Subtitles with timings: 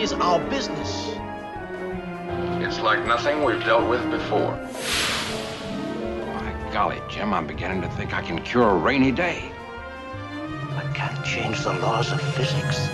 [0.00, 1.08] Is our business.
[2.64, 4.56] It's like nothing we've dealt with before.
[6.24, 9.52] My golly, Jim, I'm beginning to think I can cure a rainy day.
[10.70, 12.88] I can't change the laws of physics.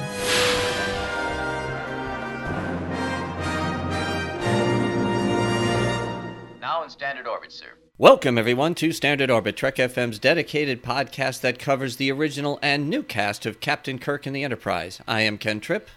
[6.61, 7.69] Now in standard orbit, sir.
[7.99, 13.05] Welcome, everyone, to Standard Orbit, Trek FM's dedicated podcast that covers the original and new
[13.05, 15.01] cast of Captain Kirk and the Enterprise.
[15.07, 15.89] I am Ken Tripp.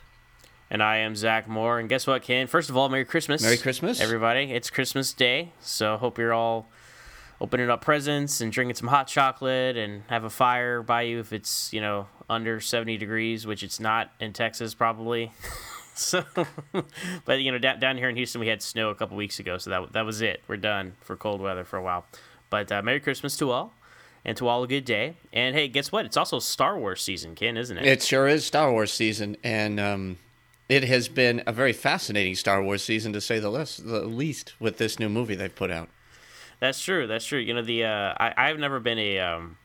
[0.71, 1.79] And I am Zach Moore.
[1.79, 2.47] And guess what, Ken?
[2.47, 3.41] First of all, Merry Christmas.
[3.41, 3.99] Merry Christmas.
[3.99, 4.51] Everybody.
[4.51, 5.51] It's Christmas Day.
[5.59, 6.69] So hope you're all
[7.41, 11.33] opening up presents and drinking some hot chocolate and have a fire by you if
[11.33, 15.31] it's, you know, under 70 degrees, which it's not in Texas probably.
[15.95, 16.23] so,
[17.25, 19.57] but, you know, down, down here in Houston, we had snow a couple weeks ago.
[19.57, 20.43] So that, that was it.
[20.47, 22.05] We're done for cold weather for a while.
[22.51, 23.73] But uh, Merry Christmas to all
[24.23, 25.15] and to all a good day.
[25.33, 26.05] And hey, guess what?
[26.05, 27.85] It's also Star Wars season, Ken, isn't it?
[27.87, 29.35] It sure is Star Wars season.
[29.43, 30.17] And, um,
[30.69, 34.53] it has been a very fascinating Star Wars season, to say the least, the least
[34.59, 35.89] with this new movie they've put out.
[36.59, 37.07] That's true.
[37.07, 37.39] That's true.
[37.39, 39.57] You know, the uh, I I've never been a um,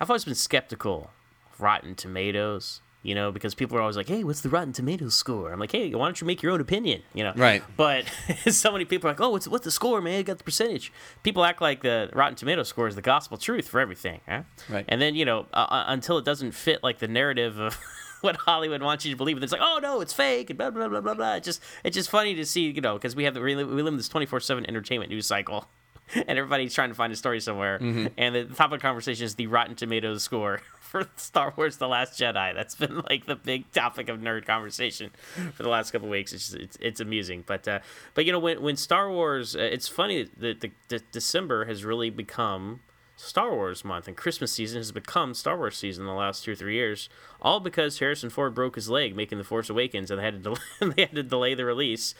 [0.00, 1.10] I've always been skeptical
[1.52, 2.82] of Rotten Tomatoes.
[3.04, 5.70] You know, because people are always like, "Hey, what's the Rotten Tomatoes score?" I'm like,
[5.70, 7.62] "Hey, why don't you make your own opinion?" You know, Right.
[7.76, 8.04] But
[8.50, 10.18] so many people are like, "Oh, what's what's the score, man?
[10.18, 13.68] You got the percentage." People act like the Rotten Tomatoes score is the gospel truth
[13.68, 14.42] for everything, huh?
[14.68, 14.84] Right.
[14.88, 17.78] And then you know, uh, uh, until it doesn't fit like the narrative of
[18.20, 19.36] what Hollywood wants you to believe.
[19.36, 21.34] And it's like, oh no, it's fake, and blah blah blah blah blah.
[21.34, 23.86] It's just it's just funny to see, you know, because we have the, we live,
[23.86, 25.66] in this twenty four seven entertainment news cycle,
[26.14, 27.76] and everybody's trying to find a story somewhere.
[28.16, 32.18] And the topic of conversation is the Rotten Tomatoes score for Star Wars: The Last
[32.18, 32.54] Jedi.
[32.54, 35.10] That's been like the big topic of nerd conversation
[35.54, 36.32] for the last couple weeks.
[36.32, 37.80] It's just, it's, it's amusing, but uh,
[38.14, 41.84] but you know when when Star Wars, uh, it's funny that the, the December has
[41.84, 42.80] really become
[43.20, 46.52] Star Wars month and Christmas season has become Star Wars season in the last two
[46.52, 47.08] or three years,
[47.42, 50.54] all because Harrison Ford broke his leg making The Force Awakens and they had to
[50.54, 50.60] delay,
[50.96, 52.14] they had to delay the release.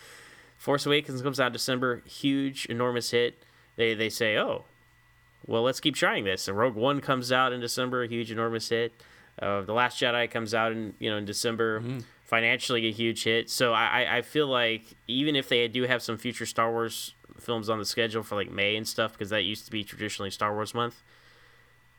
[0.56, 3.44] Force Awakens comes out in December, huge, enormous hit.
[3.76, 4.64] They they say, oh,
[5.46, 6.42] well, let's keep trying this.
[6.42, 8.92] So Rogue One comes out in December, a huge, enormous hit.
[9.40, 11.80] Uh, the Last Jedi comes out in you know in December,
[12.24, 13.48] financially a huge hit.
[13.48, 17.68] So I- I feel like even if they do have some future Star Wars films
[17.68, 20.54] on the schedule for like May and stuff, because that used to be traditionally Star
[20.54, 21.02] Wars month.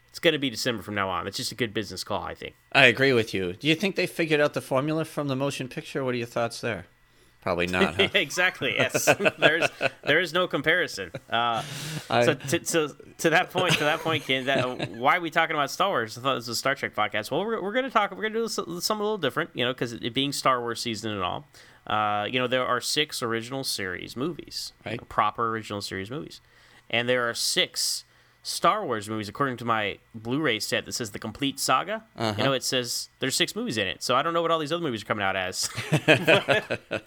[0.09, 1.27] It's going to be December from now on.
[1.27, 2.55] It's just a good business call, I think.
[2.71, 3.53] I agree with you.
[3.53, 6.03] Do you think they figured out the formula from the motion picture?
[6.03, 6.87] What are your thoughts there?
[7.41, 7.95] Probably not.
[7.95, 8.07] Huh?
[8.15, 8.73] exactly.
[8.75, 9.05] Yes.
[9.39, 9.69] There's
[10.03, 11.11] there is no comparison.
[11.29, 11.63] Uh,
[12.09, 15.29] I- so to, to to that point, to that point, Ken, that, why are we
[15.29, 16.17] talking about Star Wars?
[16.17, 17.31] I thought this was a Star Trek podcast.
[17.31, 18.11] Well, we're, we're going to talk.
[18.11, 20.59] We're going to do some- something a little different, you know, because it being Star
[20.59, 21.47] Wars season and all.
[21.89, 26.39] Uh, you know, there are six original series movies, you know, proper original series movies,
[26.89, 28.05] and there are six
[28.41, 32.03] Star Wars movies according to my Blu-ray set that says the complete saga.
[32.37, 34.59] You know, it says there's six movies in it, so I don't know what all
[34.59, 35.69] these other movies are coming out as.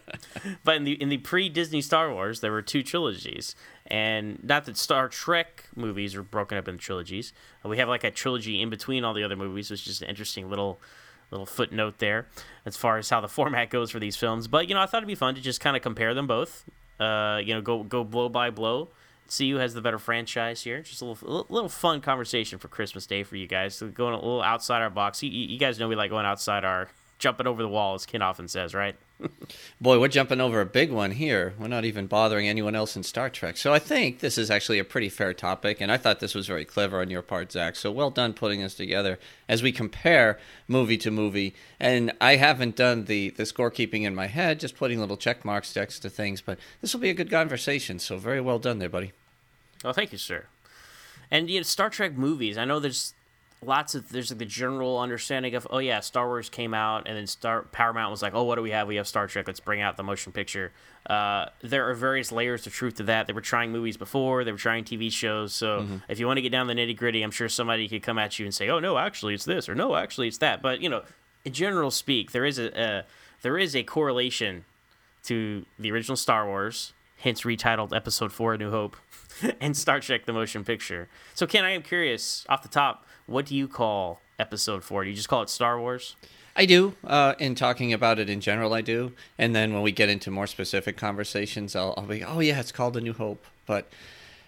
[0.63, 3.55] But in the in the pre Disney Star Wars, there were two trilogies,
[3.87, 7.33] and not that Star Trek movies are broken up into trilogies.
[7.63, 10.09] We have like a trilogy in between all the other movies, which is just an
[10.09, 10.79] interesting little
[11.33, 12.27] little footnote there
[12.65, 14.47] as far as how the format goes for these films.
[14.47, 16.65] But you know, I thought it'd be fun to just kind of compare them both.
[16.99, 18.89] Uh, you know, go go blow by blow.
[19.27, 20.81] See who has the better franchise here.
[20.81, 23.73] Just a little, little- fun conversation for Christmas Day for you guys.
[23.73, 25.23] So going a little outside our box.
[25.23, 28.21] You you guys know we like going outside our jumping over the wall, as Ken
[28.21, 28.95] often says, right?
[29.81, 31.53] Boy, we're jumping over a big one here.
[31.57, 33.57] We're not even bothering anyone else in Star Trek.
[33.57, 36.47] So I think this is actually a pretty fair topic, and I thought this was
[36.47, 37.75] very clever on your part, Zach.
[37.75, 41.53] So well done putting this together as we compare movie to movie.
[41.79, 45.75] And I haven't done the, the scorekeeping in my head, just putting little check marks
[45.75, 47.99] next to things, but this will be a good conversation.
[47.99, 49.11] So very well done there, buddy.
[49.83, 50.45] Oh, thank you, sir.
[51.29, 52.57] And you know, Star Trek movies.
[52.57, 53.13] I know there's
[53.65, 57.17] lots of there's like the general understanding of oh yeah star wars came out and
[57.17, 58.87] then star paramount was like oh what do we have?
[58.87, 59.47] We have star trek.
[59.47, 60.71] Let's bring out the motion picture.
[61.05, 63.27] Uh, there are various layers of truth to that.
[63.27, 64.43] They were trying movies before.
[64.43, 65.53] They were trying tv shows.
[65.53, 68.17] So if you want to get down the nitty gritty i'm sure somebody could come
[68.17, 70.61] at you and say oh no actually it's this or no actually it's that.
[70.61, 71.03] But you know
[71.45, 73.03] in general speak there is a, a
[73.41, 74.65] there is a correlation
[75.23, 76.93] to the original star wars
[77.23, 78.97] hence retitled episode 4 a new hope
[79.61, 83.45] and star trek the motion picture so ken i am curious off the top what
[83.45, 86.15] do you call episode 4 do you just call it star wars
[86.55, 86.93] I do.
[87.03, 89.13] Uh, in talking about it in general, I do.
[89.39, 92.71] And then when we get into more specific conversations, I'll, I'll be, oh, yeah, it's
[92.71, 93.43] called A New Hope.
[93.65, 93.89] But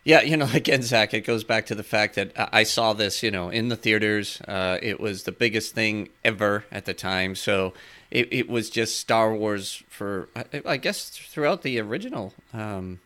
[0.04, 3.24] yeah, you know, again, Zach, it goes back to the fact that I saw this,
[3.24, 4.40] you know, in the theaters.
[4.48, 7.34] Uh, it was the biggest thing ever at the time.
[7.36, 7.74] So
[8.16, 13.00] it, it was just Star Wars for, I, I guess, throughout the original um,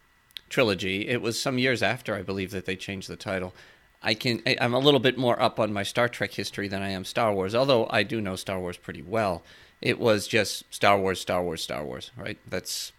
[0.50, 1.08] trilogy.
[1.08, 3.54] It was some years after, I believe, that they changed the title.
[4.04, 4.42] I can.
[4.46, 7.04] I- I'm a little bit more up on my Star Trek history than I am
[7.06, 9.42] Star Wars, although I do know Star Wars pretty well.
[9.82, 12.38] It was just Star Wars, Star Wars, Star Wars, right?
[12.48, 12.92] That's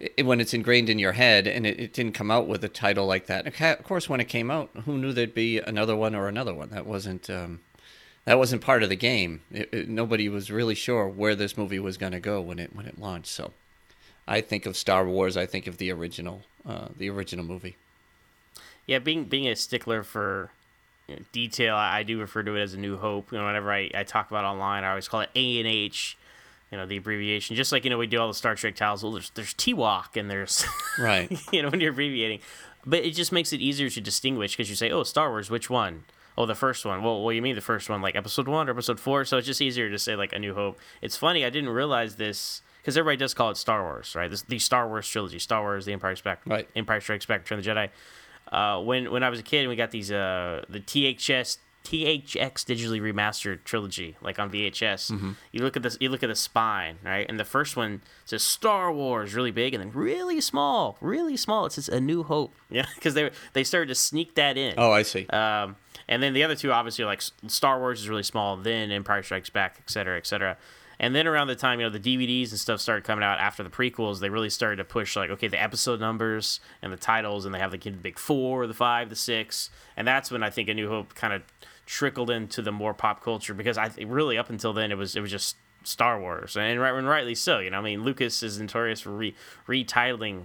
[0.00, 2.68] it, when it's ingrained in your head, and it, it didn't come out with a
[2.68, 3.46] title like that.
[3.46, 6.70] Of course, when it came out, who knew there'd be another one or another one?
[6.70, 7.30] That wasn't.
[7.30, 7.60] Um,
[8.24, 9.42] that wasn't part of the game.
[9.52, 12.74] It, it, nobody was really sure where this movie was going to go when it
[12.74, 13.28] when it launched.
[13.28, 13.52] So,
[14.26, 15.36] I think of Star Wars.
[15.36, 17.76] I think of the original, uh, the original movie.
[18.86, 20.50] yeah being being a stickler for
[21.08, 23.44] you know, detail I, I do refer to it as a new hope you know
[23.46, 26.16] whenever I, I talk about online i always call it a and h
[26.72, 29.02] you know the abbreviation just like you know we do all the star trek titles
[29.02, 30.64] well there's there's t-walk and there's
[30.98, 31.30] Right.
[31.52, 32.40] you know when you're abbreviating
[32.86, 35.68] but it just makes it easier to distinguish because you say oh star wars which
[35.68, 36.04] one
[36.36, 37.02] oh the first one.
[37.02, 38.00] Well what do you mean the first one?
[38.02, 39.24] Like episode one or episode four?
[39.24, 40.78] So it's just easier to say like a new hope.
[41.02, 44.30] It's funny i didn't realize this because everybody does call it star wars right?
[44.30, 46.68] This the star wars trilogy star wars the empire strikes Right.
[46.76, 47.88] empire strikes back return of the jedi.
[48.52, 52.64] Uh, when when i was a kid and we got these uh the ths THX
[52.64, 55.34] digitally remastered trilogy, like on VHS.
[55.52, 57.26] You look at this, you look at the spine, right?
[57.28, 61.66] And the first one says Star Wars, really big, and then really small, really small.
[61.66, 64.74] It says A New Hope, yeah, because they they started to sneak that in.
[64.78, 65.26] Oh, I see.
[65.26, 65.76] Um,
[66.08, 69.50] and then the other two, obviously, like Star Wars is really small, then Empire Strikes
[69.50, 70.56] Back, et cetera, et cetera.
[70.98, 73.62] And then around the time, you know, the DVDs and stuff started coming out after
[73.62, 77.44] the prequels, they really started to push, like, okay, the episode numbers and the titles,
[77.44, 79.70] and they have like, the big four, the five, the six.
[79.96, 81.42] And that's when I think A New Hope kind of
[81.86, 85.16] trickled into the more pop culture because I think really up until then, it was
[85.16, 86.56] it was just Star Wars.
[86.56, 87.58] And, right, and rightly so.
[87.58, 89.34] You know, I mean, Lucas is notorious for re-
[89.68, 90.44] retitling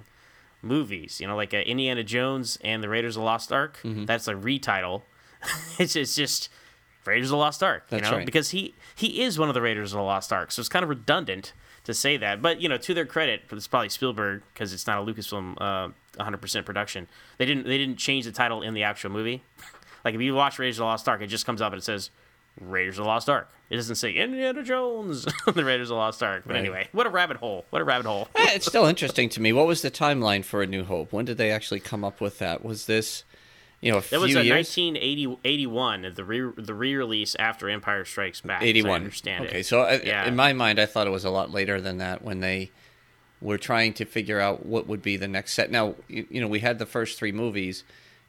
[0.62, 1.20] movies.
[1.20, 3.80] You know, like uh, Indiana Jones and the Raiders of the Lost Ark.
[3.84, 4.06] Mm-hmm.
[4.06, 5.04] That's a retitle.
[5.80, 6.50] it's, it's just
[7.06, 7.86] Raiders of the Lost Ark.
[7.90, 8.26] You That's know, right.
[8.26, 10.84] because he he is one of the Raiders of the Lost Ark, so it's kind
[10.84, 11.54] of redundant
[11.86, 12.42] to say that.
[12.42, 15.90] But you know, to their credit, it's probably Spielberg because it's not a Lucasfilm uh,
[16.24, 17.08] 100% production.
[17.38, 19.44] They didn't they didn't change the title in the actual movie.
[20.06, 21.84] Like if you watch Raiders of the Lost Ark, it just comes up and it
[21.86, 22.10] says
[22.60, 23.50] Raiders of the Lost Ark.
[23.70, 26.44] It doesn't say Indiana Jones, the Raiders of the Lost Ark.
[26.46, 26.60] But Right.
[26.60, 27.66] anyway, what a rabbit hole!
[27.70, 28.28] What a rabbit hole!
[28.36, 29.54] Eh, it's still interesting to me.
[29.54, 31.14] What was the timeline for A New Hope?
[31.14, 32.66] When did they actually come up with that?
[32.66, 33.24] Was this,
[33.82, 34.76] you know, a That was a years?
[34.78, 38.62] 1981, the re the re-release after Empire Strikes Back.
[38.62, 38.96] as I 81.
[39.02, 39.66] understand okay, it.
[39.66, 40.26] so uh, Yeah.
[40.28, 42.72] in my mind, I thought it was a lot later than that when they
[43.42, 45.72] were trying to figure out what would be the next set.
[45.72, 47.84] Now, you, you know, we had the first three movies,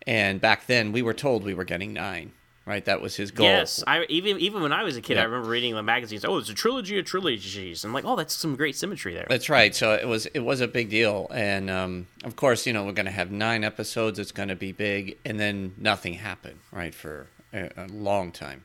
[0.06, 2.32] and back then we were told we were getting nine.
[2.67, 3.47] Right, that was his goal.
[3.47, 5.23] Yes, I even even when I was a kid, Yeah.
[5.23, 6.25] I remember reading the magazines.
[6.25, 7.85] Oh, it's a trilogy of trilogies.
[7.85, 9.26] I'm like, oh, that's some great symmetry there.
[9.29, 9.75] That's right.
[9.75, 12.92] So it was it was a big deal, and um, of course, you know, we're
[12.92, 14.19] going to have nine episodes.
[14.21, 18.62] It's going to be big, and then nothing happened, right, for a, a long time,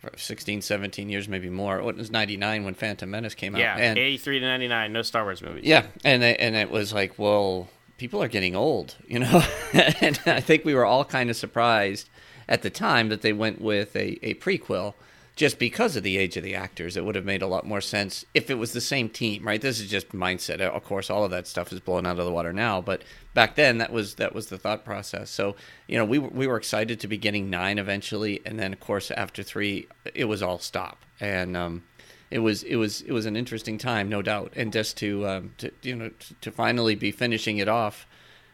[0.00, 1.78] for 16, 17 years, maybe more.
[1.78, 3.60] It was ninety nine when Phantom Menace came out.
[3.60, 5.64] yeah, and 83 to 99, no Star Wars movies.
[5.64, 7.70] yeah, and and it was like, well,
[8.00, 9.42] people are getting old, you know,
[10.00, 12.08] and I think we were all kind of surprised
[12.48, 14.94] at the time that they went with a, a prequel.
[15.36, 17.80] Just because of the age of the actors, it would have made a lot more
[17.80, 19.60] sense if it was the same team, right?
[19.60, 20.60] This is just mindset.
[20.60, 23.02] Of course, all of that stuff is blown out of the water now, but
[23.32, 25.30] back then that was that was the thought process.
[25.30, 28.80] So, you know, we we were excited to be getting nine eventually, and then of
[28.80, 31.84] course after three, it was all stop, and um,
[32.30, 35.54] it was it was it was an interesting time, no doubt, and just to, um,
[35.58, 36.10] to you know
[36.40, 38.06] to, finally be finishing it off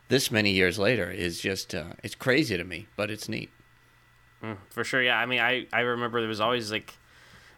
[0.08, 3.50] this many years later is just uh, it's crazy to me, but it's neat.
[4.70, 5.18] For sure, yeah.
[5.18, 6.94] I mean, I, I remember there was always like,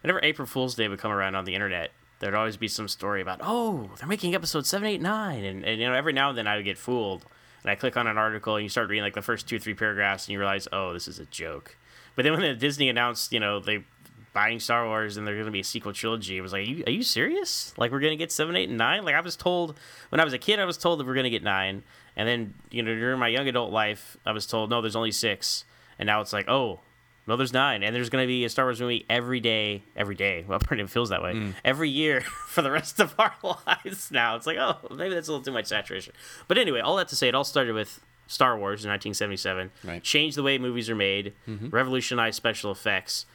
[0.03, 3.21] whenever April Fool's Day would come around on the internet, there'd always be some story
[3.21, 5.45] about, oh, they're making episode 789.
[5.45, 7.27] And, and, you know, every now and then I would get fooled.
[7.63, 9.75] And I click on an article and you start reading like the first two three
[9.75, 11.77] paragraphs and you realize, oh, this is a joke.
[12.15, 13.85] But then when the Disney announced, you know, they
[14.33, 16.71] buying Star Wars and they're going to be a sequel trilogy, it was like, are
[16.71, 17.73] you, are you serious?
[17.77, 19.05] Like, we're going to get 7, 8, and 9?
[19.05, 19.79] Like, I was told,
[20.11, 21.83] when I was a kid, I was told that we're going to get 9.
[22.17, 25.13] And then, you know, during my young adult life, I was told, no, there's only
[25.13, 25.65] 6.
[25.99, 26.81] And now it's like, oh,
[27.27, 30.15] No, there's nine, and there's going to be a Star Wars movie every day, every
[30.15, 30.45] day.
[30.49, 31.55] Well, it feels that way Mm.
[31.65, 33.35] every year for the rest of our
[33.67, 34.11] lives.
[34.11, 36.15] Now it's like, oh, maybe that's a little too much saturation.
[36.49, 39.71] But anyway, all that to say, it all started with Star Wars in 1977.
[39.85, 40.03] Right.
[40.03, 43.27] Changed the way movies are made, revolutionized special effects,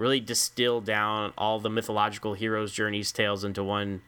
[0.00, 4.02] really distilled down all the mythological heroes' journeys, tales into one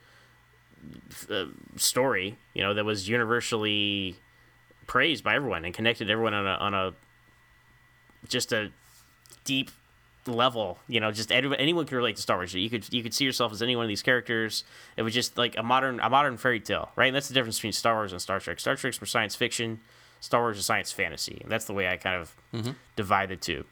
[1.30, 1.44] uh,
[1.76, 2.38] story.
[2.54, 4.16] You know that was universally
[4.86, 6.94] praised by everyone and connected everyone on a on a
[8.28, 8.72] just a
[9.44, 9.70] deep
[10.26, 10.78] level.
[10.88, 12.54] You know, just everyone, anyone could relate to Star Wars.
[12.54, 14.64] You could you could see yourself as any one of these characters.
[14.96, 17.06] It was just like a modern a modern fairy tale, right?
[17.06, 18.58] And that's the difference between Star Wars and Star Trek.
[18.58, 19.80] Star Trek's for science fiction.
[20.20, 21.40] Star Wars is science fantasy.
[21.42, 22.36] And that's the way I kind of
[22.96, 23.64] divide the two.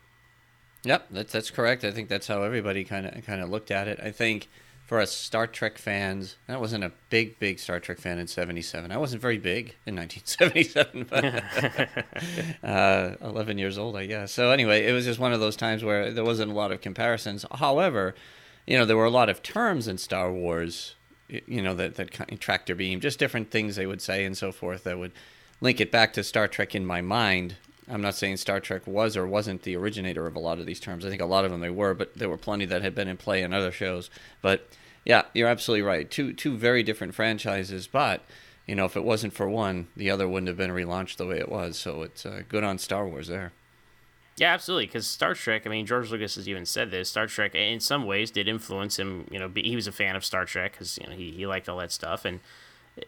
[0.84, 1.84] Yep, that's that's correct.
[1.84, 4.00] I think that's how everybody kind of kind of looked at it.
[4.02, 4.48] I think
[4.86, 8.90] for us Star Trek fans, I wasn't a big big Star Trek fan in '77.
[8.90, 14.32] I wasn't very big in 1977, but uh, 11 years old, I guess.
[14.32, 16.80] So anyway, it was just one of those times where there wasn't a lot of
[16.80, 17.44] comparisons.
[17.52, 18.14] However,
[18.66, 20.96] you know, there were a lot of terms in Star Wars,
[21.28, 24.36] you know, that that kind of tractor beam, just different things they would say and
[24.36, 25.12] so forth that would
[25.60, 27.56] link it back to Star Trek in my mind.
[27.90, 30.80] I'm not saying Star Trek was or wasn't the originator of a lot of these
[30.80, 31.04] terms.
[31.04, 33.08] I think a lot of them they were, but there were plenty that had been
[33.08, 34.10] in play in other shows.
[34.40, 34.68] But
[35.04, 36.10] yeah, you're absolutely right.
[36.10, 38.22] Two two very different franchises, but
[38.66, 41.38] you know, if it wasn't for one, the other wouldn't have been relaunched the way
[41.38, 41.76] it was.
[41.76, 43.52] So it's uh, good on Star Wars there.
[44.36, 44.86] Yeah, absolutely.
[44.86, 47.10] Because Star Trek, I mean, George Lucas has even said this.
[47.10, 49.26] Star Trek, in some ways, did influence him.
[49.30, 51.68] You know, he was a fan of Star Trek because you know he, he liked
[51.68, 52.40] all that stuff and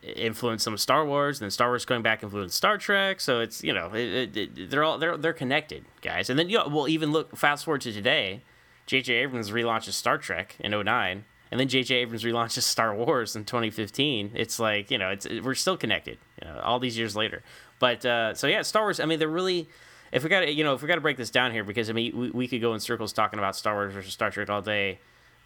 [0.02, 1.38] influenced some Star Wars.
[1.40, 3.20] And then Star Wars going back influenced Star Trek.
[3.20, 6.30] So it's you know it, it, it- they're all they're they're connected, guys.
[6.30, 8.42] And then you know, we'll even look fast forward to today.
[8.86, 9.14] J.J.
[9.14, 11.24] Abrams relaunches Star Trek in 09.
[11.52, 11.94] And then J.J.
[11.96, 14.32] Abrams relaunches Star Wars in 2015.
[14.34, 17.42] It's like you know, it's we're still connected, you know, all these years later.
[17.78, 19.00] But uh, so yeah, Star Wars.
[19.00, 19.68] I mean, they're really
[20.12, 21.88] if we got to you know if we got to break this down here because
[21.90, 24.50] I mean we, we could go in circles talking about Star Wars versus Star Trek
[24.50, 24.98] all day.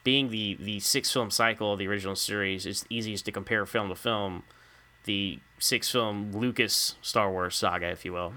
[0.07, 3.89] Being the the six film cycle of the original series, it's easiest to compare film
[3.89, 4.45] to film.
[5.03, 8.35] The six film Lucas Star Wars saga, if you will,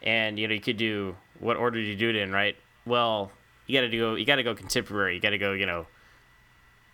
[0.00, 2.54] and you know you could do what order do you do it in, right?
[2.86, 3.32] Well,
[3.66, 5.16] you got to go you got to go contemporary.
[5.16, 5.88] You got to go you know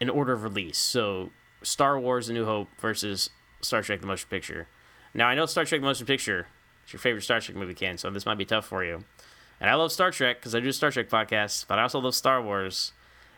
[0.00, 0.78] in order of release.
[0.78, 1.28] So
[1.62, 3.28] Star Wars: A New Hope versus
[3.60, 4.68] Star Trek: The Motion Picture.
[5.12, 6.46] Now I know Star Trek: The Motion Picture
[6.86, 7.98] is your favorite Star Trek movie, Ken.
[7.98, 9.04] So this might be tough for you.
[9.60, 12.14] And I love Star Trek because I do Star Trek podcast, but I also love
[12.14, 12.94] Star Wars.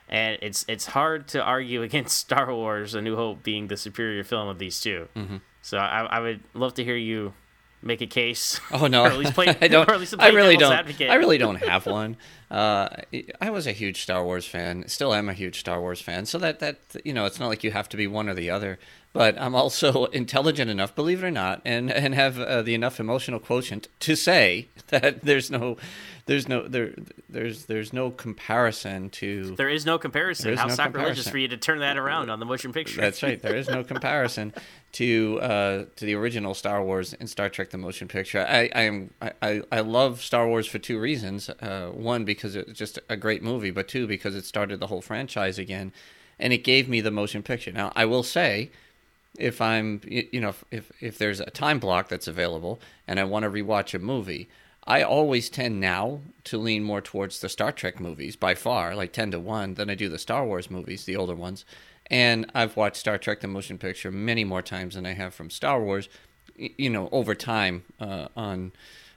[0.08, 4.24] And it's it's hard to argue against Star Wars: A New Hope being the superior
[4.24, 5.36] film of these 2 Mm-hmm.
[5.62, 7.34] So I, I would love to hear you
[7.82, 8.60] make a case.
[8.72, 9.88] Oh no, or at least play, I don't.
[9.88, 10.72] Or at least I really don't.
[10.72, 11.10] Advocate.
[11.10, 12.16] I really don't have one.
[12.50, 12.88] Uh,
[13.40, 14.86] I was a huge Star Wars fan.
[14.88, 16.26] Still am a huge Star Wars fan.
[16.26, 18.50] So that that you know, it's not like you have to be one or the
[18.50, 18.78] other.
[19.16, 23.00] But I'm also intelligent enough, believe it or not, and and have uh, the enough
[23.00, 25.76] emotional quotient to say that there's no,
[26.26, 26.94] there's no there
[27.28, 30.52] there's there's no comparison to There is no comparison.
[30.52, 31.32] Is How no sacrilegious comparison.
[31.32, 33.00] for you to turn that around on the motion picture.
[33.00, 33.40] That's right.
[33.40, 34.52] There is no comparison
[34.92, 38.46] to uh, to the original Star Wars and Star Trek: The Motion Picture.
[38.46, 41.48] I I am I, I, I love Star Wars for two reasons.
[41.48, 45.00] Uh, one because it's just a great movie, but two because it started the whole
[45.00, 45.92] franchise again,
[46.38, 47.72] and it gave me the motion picture.
[47.72, 48.70] Now I will say.
[49.38, 53.44] If I'm, you know, if, if there's a time block that's available and I want
[53.44, 54.48] to rewatch a movie,
[54.86, 59.12] I always tend now to lean more towards the Star Trek movies by far, like
[59.12, 61.64] 10 to 1, than I do the Star Wars movies, the older ones.
[62.08, 65.50] And I've watched Star Trek the Motion Picture many more times than I have from
[65.50, 66.08] Star Wars,
[66.56, 68.72] you know, over time uh, on,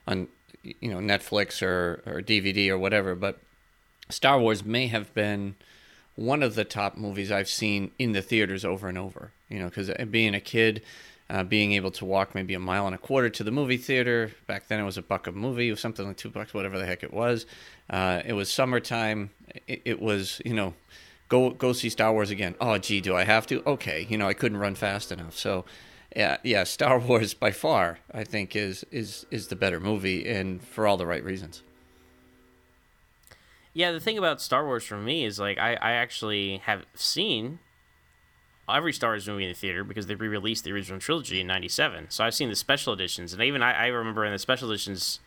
[0.08, 0.26] on,
[0.62, 3.14] you know, Netflix or, or DVD or whatever.
[3.14, 3.38] But
[4.08, 5.54] Star Wars may have been
[6.16, 9.30] one of the top movies I've seen in the theaters over and over.
[9.50, 10.82] You know, because being a kid,
[11.28, 14.32] uh, being able to walk maybe a mile and a quarter to the movie theater
[14.46, 16.86] back then it was a buck a movie, was something like two bucks, whatever the
[16.86, 17.46] heck it was.
[17.88, 19.30] Uh, it was summertime.
[19.66, 20.74] It, it was you know,
[21.28, 22.54] go go see Star Wars again.
[22.60, 23.62] Oh gee, do I have to?
[23.66, 25.64] Okay, you know I couldn't run fast enough, so.
[26.16, 26.64] Yeah, yeah.
[26.64, 30.96] Star Wars by far, I think, is is is the better movie, and for all
[30.96, 31.62] the right reasons.
[33.72, 37.60] Yeah, the thing about Star Wars for me is like I, I actually have seen
[38.72, 42.06] every Star Wars movie in the theater because they re-released the original trilogy in '97.
[42.10, 45.20] So I've seen the special editions, and even I, I remember in the special editions,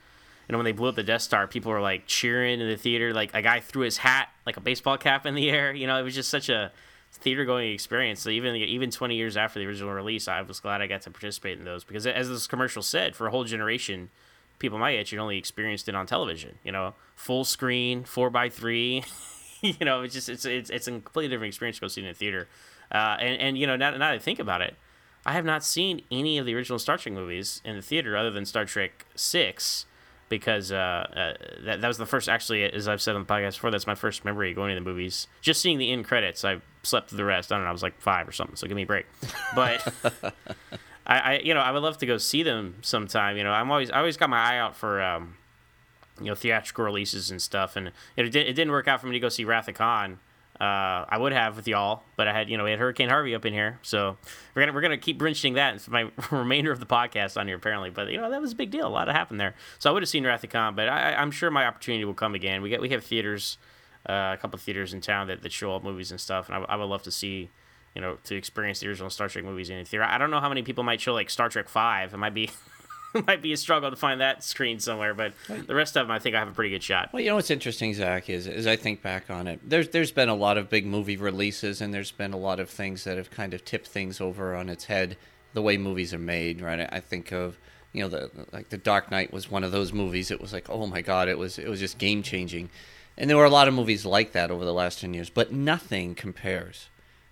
[0.47, 2.75] you know, when they blew up the Death Star, people were like cheering in the
[2.75, 3.13] theater.
[3.13, 5.73] Like a guy threw his hat, like a baseball cap, in the air.
[5.73, 6.71] You know, it was just such a
[7.11, 8.21] theater-going experience.
[8.21, 11.11] So even even 20 years after the original release, I was glad I got to
[11.11, 14.09] participate in those because, as this commercial said, for a whole generation,
[14.59, 16.57] people my age had only experienced it on television.
[16.63, 19.03] You know, full screen, four by three.
[19.61, 22.05] you know, it's just it's it's it's a completely different experience to go see it
[22.05, 22.47] in the theater.
[22.93, 24.75] Uh, and and you know, now, now that I think about it,
[25.25, 28.29] I have not seen any of the original Star Trek movies in the theater other
[28.31, 29.85] than Star Trek Six.
[30.29, 31.33] because uh, uh,
[31.63, 33.95] that, that was the first actually as I've said on the podcast before that's my
[33.95, 35.27] first memory of going to the movies.
[35.41, 37.51] Just seeing the end credits I slept through the rest.
[37.51, 39.05] I don't know I was like five or something so give me a break.
[39.55, 39.93] But
[41.05, 43.51] I, I you know I would love to go see them sometime you know.
[43.51, 45.35] I'm always I always got my eye out for um,
[46.19, 49.13] you know theatrical releases and stuff and it, did, it didn't work out for me
[49.13, 50.19] to go see Wrath of Khan
[50.63, 53.35] uh, I would have with y'all, but I had you know we had Hurricane Harvey
[53.35, 54.15] up in here, so
[54.55, 57.57] we're gonna we're gonna keep mentioning that for my remainder of the podcast on here
[57.57, 57.89] apparently.
[57.89, 59.55] But you know that was a big deal, a lot of happened there.
[59.79, 62.13] So I would have seen Wrath of Khan, but I, I'm sure my opportunity will
[62.13, 62.61] come again.
[62.61, 63.57] We get we have theaters,
[64.07, 66.61] uh, a couple theaters in town that, that show up movies and stuff, and I,
[66.69, 67.49] I would love to see.
[67.95, 70.03] You know, to experience the original Star Trek movies in theater.
[70.03, 72.11] I don't know how many people might show like Star Trek Five.
[72.11, 72.49] It might be
[73.27, 76.19] might be a struggle to find that screen somewhere, but the rest of them, I
[76.19, 77.09] think I have a pretty good shot.
[77.13, 80.11] Well, you know what's interesting, Zach, is as I think back on it, there's there's
[80.11, 83.17] been a lot of big movie releases, and there's been a lot of things that
[83.17, 85.17] have kind of tipped things over on its head,
[85.53, 86.87] the way movies are made, right?
[86.91, 87.57] I think of
[87.93, 90.31] you know the like the Dark Knight was one of those movies.
[90.31, 92.69] It was like, oh my god, it was it was just game changing,
[93.17, 95.53] and there were a lot of movies like that over the last ten years, but
[95.53, 96.89] nothing compares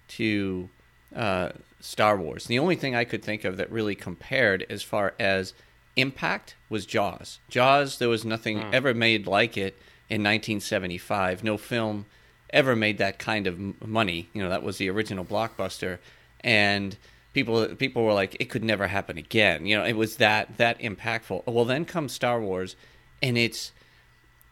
[0.10, 0.70] to
[1.16, 2.46] uh, Star Wars.
[2.46, 5.54] The only thing I could think of that really compared as far as
[5.96, 7.40] impact was Jaws.
[7.50, 8.70] Jaws, there was nothing Hmm.
[8.74, 9.78] ever made like it
[10.10, 11.44] in 1975.
[11.44, 12.06] No film
[12.52, 14.30] ever made that kind of money.
[14.34, 16.00] You know, that was the original blockbuster,
[16.42, 16.98] and
[17.34, 19.66] people people were like, it could never happen again.
[19.66, 21.46] You know, it was that that impactful.
[21.46, 22.76] Well, then comes Star Wars,
[23.22, 23.72] and it's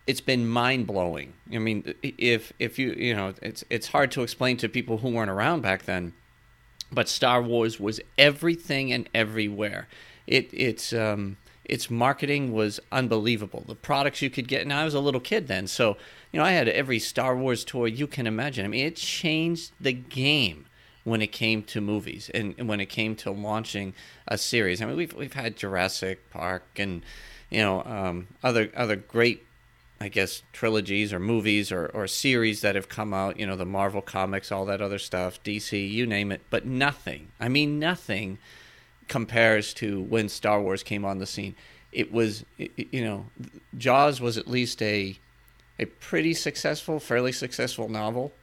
[0.07, 1.33] it's been mind blowing.
[1.53, 5.09] I mean, if if you you know, it's it's hard to explain to people who
[5.09, 6.13] weren't around back then
[6.91, 9.87] but Star Wars was everything and everywhere.
[10.29, 13.63] It it's um its marketing was unbelievable.
[13.67, 15.97] The products you could get, and I was a little kid then, so
[16.31, 18.63] you know I had every Star Wars toy you can imagine.
[18.63, 20.67] I mean, it changed the game
[21.03, 23.93] when it came to movies and, and when it came to launching
[24.27, 24.81] a series.
[24.81, 27.03] I mean, we've we've had Jurassic Park and
[27.49, 29.47] you know um, other other great
[29.99, 33.65] I guess trilogies or movies or, or series that have come out, you know, the
[33.65, 37.33] Marvel comics, all that other stuff, DC, you name it, but nothing.
[37.37, 38.37] I mean, nothing
[39.09, 41.55] compares to when Star Wars came on the scene.
[41.91, 43.25] It was, you know,
[43.77, 45.17] Jaws was at least a
[45.79, 48.33] a pretty successful, fairly successful novel.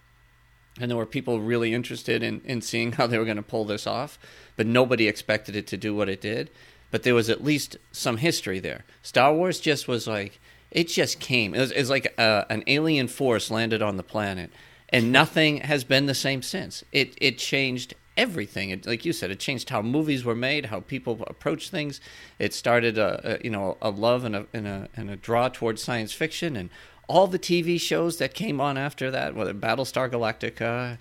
[0.80, 3.64] And there were people really interested in, in seeing how they were going to pull
[3.64, 4.18] this off,
[4.56, 6.50] but nobody expected it to do what it did.
[6.90, 8.84] But there was at least some history there.
[9.02, 11.54] Star Wars just was like, it just came.
[11.54, 14.50] It was, it was like uh, an alien force landed on the planet,
[14.88, 16.84] and nothing has been the same since.
[16.92, 18.70] It it changed everything.
[18.70, 22.00] It, like you said, it changed how movies were made, how people approach things.
[22.38, 25.48] It started a, a you know a love and a, and a and a draw
[25.48, 26.70] towards science fiction, and
[27.08, 30.98] all the TV shows that came on after that, whether Battlestar Galactica.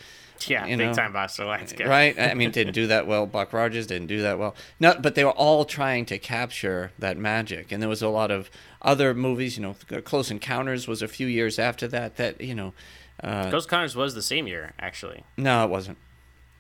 [0.48, 1.46] Yeah, you big know, time Buster.
[1.46, 1.74] Let's.
[1.80, 2.20] Right?
[2.20, 3.26] I mean, didn't do that well.
[3.26, 4.54] Buck Rogers didn't do that well.
[4.82, 8.32] No, but they were all trying to capture that magic, and there was a lot
[8.32, 8.52] of
[8.82, 9.58] other movies.
[9.58, 12.18] You know, Close Encounters was a few years after that.
[12.18, 12.74] That you know,
[13.24, 15.24] uh, Close Encounters was the same year, actually.
[15.38, 15.98] no, it wasn't.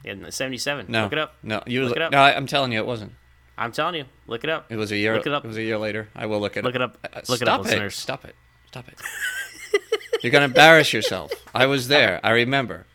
[0.05, 0.85] In '77.
[0.87, 1.35] No, Look it up.
[1.43, 2.11] No, you Look it up.
[2.11, 3.11] No, I, I'm telling you, it wasn't.
[3.57, 4.05] I'm telling you.
[4.27, 4.71] Look it up.
[4.71, 5.15] It was a year.
[5.15, 5.43] Look it up.
[5.43, 6.09] It was a year later.
[6.15, 6.81] I will look it Look up.
[6.81, 6.97] it up.
[7.03, 7.95] Uh, Look it stop up, listeners.
[7.95, 8.35] Stop it.
[8.67, 8.95] Stop it.
[10.23, 11.31] You're gonna embarrass yourself.
[11.53, 12.19] I was there.
[12.23, 12.85] I remember.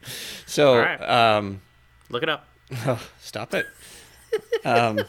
[0.46, 1.00] So, All right.
[1.36, 1.60] um,
[2.10, 2.46] Look it up.
[3.20, 3.66] stop it.
[4.64, 5.00] Um,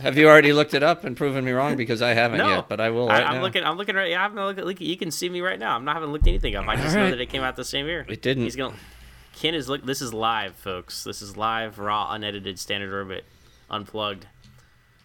[0.00, 1.76] have you already looked it up and proven me wrong?
[1.76, 3.08] Because I haven't No, yet, but I will.
[3.08, 3.42] I, Right I'm now.
[3.42, 3.64] looking.
[3.64, 4.10] I'm looking right.
[4.10, 4.86] Yeah, I'm looking.
[4.86, 5.76] You can see me right now.
[5.76, 6.66] I'm not having looked anything up.
[6.68, 8.04] I just All know that it came out the same year.
[8.08, 8.44] It didn't.
[8.44, 8.74] He's gonna.
[9.42, 9.84] Ken is look.
[9.84, 11.02] This is live, folks.
[11.02, 13.24] This is live, raw, unedited, standard orbit,
[13.68, 14.26] unplugged.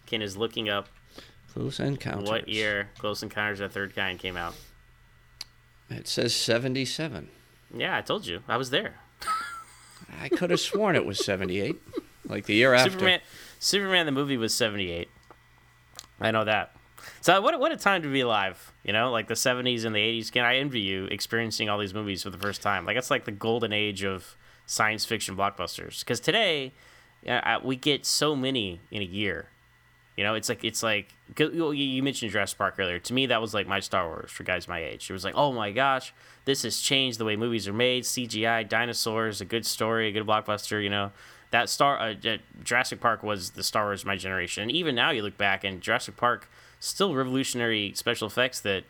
[0.06, 0.88] Ken is looking up
[1.52, 2.28] Close Encounters.
[2.28, 4.54] what year Close Encounters of the Third Kind came out.
[5.90, 7.28] It says 77.
[7.76, 8.44] Yeah, I told you.
[8.46, 9.00] I was there.
[10.22, 11.74] I could have sworn it was 78,
[12.28, 12.92] like the year after.
[12.92, 13.20] Superman.
[13.58, 15.08] Superman the movie was seventy eight.
[16.20, 16.76] I know that.
[17.22, 18.72] So what what a time to be alive.
[18.88, 20.30] You know, like the seventies and the eighties.
[20.30, 22.86] Ken I envy you experiencing all these movies for the first time?
[22.86, 26.00] Like it's like the golden age of science fiction blockbusters.
[26.00, 26.72] Because today,
[27.28, 29.50] uh, we get so many in a year.
[30.16, 32.98] You know, it's like it's like you mentioned Jurassic Park earlier.
[32.98, 35.10] To me, that was like my Star Wars for guys my age.
[35.10, 36.14] It was like, oh my gosh,
[36.46, 38.04] this has changed the way movies are made.
[38.04, 40.82] CGI, dinosaurs, a good story, a good blockbuster.
[40.82, 41.12] You know,
[41.50, 42.14] that Star uh,
[42.64, 44.62] Jurassic Park was the Star Wars of my generation.
[44.62, 46.48] And even now, you look back and Jurassic Park
[46.80, 48.84] still revolutionary special effects that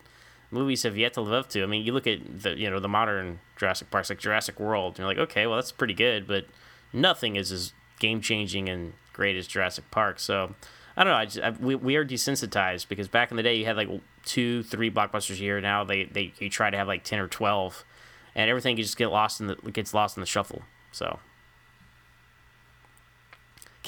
[0.50, 1.62] movies have yet to live up to.
[1.62, 4.94] I mean, you look at the you know the modern Jurassic Parks like Jurassic World,
[4.94, 6.46] and you're like, okay, well that's pretty good, but
[6.92, 10.18] nothing is as game changing and great as Jurassic Park.
[10.18, 10.54] So
[10.96, 11.18] I don't know.
[11.18, 13.88] I just, I, we we are desensitized because back in the day you had like
[14.24, 15.60] two, three blockbusters a year.
[15.60, 17.84] Now they they you try to have like ten or twelve,
[18.34, 20.62] and everything you just get lost in the gets lost in the shuffle.
[20.92, 21.18] So.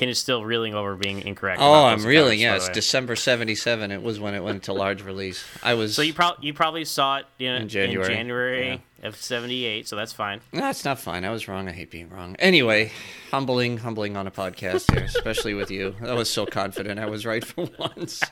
[0.01, 1.61] Ken is still reeling over being incorrect.
[1.61, 2.39] Oh, about I'm reeling.
[2.39, 2.71] By Yeah, it's.
[2.71, 3.91] December '77.
[3.91, 5.45] It was when it went to large release.
[5.63, 5.95] I was.
[5.95, 9.87] So you probably you probably saw it you know, In January, in January of '78.
[9.87, 10.41] So that's fine.
[10.55, 11.27] No, it's not fine.
[11.27, 11.69] I was wrong.
[11.69, 12.35] I hate being wrong.
[12.39, 12.93] Anyway,
[13.31, 15.95] humbling, humbling on a podcast here, especially with you.
[16.01, 18.23] I was so confident I was right for once.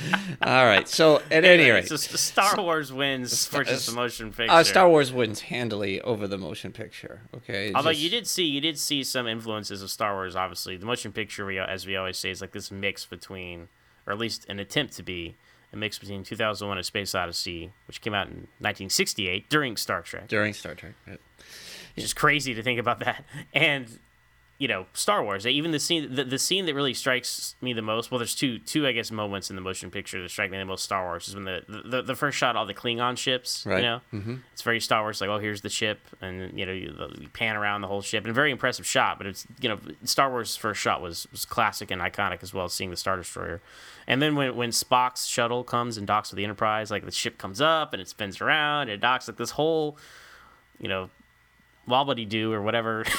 [0.42, 0.88] All right.
[0.88, 4.52] So at any rate, so Star Wars wins versus the motion picture.
[4.52, 7.22] uh, Star Wars wins handily over the motion picture.
[7.34, 7.72] Okay.
[7.74, 10.34] Although just- you did see, you did see some influences of Star Wars.
[10.36, 13.68] Obviously, the motion picture, we, as we always say, is like this mix between,
[14.06, 15.36] or at least an attempt to be,
[15.72, 20.28] a mix between 2001: A Space Odyssey, which came out in 1968 during Star Trek,
[20.28, 20.92] during Star Trek.
[21.06, 21.20] right.
[21.96, 23.98] which is crazy to think about that, and
[24.58, 25.46] you know, Star Wars.
[25.46, 28.10] Even the scene, the, the scene that really strikes me the most.
[28.10, 30.64] Well, there's two, two I guess, moments in the motion picture that strike me the
[30.64, 30.84] most.
[30.84, 33.66] Star Wars is when the the, the first shot, all the Klingon ships.
[33.66, 33.78] Right.
[33.78, 34.34] You know, mm-hmm.
[34.52, 35.20] it's very Star Wars.
[35.20, 38.22] Like, oh, here's the ship, and you know, you, you pan around the whole ship,
[38.22, 39.18] and a very impressive shot.
[39.18, 42.66] But it's you know, Star Wars' first shot was was classic and iconic as well.
[42.66, 43.60] As seeing the Star Destroyer,
[44.06, 47.38] and then when when Spock's shuttle comes and docks with the Enterprise, like the ship
[47.38, 49.98] comes up and it spins around, and it docks like this whole,
[50.78, 51.10] you know,
[51.88, 53.04] wobbly do or whatever.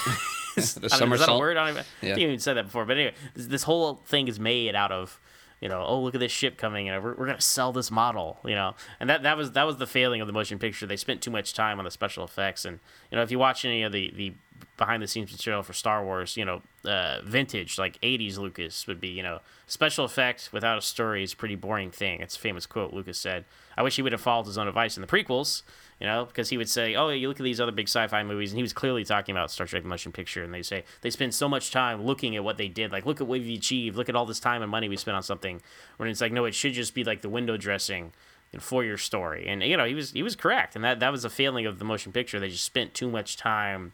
[0.55, 1.39] The I don't know, is that a somersault.
[1.39, 1.57] word?
[1.57, 2.15] I don't even, Yeah.
[2.15, 2.85] I even said that before.
[2.85, 5.19] But anyway, this, this whole thing is made out of,
[5.61, 8.39] you know, oh look at this ship coming, and we're, we're gonna sell this model,
[8.45, 10.85] you know, and that that was that was the failing of the motion picture.
[10.85, 12.79] They spent too much time on the special effects, and
[13.11, 14.33] you know, if you watch any of the the
[14.77, 18.99] behind the scenes material for Star Wars, you know, uh, vintage like '80s Lucas would
[18.99, 22.21] be, you know, special effect without a story is a pretty boring thing.
[22.21, 23.45] It's a famous quote Lucas said.
[23.77, 25.63] I wish he would have followed his own advice in the prequels
[25.99, 28.51] you know, because he would say, "Oh, you look at these other big sci-fi movies,"
[28.51, 31.33] and he was clearly talking about Star Trek: Motion Picture, and they say they spend
[31.33, 34.09] so much time looking at what they did, like look at what we achieved, look
[34.09, 35.61] at all this time and money we spent on something.
[35.97, 38.11] When it's like, no, it should just be like the window dressing
[38.59, 41.23] for your story, and you know, he was he was correct, and that that was
[41.23, 42.39] a failing of the motion picture.
[42.39, 43.93] They just spent too much time.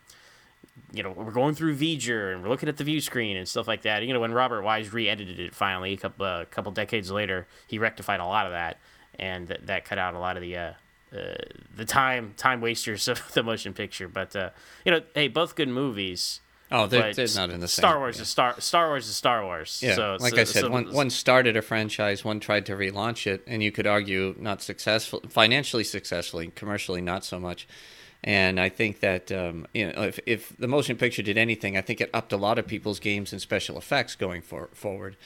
[0.93, 3.67] You know, we're going through V'ger and we're looking at the view screen and stuff
[3.67, 4.03] like that.
[4.03, 7.77] You know, when Robert Wise re-edited it finally a couple uh, couple decades later, he
[7.77, 8.77] rectified a lot of that,
[9.19, 10.73] and that, that cut out a lot of the uh,
[11.15, 11.35] uh,
[11.75, 14.07] the time time wasters of the motion picture.
[14.07, 14.49] But uh,
[14.85, 16.41] you know, hey, both good movies.
[16.73, 17.81] Oh, they're, they're not in the same.
[17.81, 18.21] Star Wars yeah.
[18.21, 19.81] is Star Star Wars is Star Wars.
[19.83, 22.73] Yeah, so, like so- I said, so- one one started a franchise, one tried to
[22.73, 27.67] relaunch it, and you could argue not successful, financially successfully, commercially not so much.
[28.23, 31.81] And I think that um, you know, if if the motion picture did anything, I
[31.81, 35.17] think it upped a lot of people's games and special effects going for, forward.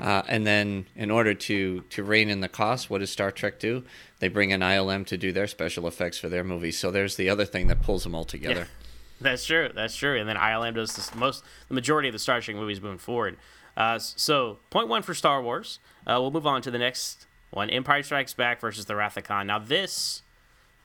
[0.00, 3.58] Uh, and then, in order to to rein in the cost, what does Star Trek
[3.58, 3.82] do?
[4.20, 6.78] They bring in ILM to do their special effects for their movies.
[6.78, 8.68] So there's the other thing that pulls them all together.
[9.20, 9.70] That's true.
[9.74, 10.18] That's true.
[10.18, 13.36] And then ILM does this most the majority of the Star Trek movies moving forward.
[13.76, 15.80] Uh, so point one for Star Wars.
[16.06, 19.24] Uh, we'll move on to the next one: Empire Strikes Back versus the Wrath of
[19.24, 19.48] Khan.
[19.48, 20.22] Now this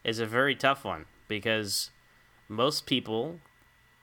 [0.03, 1.91] is a very tough one because
[2.49, 3.39] most people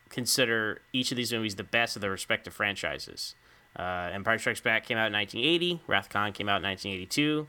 [0.09, 3.35] consider each of these movies the best of their respective franchises.
[3.79, 5.83] Uh, Empire Strikes Back came out in 1980.
[5.87, 7.47] Wrath of Khan came out in 1982.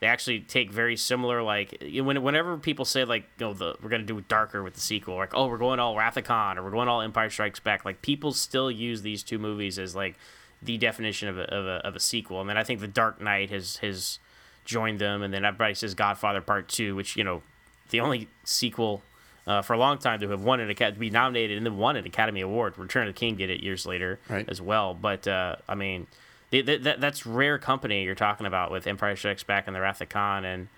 [0.00, 3.90] They actually take very similar, like when, whenever people say like, you know, the we're
[3.90, 6.56] gonna do it darker with the sequel, like oh we're going all Wrath of Khan
[6.56, 9.94] or we're going all Empire Strikes Back, like people still use these two movies as
[9.94, 10.16] like
[10.62, 12.40] the definition of a, of a, of a sequel.
[12.40, 14.18] And then I think The Dark Knight has has
[14.64, 17.42] joined them, and then everybody says Godfather Part Two, which you know,
[17.90, 19.02] the only sequel
[19.48, 21.76] uh, for a long time to have won an Academy, to be nominated and then
[21.76, 22.78] won an Academy Award.
[22.78, 24.48] Return of the King did it years later Right.
[24.48, 24.94] as well.
[24.94, 26.06] But uh, I mean,
[26.50, 29.80] the, the, that that's rare company you're talking about with Empire Strikes Back and the
[29.80, 30.44] Wrath of Khan.
[30.44, 30.68] And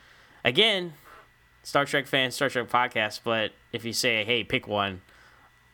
[0.44, 0.94] again,
[1.62, 3.20] Star Trek fans, Star Trek podcast.
[3.24, 5.02] But if you say, hey, pick one,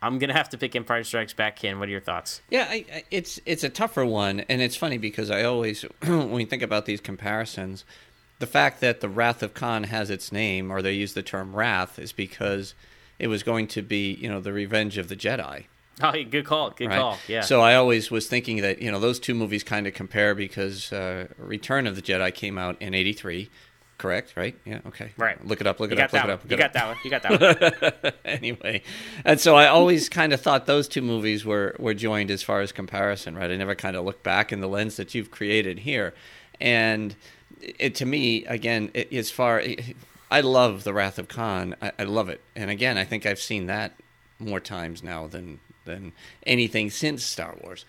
[0.03, 1.57] I'm gonna have to pick Empire Strikes Back.
[1.57, 2.43] Ken, what are your thoughts?
[2.51, 6.31] Yeah, I, I, it's it's a tougher one, and it's funny because I always, when
[6.33, 7.85] we think about these comparisons,
[8.39, 11.55] the fact that the Wrath of Khan has its name, or they use the term
[11.57, 12.75] Wrath, is because
[13.19, 15.65] it was going to be, you know, the Revenge of the Jedi.
[16.03, 16.99] Oh, good call, good Right.
[16.99, 17.17] call.
[17.27, 17.41] Yeah.
[17.41, 20.93] So I always was thinking that you know those two movies kind of compare because
[20.93, 23.49] uh, Return of the Jedi came out in '83,
[23.97, 24.35] correct?
[24.37, 24.55] Right?
[24.67, 24.81] Yeah.
[24.89, 25.13] Okay.
[25.17, 25.43] right.
[25.47, 25.81] Look it up.
[25.81, 26.13] Look you it up.
[26.13, 26.43] Look that it up.
[26.43, 26.73] look You got up.
[26.75, 26.97] that one.
[27.03, 27.23] You got
[27.81, 28.13] that one.
[28.27, 28.83] anyway,
[29.25, 32.61] and so I always kind of thought those two movies were were joined as far
[32.61, 33.51] as comparison, right?
[33.51, 36.13] I never kind of looked back in the lens that you've created here,
[36.61, 37.17] and
[37.61, 39.63] it to me again, it, as far
[40.31, 43.41] I love the Wrath of Khan, I, I love it, and again, I think I've
[43.41, 43.95] seen that
[44.39, 46.13] more times now than than
[46.45, 47.85] anything since Star Wars.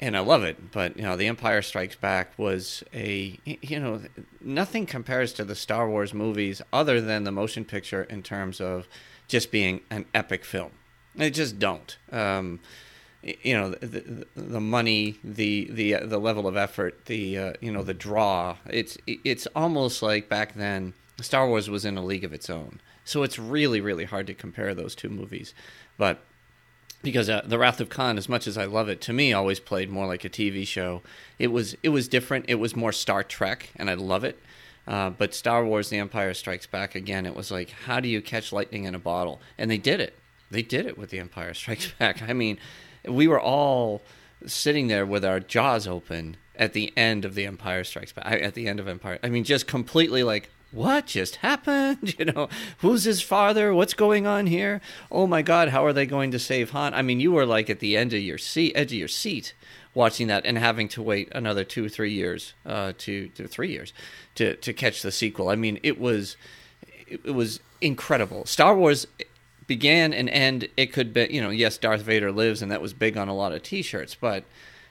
[0.00, 4.02] And I love it, but you know, The Empire Strikes Back was a you know
[4.40, 8.88] nothing compares to the Star Wars movies other than the motion picture in terms of
[9.28, 10.72] just being an epic film.
[11.14, 11.96] They just don't.
[12.10, 12.60] Um,
[13.22, 17.72] you know the, the, money, the the uh, the level of effort, the uh, you
[17.72, 18.56] know the draw.
[18.68, 22.80] It's it's almost like back then Star Wars was in a league of its own.
[23.04, 25.54] So it's really really hard to compare those two movies,
[25.96, 26.20] but
[27.02, 29.60] because uh, the Wrath of Khan, as much as I love it, to me always
[29.60, 31.02] played more like a TV show.
[31.38, 32.46] It was it was different.
[32.48, 34.38] It was more Star Trek, and I love it.
[34.86, 37.26] Uh, but Star Wars: The Empire Strikes Back again.
[37.26, 39.40] It was like, how do you catch lightning in a bottle?
[39.56, 40.18] And they did it.
[40.50, 42.22] They did it with The Empire Strikes Back.
[42.22, 42.58] I mean,
[43.08, 44.02] we were all
[44.46, 48.26] sitting there with our jaws open at the end of The Empire Strikes Back.
[48.26, 52.14] At the end of Empire, I mean, just completely like, what just happened?
[52.18, 53.72] You know, who's his father?
[53.72, 54.80] What's going on here?
[55.10, 56.94] Oh my God, how are they going to save Han?
[56.94, 59.54] I mean, you were like at the end of your seat, edge of your seat,
[59.94, 63.92] watching that and having to wait another two, three years, uh, to, to three years,
[64.34, 65.48] to to catch the sequel.
[65.48, 66.36] I mean, it was
[67.06, 68.44] it, it was incredible.
[68.46, 69.06] Star Wars
[69.68, 70.68] began and end.
[70.76, 73.34] It could be, you know, yes, Darth Vader lives, and that was big on a
[73.34, 74.42] lot of T-shirts, but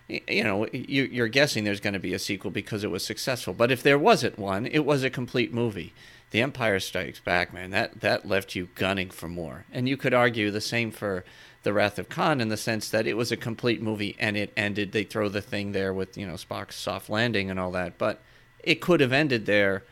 [0.07, 3.53] you know, you, are guessing there's going to be a sequel because it was successful.
[3.53, 5.93] But if there wasn't one, it was a complete movie.
[6.31, 9.65] The Empire Strikes Back, man, that that left you gunning for more.
[9.71, 11.25] And you could argue the same for
[11.63, 14.53] The Wrath of Khan in the sense that it was a complete movie and it
[14.55, 14.91] ended.
[14.91, 18.21] They throw the thing there with you know Spock's soft landing and all that, but
[18.63, 19.83] it could have ended there.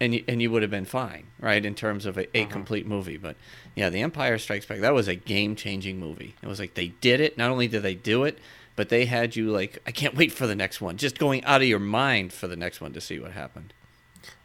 [0.00, 2.52] And you, and you would have been fine, right, in terms of a, a uh-huh.
[2.52, 3.16] complete movie.
[3.16, 3.36] But
[3.74, 6.36] yeah, The Empire Strikes Back, that was a game changing movie.
[6.40, 7.36] It was like they did it.
[7.36, 8.38] Not only did they do it,
[8.76, 11.62] but they had you like, I can't wait for the next one, just going out
[11.62, 13.74] of your mind for the next one to see what happened.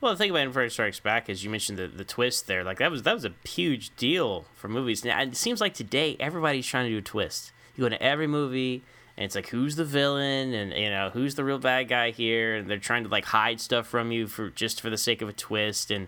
[0.02, 2.64] Well, the thing about Empire Strikes Back is you mentioned the, the twist there.
[2.64, 5.06] Like that was that was a huge deal for movies.
[5.06, 7.52] Now it seems like today everybody's trying to do a twist.
[7.76, 8.84] You go to every movie
[9.18, 12.56] and it's like who's the villain and you know who's the real bad guy here,
[12.56, 15.30] and they're trying to like hide stuff from you for just for the sake of
[15.30, 15.92] a twist.
[15.92, 16.08] And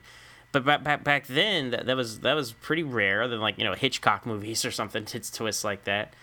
[0.52, 3.28] but back back, back then that, that was that was pretty rare.
[3.28, 6.14] Than like you know Hitchcock movies or something, it's twists like that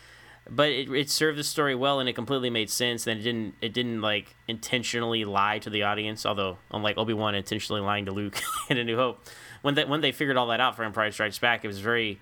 [0.51, 3.55] but it, it served the story well and it completely made sense and it didn't
[3.61, 8.40] it didn't like intentionally lie to the audience although unlike obi-wan intentionally lying to luke
[8.68, 9.25] in a new hope
[9.62, 12.18] when they when they figured all that out for empire strikes back it was very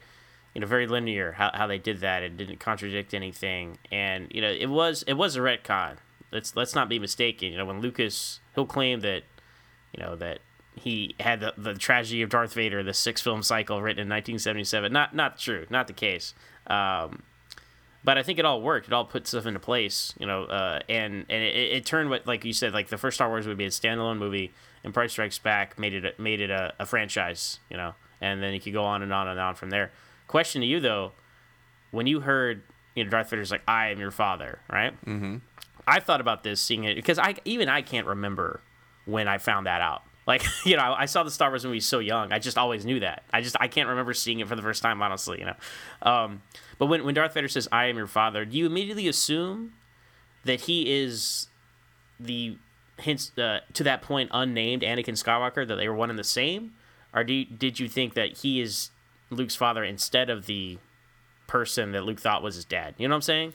[0.54, 3.78] you know very linear how, how they did that it didn't contradict anything.
[3.90, 5.96] And you know it was it was a retcon
[6.32, 7.52] let's let's not be mistaken.
[7.52, 9.22] You know when lucas he'll claim that
[9.96, 10.40] you know that
[10.74, 14.92] he had the, the tragedy of darth vader the six film cycle written in 1977
[14.92, 15.66] not not true.
[15.70, 16.34] Not the case.
[16.66, 17.22] Um,
[18.02, 18.86] but I think it all worked.
[18.86, 22.26] It all put stuff into place, you know, uh, and and it, it, turned what
[22.26, 25.08] like you said, like the first Star Wars would be a standalone movie, and Empire
[25.08, 28.72] Strikes Back made it made it a, a franchise, you know, and then you could
[28.72, 29.90] go on and on and on from there.
[30.30, 31.10] Question to you though,
[31.90, 32.62] when you heard
[32.94, 34.92] you know Darth Vader's like I am your father, right?
[35.04, 35.38] Mm-hmm.
[35.88, 38.60] I thought about this seeing it because I even I can't remember
[39.06, 40.02] when I found that out.
[40.26, 42.30] Like you know, I saw the Star Wars movie so young.
[42.32, 43.24] I just always knew that.
[43.32, 45.40] I just I can't remember seeing it for the first time, honestly.
[45.40, 45.56] You know,
[46.02, 46.42] um,
[46.78, 49.72] but when when Darth Vader says "I am your father," do you immediately assume
[50.44, 51.48] that he is
[52.20, 52.56] the
[52.98, 56.74] hints uh, to that point unnamed Anakin Skywalker that they were one and the same,
[57.12, 58.90] or do you, did you think that he is
[59.30, 60.78] Luke's father instead of the
[61.46, 62.94] person that Luke thought was his dad?
[62.98, 63.54] You know what I'm saying?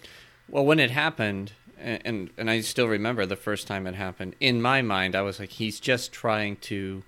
[0.50, 4.36] Well, when it happened, and and I still remember the first time it happened.
[4.40, 7.04] In my mind, I was like, he's just trying to,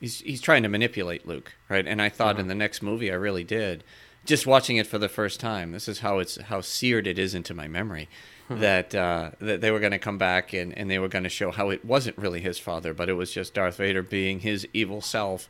[0.00, 1.86] he's he's trying to manipulate Luke, right?
[1.86, 2.42] And I thought uh-huh.
[2.42, 3.84] in the next movie, I really did.
[4.24, 7.34] Just watching it for the first time, this is how it's how seared it is
[7.34, 8.08] into my memory.
[8.48, 8.60] Hmm.
[8.60, 11.30] That uh, that they were going to come back and, and they were going to
[11.30, 14.66] show how it wasn't really his father, but it was just Darth Vader being his
[14.72, 15.48] evil self,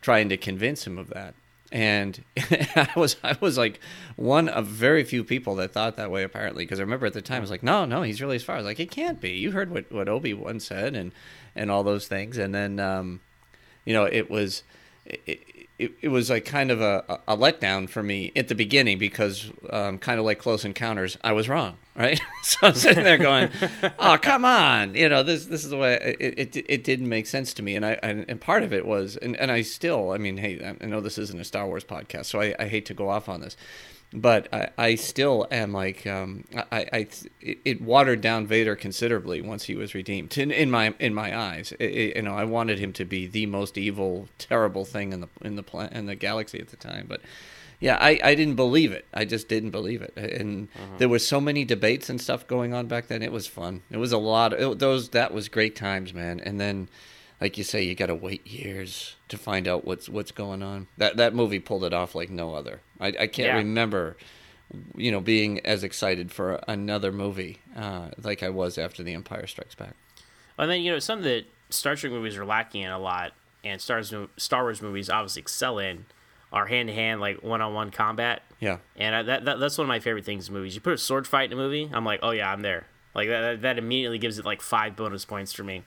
[0.00, 1.34] trying to convince him of that
[1.70, 3.80] and I was I was like
[4.16, 7.22] one of very few people that thought that way apparently because I remember at the
[7.22, 9.20] time I was like no no he's really as far I was like it can't
[9.20, 9.32] be.
[9.32, 11.12] You heard what what Obi Wan said and
[11.54, 12.38] and all those things.
[12.38, 13.20] And then um,
[13.84, 14.62] you know it was
[15.26, 18.98] it, it, it was like kind of a, a letdown for me at the beginning
[18.98, 22.20] because um, kind of like Close Encounters, I was wrong, right?
[22.42, 23.50] so I'm sitting there going,
[23.98, 27.26] "Oh, come on!" You know, this this is the way it it, it didn't make
[27.26, 30.10] sense to me, and I and, and part of it was, and, and I still,
[30.10, 32.86] I mean, hey, I know this isn't a Star Wars podcast, so I, I hate
[32.86, 33.56] to go off on this,
[34.12, 37.06] but I, I still am like um, I, I
[37.40, 41.72] it watered down Vader considerably once he was redeemed in, in my in my eyes.
[41.78, 45.20] It, it, you know, I wanted him to be the most evil, terrible thing in
[45.20, 47.20] the in the plan, in the galaxy at the time, but
[47.80, 49.06] yeah, I, I didn't believe it.
[49.14, 50.96] I just didn't believe it, and uh-huh.
[50.98, 53.22] there were so many debates and stuff going on back then.
[53.22, 53.82] It was fun.
[53.90, 54.52] It was a lot.
[54.52, 56.40] Of, it, those that was great times, man.
[56.40, 56.88] And then
[57.40, 60.88] like you say, you got to wait years to find out what's what's going on.
[60.96, 62.80] That that movie pulled it off like no other.
[63.00, 63.56] I, I can't yeah.
[63.56, 64.16] remember,
[64.96, 69.46] you know, being as excited for another movie uh, like I was after The Empire
[69.46, 69.94] Strikes Back.
[70.58, 73.80] And then you know something that Star Trek movies are lacking in a lot, and
[73.80, 76.06] Star Star Wars movies obviously excel in,
[76.52, 78.42] are hand to hand like one on one combat.
[78.58, 80.74] Yeah, and I, that, that that's one of my favorite things in movies.
[80.74, 82.88] You put a sword fight in a movie, I'm like, oh yeah, I'm there.
[83.14, 85.84] Like that, that immediately gives it like five bonus points for me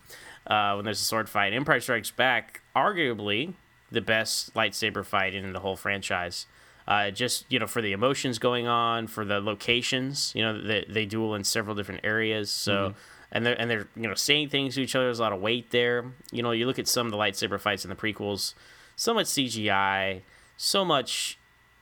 [0.47, 1.53] uh, when there's a sword fight.
[1.53, 3.53] Empire Strikes Back, arguably
[3.91, 6.45] the best lightsaber fight in the whole franchise.
[6.87, 10.85] Uh, just you know, for the emotions going on, for the locations, you know, they,
[10.89, 12.49] they duel in several different areas.
[12.49, 12.97] So, Mm-hmm.
[13.33, 15.05] and they're and they're you know saying things to each other.
[15.05, 16.05] There's a lot of weight there.
[16.31, 18.53] You know, you look at some of the lightsaber fights in the prequels,
[18.95, 20.21] so much CGI,
[20.57, 21.37] so much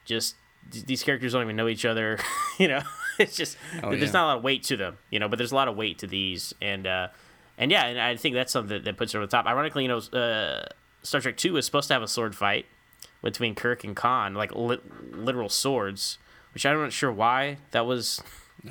[0.05, 0.35] just
[0.69, 2.19] these characters don't even know each other.
[2.59, 2.81] you know,
[3.19, 4.11] it's just Oh, there's yeah.
[4.11, 4.97] not a lot of weight to them.
[5.09, 7.07] You know, but there's a lot of weight to these, and uh,
[7.59, 9.45] and yeah, and I think that's something that, that puts it over the top.
[9.45, 10.65] Ironically, you know, uh,
[11.03, 12.65] Star Trek Two was supposed to have a sword fight
[13.21, 14.79] between Kirk and Khan, like li-
[15.11, 16.17] literal swords,
[16.53, 18.21] which I'm not sure why that was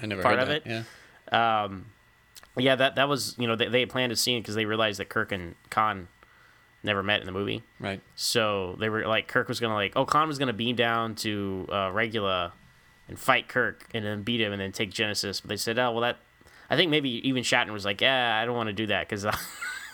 [0.03, 0.67] I never part of that.
[0.67, 0.85] it.
[1.31, 1.65] Yeah.
[1.65, 1.87] um,
[2.57, 4.99] yeah, that that was you know they, they had planned a scene because they realized
[4.99, 6.09] that Kirk and Khan
[6.83, 7.63] never met in the movie.
[7.79, 8.01] Right.
[8.17, 11.69] So they were like Kirk was gonna like oh Khan was gonna beam down to
[11.71, 12.53] uh, Regula
[13.07, 15.41] and fight Kirk and then beat him and then take Genesis.
[15.41, 16.17] But they said oh well that
[16.71, 19.27] I think maybe even Shatner was like yeah I don't want to do that because.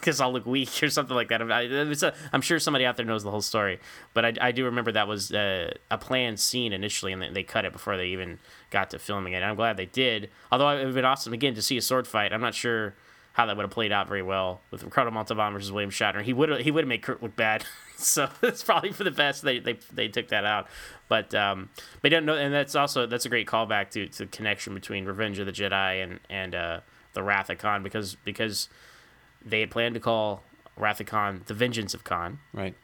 [0.00, 1.40] Because I'll look weak or something like that.
[1.50, 3.80] I, it's a, I'm sure somebody out there knows the whole story,
[4.12, 7.42] but I, I do remember that was uh, a planned scene initially, and they, they
[7.42, 9.36] cut it before they even got to filming it.
[9.36, 10.28] And I'm glad they did.
[10.52, 12.34] Although it would have been awesome again to see a sword fight.
[12.34, 12.94] I'm not sure
[13.34, 16.22] how that would have played out very well with Ricardo Montalban versus William Shatner.
[16.22, 17.64] He would he would have made Kirk look bad,
[17.96, 20.66] so it's probably for the best they they, they took that out.
[21.08, 21.68] But um,
[22.00, 25.04] but don't know, and that's also that's a great callback to to the connection between
[25.04, 26.80] Revenge of the Jedi and and uh,
[27.12, 28.68] the Wrath of Khan because because
[29.44, 30.42] they had planned to call
[30.76, 32.74] Wrath of Khan the Vengeance of Khan, Right.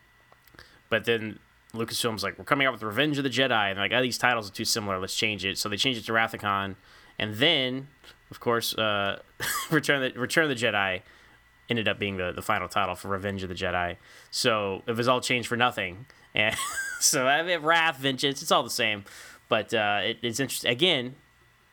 [0.90, 1.38] but then
[1.72, 4.50] Lucasfilm's like, we're coming out with Revenge of the Jedi, and like, oh, these titles
[4.50, 4.98] are too similar.
[4.98, 5.56] Let's change it.
[5.56, 6.74] So they changed it to Wrath of Khan,
[7.18, 7.86] and then,
[8.30, 9.20] of course, uh,
[9.70, 11.02] Return the Return the Jedi
[11.68, 13.96] ended up being the, the final title for Revenge of the Jedi.
[14.30, 16.06] So it was all changed for nothing.
[16.34, 16.56] And
[17.00, 19.04] so I mean, Wrath, Vengeance, it's all the same.
[19.48, 20.70] But uh, it, it's interesting.
[20.70, 21.16] Again,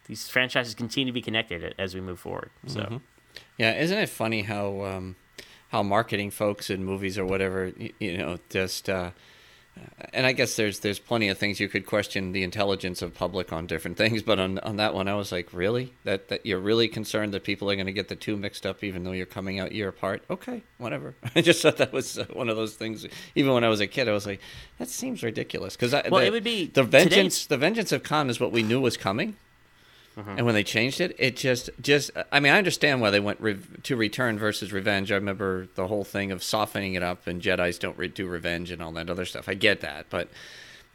[0.08, 2.50] these franchises continue to be connected as we move forward.
[2.65, 3.02] So
[3.58, 5.15] Yeah, isn't it funny how um,
[5.70, 9.12] how marketing folks in movies or whatever, you know, just uh,
[10.13, 13.52] and I guess there's there's plenty of things you could question the intelligence of public
[13.54, 16.60] on different things, but on on that one, I was like, really, that that you're
[16.60, 19.26] really concerned that people are going to get the two mixed up, even though you're
[19.26, 20.24] coming out year apart.
[20.30, 21.16] Okay, whatever.
[21.36, 23.06] I just thought that was uh, one of those things.
[23.36, 24.42] Even when I was a kid, I was like,
[24.80, 27.46] that seems ridiculous because Well, it would be the today's- vengeance.
[27.48, 29.36] The vengeance of Khan is what we knew was coming.
[30.17, 30.38] Mm-hmm.
[30.38, 33.19] And when they changed it, it just just uh, I mean I understand why they
[33.19, 35.12] went re- to return versus revenge.
[35.12, 38.71] I remember the whole thing of softening it up and Jedi's don't re- do revenge
[38.71, 39.47] and all that other stuff.
[39.47, 40.30] I get that, but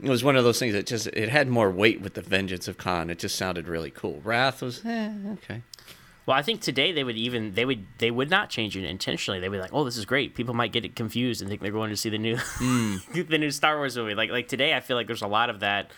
[0.02, 2.66] it was one of those things that just it had more weight with the vengeance
[2.66, 3.11] of Khan.
[3.11, 4.20] It just sounded really cool.
[4.24, 5.62] Wrath was eh, okay.
[6.26, 9.38] Well, I think today they would even they would they would not change it intentionally.
[9.38, 11.62] They would be like, "Oh, this is great." People might get it confused and think
[11.62, 12.96] they're going to see the new hmm.
[13.28, 14.14] the new Star Wars movie.
[14.14, 15.90] Like like today, I feel like there's a lot of that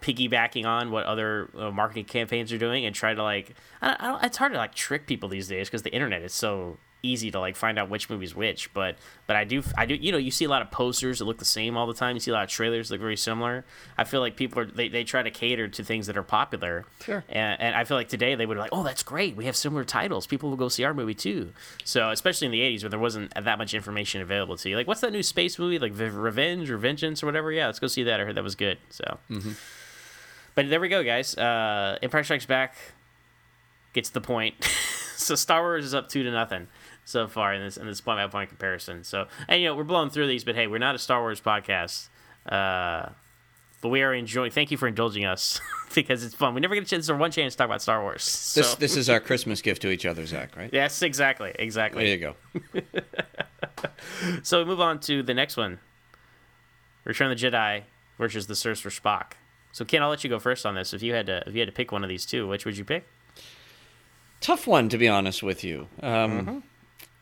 [0.00, 4.06] piggybacking on what other uh, marketing campaigns are doing and try to like I, I
[4.08, 7.30] don't, it's hard to like trick people these days because the internet is so easy
[7.30, 8.94] to like find out which movie's which but
[9.26, 11.38] but i do i do you know you see a lot of posters that look
[11.38, 12.14] the same all the time.
[12.14, 13.64] You see a lot of trailers that look very similar.
[13.96, 16.84] I feel like people are they, they try to cater to things that are popular.
[17.02, 17.24] Sure.
[17.30, 19.34] and, and i feel like today they would be like oh that's great.
[19.34, 20.26] We have similar titles.
[20.26, 21.52] People will go see our movie too.
[21.84, 24.76] So especially in the 80s when there wasn't that much information available to you.
[24.76, 25.78] Like what's that new space movie?
[25.78, 27.50] Like revenge or vengeance or whatever?
[27.50, 28.20] Yeah let's go see that.
[28.20, 29.18] I heard that was good so
[30.54, 31.36] but there we go, guys.
[31.36, 32.74] Uh, Empire Strikes Back
[33.92, 34.54] gets the point.
[35.16, 36.68] so Star Wars is up two to nothing
[37.04, 39.04] so far in this in this point by point comparison.
[39.04, 41.40] So and you know we're blowing through these, but hey, we're not a Star Wars
[41.40, 42.08] podcast.
[42.46, 43.10] Uh,
[43.82, 44.50] but we are enjoying.
[44.50, 45.60] Thank you for indulging us
[45.94, 46.54] because it's fun.
[46.54, 48.22] We never get a chance or one chance to talk about Star Wars.
[48.22, 48.60] So.
[48.60, 50.56] This this is our Christmas gift to each other, Zach.
[50.56, 50.70] Right?
[50.72, 52.04] yes, exactly, exactly.
[52.04, 52.34] There you
[52.72, 53.00] go.
[54.42, 55.80] So we move on to the next one.
[57.04, 57.82] Return of the Jedi
[58.18, 59.32] versus the Search for Spock.
[59.72, 60.92] So Ken, I'll let you go first on this.
[60.92, 62.76] If you had to, if you had to pick one of these two, which would
[62.76, 63.06] you pick?
[64.40, 65.88] Tough one, to be honest with you.
[66.02, 66.62] Um,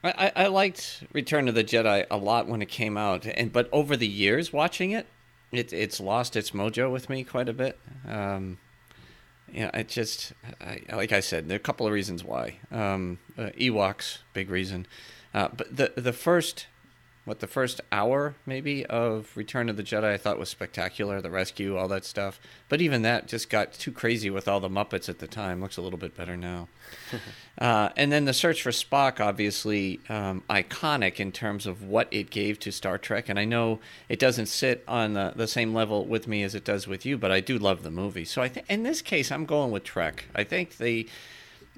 [0.05, 3.53] I, I I liked Return of the Jedi a lot when it came out, and
[3.53, 5.07] but over the years watching it,
[5.51, 7.79] it it's lost its mojo with me quite a bit.
[8.07, 8.59] Um,
[9.53, 12.59] yeah, it just I, like I said, there are a couple of reasons why.
[12.71, 14.87] Um, uh, Ewoks, big reason,
[15.35, 16.67] uh, but the the first.
[17.29, 21.31] What the first hour maybe of Return of the Jedi I thought was spectacular, the
[21.31, 22.41] rescue, all that stuff.
[22.71, 25.61] But even that just got too crazy with all the Muppets at the time.
[25.61, 26.69] Looks a little bit better now.
[27.61, 32.31] Uh, and then the search for Spock, obviously um, iconic in terms of what it
[32.31, 33.29] gave to Star Trek.
[33.29, 36.65] And I know it doesn't sit on the, the same level with me as it
[36.65, 38.25] does with you, but I do love the movie.
[38.25, 40.27] So I think in this case, I'm going with Trek.
[40.37, 41.09] I think the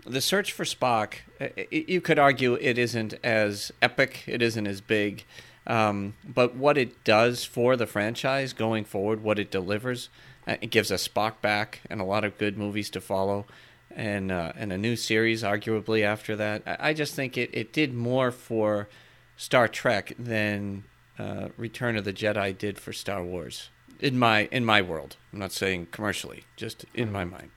[0.07, 4.81] the search for Spock, uh, you could argue it isn't as epic, it isn't as
[4.81, 5.25] big,
[5.67, 10.09] um, but what it does for the franchise going forward, what it delivers,
[10.47, 13.47] uh, it gives us Spock back and a lot of good movies to follow,
[13.95, 16.63] and uh, and a new series arguably after that.
[16.81, 18.89] I, just think it, it did more for
[19.37, 20.85] Star Trek than
[21.19, 23.69] uh, Return of the Jedi did for Star Wars.
[24.01, 25.17] in my in my world.
[25.33, 27.51] I'm not saying commercially, just in my mind.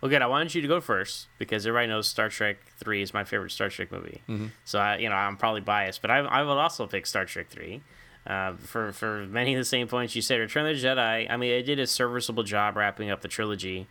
[0.00, 0.22] Well, good.
[0.22, 3.50] I wanted you to go first because everybody knows Star Trek Three is my favorite
[3.50, 4.22] Star Trek movie.
[4.64, 7.48] So I, you know, I'm probably biased, but I, I would also pick Star Trek
[7.48, 7.82] Three.
[8.26, 11.30] Uh, for for many of the same points you said, Return of the Jedi.
[11.30, 13.86] I mean, it did a serviceable job wrapping up the trilogy,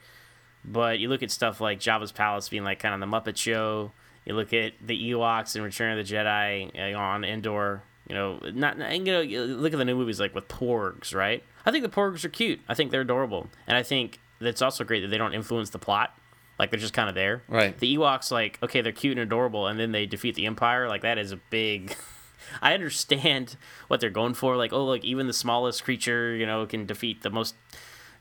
[0.63, 3.91] but you look at stuff like Jabba's palace being like kind of the Muppet Show.
[4.25, 7.81] You look at the Ewoks in Return of the Jedi uh, on Endor.
[8.07, 11.43] You know, not you know, look at the new movies like with Porgs, right?
[11.65, 12.59] I think the Porgs are cute.
[12.69, 15.79] I think they're adorable, and I think that's also great that they don't influence the
[15.79, 16.17] plot.
[16.59, 17.43] Like they're just kind of there.
[17.47, 17.77] Right.
[17.77, 20.87] The Ewoks, like, okay, they're cute and adorable, and then they defeat the Empire.
[20.87, 21.95] Like that is a big.
[22.61, 23.57] I understand
[23.87, 24.55] what they're going for.
[24.55, 27.55] Like, oh, like even the smallest creature, you know, can defeat the most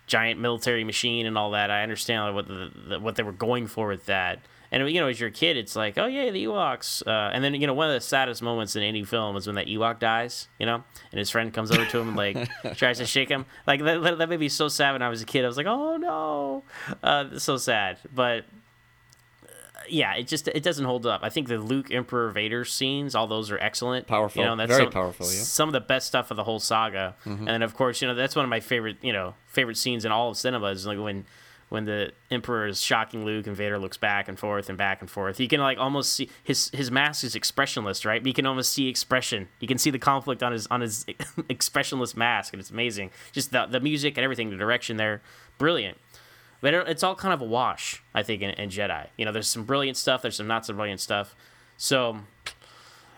[0.07, 1.71] giant military machine and all that.
[1.71, 4.41] I understand what the, the what they were going for with that.
[4.77, 7.07] And you know, as you're kid, it's like, oh yeah, the Ewoks.
[7.07, 9.57] Uh, and then you know, one of the saddest moments in any film is when
[9.57, 10.49] that Ewok dies.
[10.59, 13.47] You know, and his friend comes over to him and like tries to shake him.
[13.67, 15.47] Like that, that, that made me so sad when I was a kid.
[15.47, 16.63] I was like, oh no,
[17.03, 17.97] uh, so sad.
[18.15, 18.45] But
[19.89, 21.23] yeah, it just it doesn't hold up.
[21.23, 24.07] I think the Luke Emperor Vader scenes, all those are excellent.
[24.07, 24.43] Powerful.
[24.43, 25.41] you know, that's Very some, powerful, yeah.
[25.41, 28.15] Some of the best stuff of the whole saga, and then of course, you know,
[28.15, 30.99] that's one of my favorite, you know, favorite scenes in all of cinema is like
[30.99, 31.25] when
[31.69, 35.11] when the Emperor is shocking Luke and Vader looks back and forth and back and
[35.11, 35.41] forth.
[35.41, 38.23] You can like almost see his his mask is expressionless, right?
[38.23, 39.49] But you can almost see expression.
[39.61, 41.05] You can see the conflict on his on his
[41.49, 43.11] expressionless mask, and it's amazing.
[43.33, 45.23] Just the the music and everything, the direction there,
[45.59, 45.99] brilliant.
[46.61, 49.09] But it- it's all kind of a wash, I think, in, in Jedi.
[49.19, 51.35] You know, there's some brilliant stuff, there's some not so brilliant stuff.
[51.77, 52.21] So,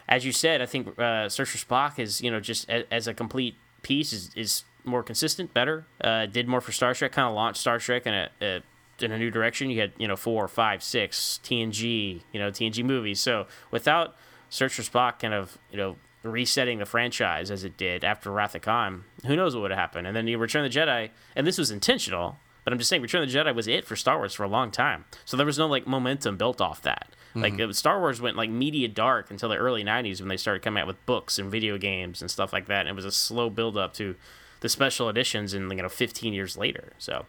[0.09, 3.07] as you said, I think uh, Search for Spock is, you know, just a, as
[3.07, 5.87] a complete piece is, is more consistent, better.
[6.01, 8.63] Uh, did more for Star Trek, kind of launched Star Trek in a, a
[9.01, 9.71] in a new direction.
[9.71, 13.21] You had, you know, four, five, six TNG, you know, TNG movies.
[13.21, 14.17] So without
[14.51, 18.55] Search for Spock, kind of, you know, resetting the franchise as it did after Wrath
[18.57, 20.07] of Khan, who knows what would have happened?
[20.07, 22.39] And then you Return of the Jedi, and this was intentional.
[22.65, 24.49] But I'm just saying, Return of the Jedi was it for Star Wars for a
[24.49, 25.05] long time.
[25.25, 27.15] So there was no like momentum built off that.
[27.35, 30.63] Like was- Star Wars went like media dark until the early '90s when they started
[30.63, 32.81] coming out with books and video games and stuff like that.
[32.81, 34.17] And it was a slow build up to
[34.61, 36.93] the special editions, and you know, 15 years later.
[36.99, 37.27] So,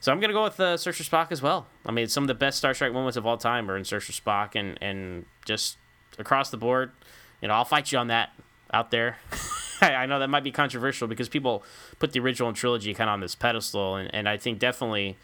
[0.00, 1.66] so I'm gonna go with uh, Search for Spock as well.
[1.86, 4.04] I mean, some of the best Star Trek moments of all time are in Search
[4.04, 5.78] for Spock, and and just
[6.18, 6.92] across the board.
[7.40, 8.30] You know, I'll fight you on that
[8.72, 9.18] out there.
[9.80, 11.64] I I know that might be controversial because people
[11.98, 15.16] put the original trilogy kind of on this pedestal, and, and I think definitely,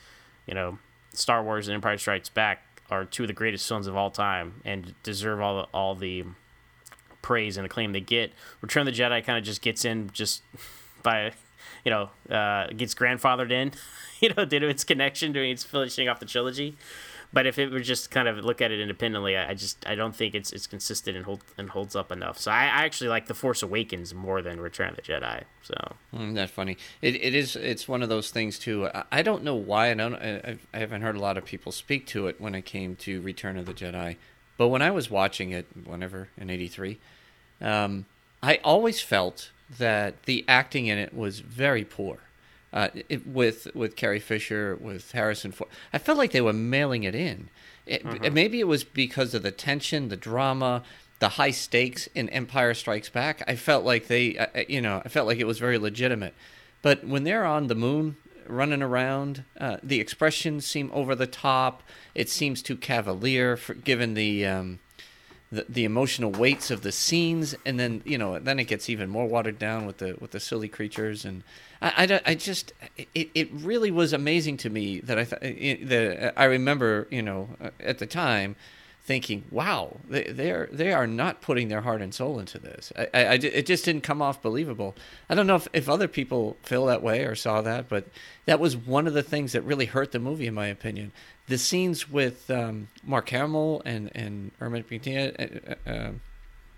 [0.47, 0.79] you know,
[1.13, 4.61] Star Wars and Empire Strikes Back are two of the greatest films of all time
[4.65, 6.25] and deserve all the, all the
[7.23, 8.33] praise and acclaim they get.
[8.61, 10.43] Return of the Jedi kind of just gets in just
[11.03, 11.33] by,
[11.85, 13.73] you know, uh, gets grandfathered in,
[14.21, 16.77] you know, due to its connection to its finishing off the trilogy.
[17.33, 20.15] But if it were just kind of look at it independently, I, just I don't
[20.17, 22.39] think it's it's consistent and hold and holds up enough.
[22.39, 25.45] So I, I actually like the Force Awakens more than Return of the Jedi.
[25.63, 25.75] So
[26.13, 26.77] Isn't that funny?
[27.01, 27.55] It, it is.
[27.55, 28.89] It's one of those things too.
[28.89, 29.93] I, I don't know why.
[29.93, 30.15] I don't.
[30.17, 33.21] I, I haven't heard a lot of people speak to it when it came to
[33.21, 34.17] Return of the Jedi.
[34.57, 36.99] But when I was watching it, whenever in '83,
[37.61, 38.07] um,
[38.43, 42.19] I always felt that the acting in it was very poor.
[42.73, 47.03] Uh, it, with with Carrie Fisher, with Harrison Ford, I felt like they were mailing
[47.03, 47.49] it in.
[47.87, 50.85] It, Maybe it was because of the tension, the drama,
[51.19, 53.43] the high stakes in Empire Strikes Back.
[53.49, 56.35] I felt like they, uh, uh, you know, I felt like it was very legitimate.
[56.83, 58.17] But when they're on the moon,
[58.47, 61.83] running around, uh, the expressions seem over the top.
[62.15, 64.47] It seems too cavalier, for, given the.
[64.47, 64.79] Um,
[65.53, 69.11] the, the emotional weights of the scenes, and then you know, then it gets even
[69.11, 71.43] more watered down with the with the silly creatures, and
[71.83, 72.73] I, I, I just
[73.15, 77.23] it, it really was amazing to me that I th- eh, that I remember you
[77.23, 77.49] know
[77.81, 78.57] at the time
[79.11, 82.93] thinking, wow, they they are they are not putting their heart and soul into this.
[82.97, 84.95] I, I, I it just didn't come off believable.
[85.29, 88.05] I don't know if, if other people feel that way or saw that, but
[88.47, 91.11] that was one of the things that really hurt the movie, in my opinion.
[91.49, 96.13] The scenes with um, Mark Hamill and and Ermit McTiernan, uh, uh,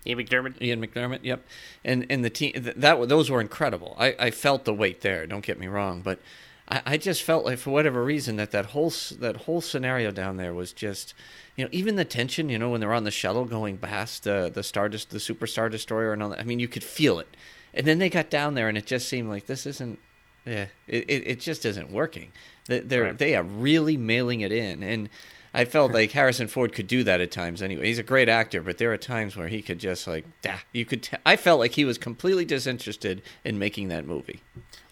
[0.07, 0.59] Ian McDiarmid.
[0.59, 1.45] Ian McDiarmid, yep,
[1.85, 3.95] and and the team th- that those were incredible.
[3.99, 5.27] I, I felt the weight there.
[5.27, 6.17] Don't get me wrong, but
[6.69, 10.37] I, I just felt like for whatever reason that that whole that whole scenario down
[10.37, 11.13] there was just,
[11.55, 12.49] you know, even the tension.
[12.49, 16.13] You know, when they're on the shuttle going past the the star the superstar destroyer
[16.13, 16.39] and all that.
[16.39, 17.35] I mean, you could feel it,
[17.73, 19.99] and then they got down there and it just seemed like this isn't.
[20.45, 22.31] Yeah, it, it, it just isn't working.
[22.67, 23.17] They- They're Right.
[23.17, 25.09] they are really mailing it in, and
[25.53, 27.61] I felt like Harrison Ford could do that at times.
[27.61, 30.57] Anyway, he's a great actor, but there are times where he could just like, dah,
[30.73, 31.03] you could.
[31.03, 34.41] T- I felt like he was completely disinterested in making that movie.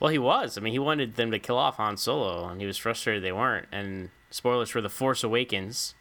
[0.02, 0.58] Well, he was.
[0.58, 3.32] I mean, he wanted them to kill off Han Solo, and he was frustrated they
[3.32, 3.68] weren't.
[3.72, 5.94] And spoilers for The Force Awakens,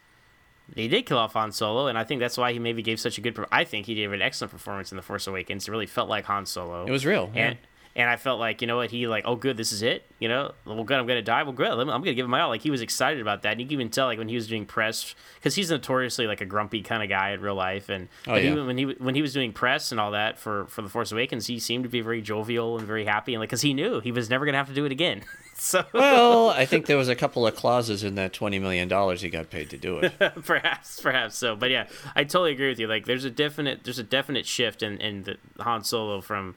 [0.67, 3.19] they did kill off Han Solo, and I think that's why he maybe gave such
[3.19, 3.37] a good.
[3.51, 5.67] I think he gave an excellent performance in The Force Awakens.
[5.67, 6.83] It really felt like Han Solo.
[6.87, 7.53] It was real, yeah.
[7.95, 10.03] And I felt like, you know what, he like, oh good, this is it.
[10.19, 11.43] You know, well good, I'm gonna die.
[11.43, 12.49] Well good, I'm gonna give him my all.
[12.49, 13.53] Like he was excited about that.
[13.53, 16.41] And you can even tell like when he was doing press, because he's notoriously like
[16.41, 17.89] a grumpy kind of guy in real life.
[17.89, 18.53] And Oh, yeah.
[18.53, 21.11] he, when he when he was doing press and all that for for the Force
[21.11, 23.33] Awakens, he seemed to be very jovial and very happy.
[23.33, 25.23] And like, because he knew he was never gonna have to do it again.
[25.55, 29.21] so Well, I think there was a couple of clauses in that twenty million dollars
[29.21, 30.13] he got paid to do it.
[30.45, 33.99] perhaps perhaps so but yeah i totally agree with you like there's a definite there's
[33.99, 36.55] a definite shift in in the han solo from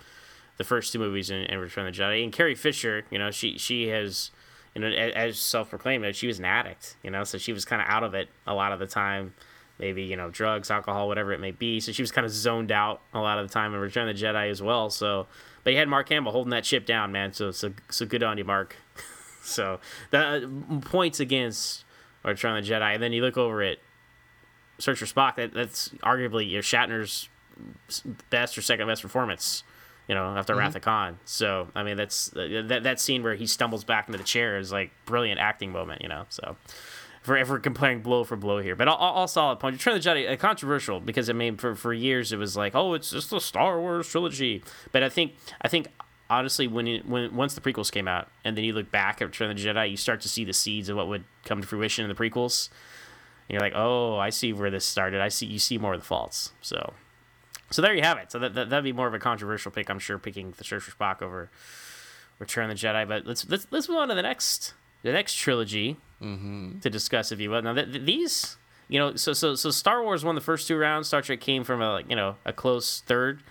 [0.57, 2.23] the first two movies in, in return of the jedi.
[2.23, 4.31] And carrie fisher you know she she has
[4.75, 7.89] you know as self-proclaimed she was an addict you know so she was kind of
[7.89, 9.35] out of it a lot of the time.
[9.79, 11.81] Maybe you know drugs alcohol whatever it may be.
[11.81, 14.17] So she was kind of zoned out a lot of the time in return of
[14.17, 14.91] the jedi as well.
[14.91, 15.27] So
[15.65, 17.33] but you had mark hamill holding that ship down man.
[17.33, 18.77] So so, so good on you mark.
[19.45, 19.79] So
[20.11, 21.85] that uh, points against
[22.25, 23.79] Return of the Jedi, and then you look over at
[24.79, 25.37] Search for Spock.
[25.37, 27.29] That that's arguably your Shatner's
[28.31, 29.63] best or second best performance.
[30.09, 31.19] You know, after Wrath of Khan.
[31.25, 34.71] So I mean, that's that that scene where he stumbles back into the chair is
[34.71, 36.03] like brilliant acting moment.
[36.03, 36.57] You know, so.
[37.23, 39.79] For, if we're comparing blow for blow here, but all, all all solid points.
[39.79, 42.75] Return of the Jedi, uh, controversial because I mean, for, for years it was like,
[42.75, 44.63] oh, it's just the Star Wars trilogy.
[44.93, 45.33] But I think
[45.63, 45.89] I think
[46.29, 49.27] honestly, when it, when once the prequels came out, and then you look back at
[49.27, 51.67] Return of the Jedi, you start to see the seeds of what would come to
[51.67, 52.69] fruition in the prequels.
[53.49, 55.21] And you're like, oh, I see where this started.
[55.21, 56.53] I see you see more of the faults.
[56.61, 56.95] So,
[57.75, 58.31] so there you have it.
[58.31, 60.85] So that, that that'd be more of a controversial pick, I'm sure, picking the Search
[60.85, 61.51] for Spock over
[62.39, 63.07] Return of the Jedi.
[63.09, 65.97] But let's let's let's move on to the next the next trilogy
[66.81, 67.63] to discuss, if you will.
[67.63, 68.57] Now th- th- these.
[68.87, 71.09] You know, so so so Star Wars won the first two rounds.
[71.09, 73.43] Star Trek came from a like, you know a close third,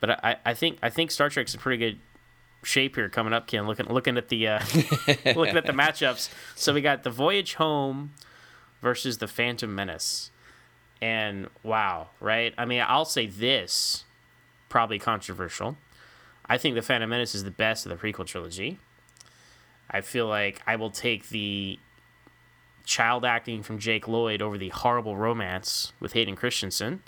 [0.00, 2.00] but I, I think I think Star Trek's in pretty good
[2.62, 3.66] shape here coming up, Ken.
[3.66, 4.60] Looking looking at the uh,
[5.34, 6.30] looking at the matchups.
[6.54, 8.12] So we got the Voyage Home
[8.80, 10.30] versus the Phantom Menace,
[11.02, 12.54] and wow, right?
[12.56, 14.04] I mean, I'll say this,
[14.68, 15.76] probably controversial.
[16.46, 18.78] I think the Phantom Menace is the best of the prequel trilogy.
[19.90, 21.78] I feel like I will take the
[22.84, 27.02] child acting from Jake Lloyd over the horrible romance with Hayden Christensen.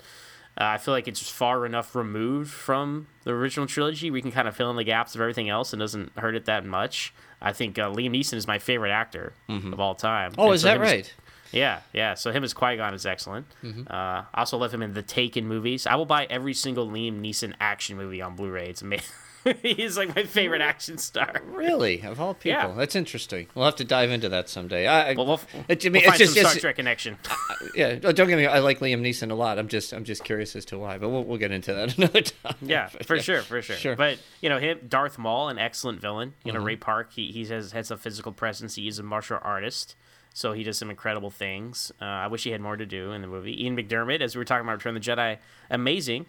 [0.61, 4.11] Uh, I feel like it's far enough removed from the original trilogy.
[4.11, 6.47] We can kind of fill in the gaps of everything else and doesn't hurt it
[6.47, 7.15] that much.
[7.41, 10.33] I think uh, Liam Neeson is my favorite actor of all time.
[10.37, 11.15] Oh, And is so that as- right?
[11.53, 12.15] Yeah, yeah.
[12.15, 13.47] So him as Qui Gon is excellent.
[13.63, 13.83] Mm-hmm.
[13.89, 15.87] Uh, I also love him in the Taken movies.
[15.87, 18.69] I will buy every single Liam Neeson action movie on Blu-ray.
[18.69, 19.07] It's amazing.
[19.63, 21.41] He's like my favorite action star.
[21.47, 22.75] Really, of all people, Yeah.
[22.77, 23.47] that's interesting.
[23.55, 24.87] We'll have to dive into that someday.
[24.87, 27.17] I, Well, we'll, it, I we'll mean, find it's just, some Star Trek connection.
[27.75, 27.99] yeah.
[28.05, 28.47] oh, Don't get me.
[28.47, 29.59] I like Liam Neeson a lot.
[29.59, 32.21] I'm just, I'm just curious as to why, but we'll, we'll get into that another
[32.23, 32.57] time.
[32.61, 33.23] Yeah, But for yeah.
[33.23, 33.77] sure, for sure.
[33.77, 33.97] Sure.
[33.97, 36.35] But you know, him, Darth Maul, an excellent villain.
[36.45, 36.59] You Mm-hmm.
[36.61, 38.75] know, Ray Park, he he has has a physical presence.
[38.75, 39.95] He is a martial artist,
[40.39, 41.91] so he does some incredible things.
[42.01, 43.65] Uh, I wish he had more to do in the movie.
[43.65, 46.27] Ian McDiarmid, as we were talking about Return of the Jedi, amazing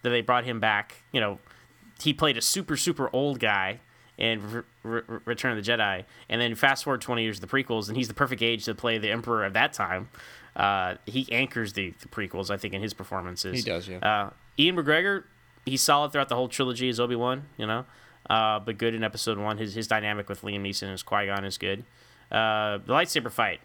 [0.00, 1.02] that they brought him back.
[1.12, 1.38] You know,
[2.02, 3.80] he played a super super old guy
[4.16, 7.52] in Re- Re- Return of the Jedi, and then fast forward twenty years to the
[7.52, 10.08] prequels, and he's the perfect age to play the Emperor of that time.
[10.56, 13.56] Uh, he anchors the, the prequels, I think, in his performances.
[13.56, 13.98] He does, yeah.
[13.98, 15.24] Uh, Ewan McGregor,
[15.66, 17.84] he's solid throughout the whole trilogy as Obi Wan, you know,
[18.28, 19.58] uh, but good in Episode One.
[19.58, 21.84] His his dynamic with Liam Neeson as Qui Gon is good.
[22.30, 23.60] Uh, the lightsaber fight,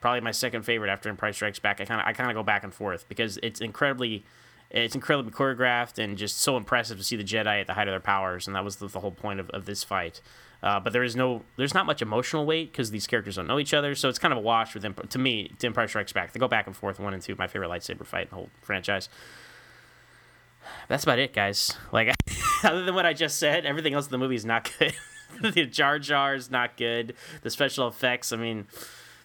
[0.00, 1.80] probably my second favorite after Empire Strikes Back.
[1.80, 4.24] I kind of I kind of go back and forth because it's incredibly.
[4.72, 7.92] It's incredibly choreographed and just so impressive to see the Jedi at the height of
[7.92, 10.20] their powers, and that was the, the whole point of, of this fight.
[10.62, 13.58] Uh, but there is no, there's not much emotional weight because these characters don't know
[13.58, 14.94] each other, so it's kind of a wash with them.
[14.94, 17.34] To me, to Empire Strikes Back, they go back and forth, one and two.
[17.36, 19.08] My favorite lightsaber fight in the whole franchise.
[20.88, 21.76] That's about it, guys.
[21.92, 22.14] Like,
[22.62, 24.94] other than what I just said, everything else in the movie is not good.
[25.42, 27.14] the Jar Jar is not good.
[27.42, 28.66] The special effects, I mean,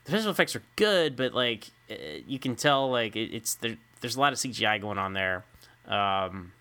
[0.06, 1.96] the special effects are good, but like, uh,
[2.28, 3.78] you can tell like it, it's there.
[4.02, 5.44] There's a lot of CGI going on there.
[5.88, 6.52] Um,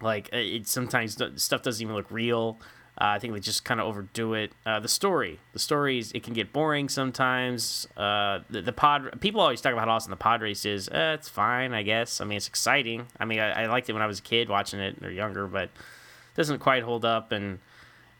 [0.00, 2.58] like uh, it sometimes stuff doesn't even look real.
[2.98, 4.52] Uh, I think they just kind of overdo it.
[4.64, 7.86] Uh, the story, the stories, it can get boring sometimes.
[7.94, 10.88] Uh, the, the pod, people always talk about how awesome the pod race is.
[10.88, 12.22] Uh, it's fine, I guess.
[12.22, 13.06] I mean, it's exciting.
[13.20, 15.46] I mean, I, I liked it when I was a kid watching it or younger,
[15.46, 17.32] but it doesn't quite hold up.
[17.32, 17.58] And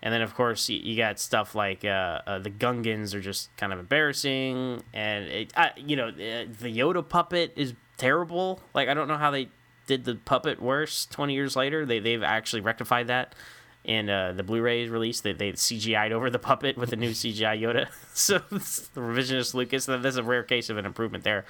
[0.06, 3.54] and then of course you, you got stuff like uh, uh, the Gungans are just
[3.56, 8.60] kind of embarrassing, and it, uh, you know uh, the Yoda puppet is terrible.
[8.72, 9.48] Like I don't know how they
[9.88, 11.84] did the puppet worse 20 years later.
[11.84, 13.34] They they've actually rectified that
[13.82, 15.22] in uh, the Blu-ray release.
[15.22, 17.88] They they CGI'd over the puppet with the new CGI Yoda.
[18.14, 19.86] so the revisionist Lucas.
[19.86, 21.46] That's a rare case of an improvement there.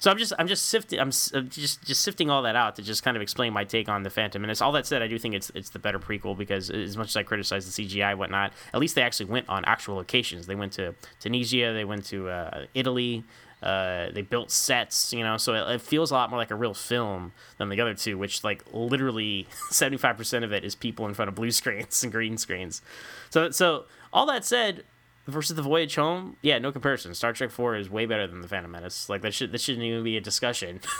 [0.00, 3.02] So I'm just I'm just sifting I'm just just sifting all that out to just
[3.02, 4.60] kind of explain my take on the Phantom Menace.
[4.60, 7.16] All that said, I do think it's it's the better prequel because as much as
[7.16, 10.46] I criticize the CGI and whatnot, at least they actually went on actual locations.
[10.46, 13.24] They went to Tunisia, they went to uh, Italy,
[13.60, 16.54] Uh, they built sets, you know, so it, it feels a lot more like a
[16.54, 20.76] real film than the other two, which like literally seventy five percent of it is
[20.76, 22.82] people in front of blue screens and green screens.
[23.30, 24.84] So, so all that said,
[25.28, 27.14] versus the Voyage Home, yeah, no comparison.
[27.14, 29.08] Star Trek Four is way better than the Phantom Menace.
[29.08, 30.80] Like that should that shouldn't even be a discussion.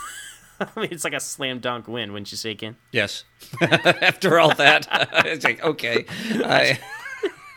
[0.61, 2.77] I mean, it's like a slam dunk win, wouldn't you say, Ken?
[2.91, 3.25] Yes.
[3.61, 4.89] After all that,
[5.25, 6.05] it's like okay,
[6.45, 6.79] I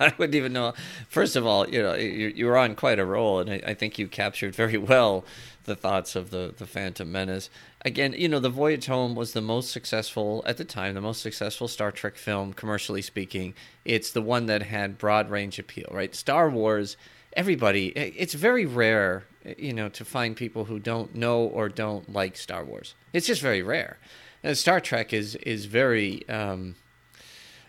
[0.08, 0.74] I wouldn't even know.
[1.10, 3.74] First of all, you know, you you were on quite a roll, and I, I
[3.74, 5.26] think you captured very well
[5.66, 7.50] the thoughts of the the Phantom Menace.
[7.84, 11.22] Again, you know, the Voyage Home was the most successful at the time, the most
[11.22, 13.54] successful Star Trek film, commercially speaking.
[13.86, 16.14] It's the one that had broad range appeal, right?
[16.16, 16.98] Star Wars
[17.34, 19.24] everybody it's very rare
[19.58, 23.42] you know to find people who don't know or don't like star wars it's just
[23.42, 23.98] very rare
[24.44, 26.76] and star trek is is very um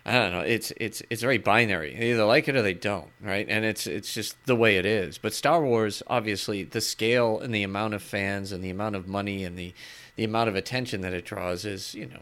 [0.04, 0.40] I don't know.
[0.40, 1.94] It's it's it's very binary.
[1.94, 3.46] They either like it or they don't, right?
[3.48, 5.16] And it's it's just the way it is.
[5.16, 9.06] But Star Wars, obviously, the scale and the amount of fans and the amount of
[9.06, 9.72] money and the
[10.16, 12.20] the amount of attention that it draws is, you know,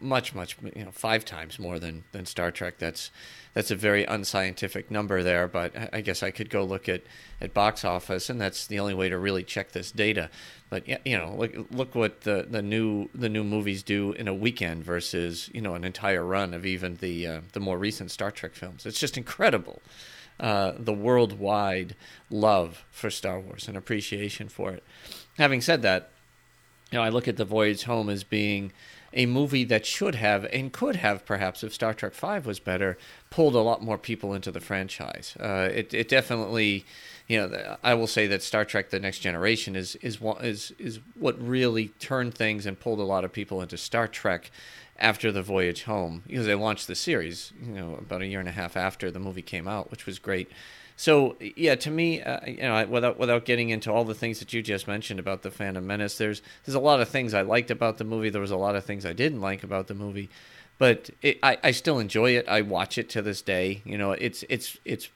[0.00, 2.78] much much you know five times more than than Star Trek.
[2.78, 3.10] That's
[3.54, 7.02] that's a very unscientific number there, but I guess I could go look at,
[7.40, 10.30] at box office, and that's the only way to really check this data.
[10.70, 14.34] But you know, look look what the, the new the new movies do in a
[14.34, 18.30] weekend versus you know an entire run of even the uh, the more recent Star
[18.30, 18.86] Trek films.
[18.86, 19.82] It's just incredible.
[20.38, 21.96] Uh, the worldwide
[22.30, 24.84] love for Star Wars and appreciation for it.
[25.36, 26.10] Having said that,
[26.90, 28.72] you know, I look at The Voyage Home as being
[29.12, 32.98] a movie that should have and could have perhaps if Star Trek Five was better
[33.30, 35.34] pulled a lot more people into the franchise.
[35.40, 36.84] Uh, it it definitely,
[37.26, 41.00] you know, I will say that Star Trek: The Next Generation is is is is
[41.14, 44.50] what really turned things and pulled a lot of people into Star Trek
[44.98, 48.48] after the voyage home because they launched the series, you know, about a year and
[48.48, 50.50] a half after the movie came out, which was great.
[50.98, 54.52] So yeah, to me, uh, you know, without without getting into all the things that
[54.52, 57.70] you just mentioned about the Phantom Menace, there's there's a lot of things I liked
[57.70, 58.30] about the movie.
[58.30, 60.28] There was a lot of things I didn't like about the movie,
[60.76, 62.48] but it, I I still enjoy it.
[62.48, 63.80] I watch it to this day.
[63.84, 65.08] You know, it's it's it's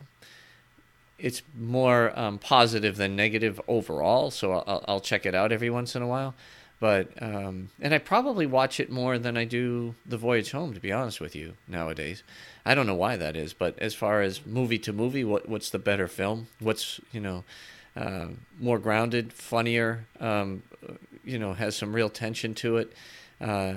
[1.18, 4.30] it's more um, positive than negative overall.
[4.30, 6.36] So I'll, I'll check it out every once in a while.
[6.82, 10.80] But um, and I probably watch it more than I do The Voyage Home, to
[10.80, 12.24] be honest with you nowadays.
[12.66, 15.70] I don't know why that is, but as far as movie to movie, what what's
[15.70, 16.48] the better film?
[16.58, 17.44] What's you know
[17.94, 20.06] uh, more grounded, funnier?
[20.18, 20.64] Um,
[21.22, 22.92] you know, has some real tension to it.
[23.40, 23.74] Uh,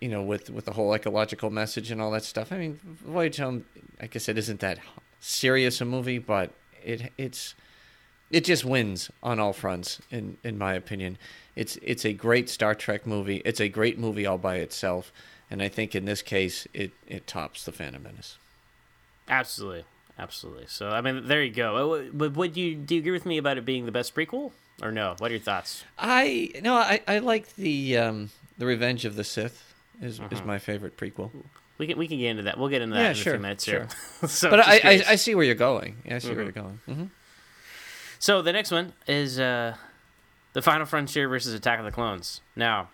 [0.00, 2.50] you know, with with the whole ecological message and all that stuff.
[2.50, 3.64] I mean, Voyage Home,
[4.02, 4.80] like I said, isn't that
[5.20, 6.50] serious a movie, but
[6.82, 7.54] it it's
[8.30, 11.18] it just wins on all fronts in in my opinion
[11.56, 13.42] it's it's a great Star Trek movie.
[13.44, 15.12] It's a great movie all by itself,
[15.50, 18.38] and I think in this case it it tops the Phantom Menace.
[19.28, 19.84] Absolutely,
[20.18, 20.64] absolutely.
[20.68, 21.94] So I mean, there you go.
[21.94, 24.52] Uh, but would you do you agree with me about it being the best prequel
[24.80, 25.16] or no?
[25.18, 25.84] What are your thoughts?
[25.98, 30.42] I no, I I like the um the Revenge of the Sith is is uh-huh.
[30.46, 31.30] my favorite prequel.
[31.78, 32.58] We can we can get into that.
[32.58, 33.88] We'll get into that yeah, in sure, a few minutes sure.
[34.20, 34.28] here.
[34.28, 35.96] so, but I, I, I see where you're going.
[36.04, 36.36] Yeah, I see mm-hmm.
[36.36, 36.80] where you're going.
[36.88, 37.04] Mm-hmm.
[38.20, 39.76] So the next one is uh,
[40.52, 42.42] the Final Frontier versus Attack of the Clones.
[42.54, 42.90] Now,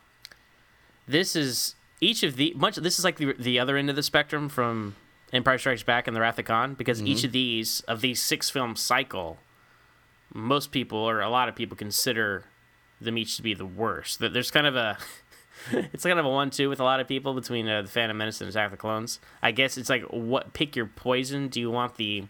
[1.09, 2.77] this is each of the much.
[2.77, 4.95] This is like the the other end of the spectrum from
[5.33, 7.09] Empire Strikes Back and The Wrath of Khan because mm-hmm.
[7.09, 9.39] each of these of these six film cycle,
[10.33, 12.45] most people or a lot of people consider
[13.01, 14.21] them each to be the worst.
[14.21, 14.97] That there's kind of a
[15.73, 18.41] it's kind of a one-two with a lot of people between uh, the Phantom Menace
[18.41, 19.19] and Attack of the Clones.
[19.43, 21.49] I guess it's like what pick your poison.
[21.49, 22.29] Do you want the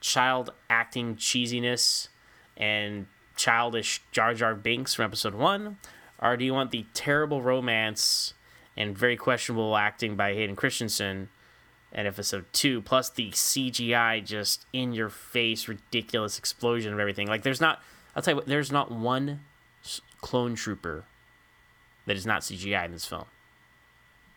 [0.00, 2.08] child acting cheesiness
[2.56, 5.78] and childish Jar Jar Binks from episode one,
[6.18, 8.34] or do you want the terrible romance
[8.76, 11.28] and very questionable acting by Hayden Christensen
[11.92, 17.26] in episode two, plus the CGI just in your face, ridiculous explosion of everything?
[17.26, 17.82] Like, there's not,
[18.14, 19.40] I'll tell you what, there's not one
[20.20, 21.04] clone trooper
[22.06, 23.26] that is not CGI in this film.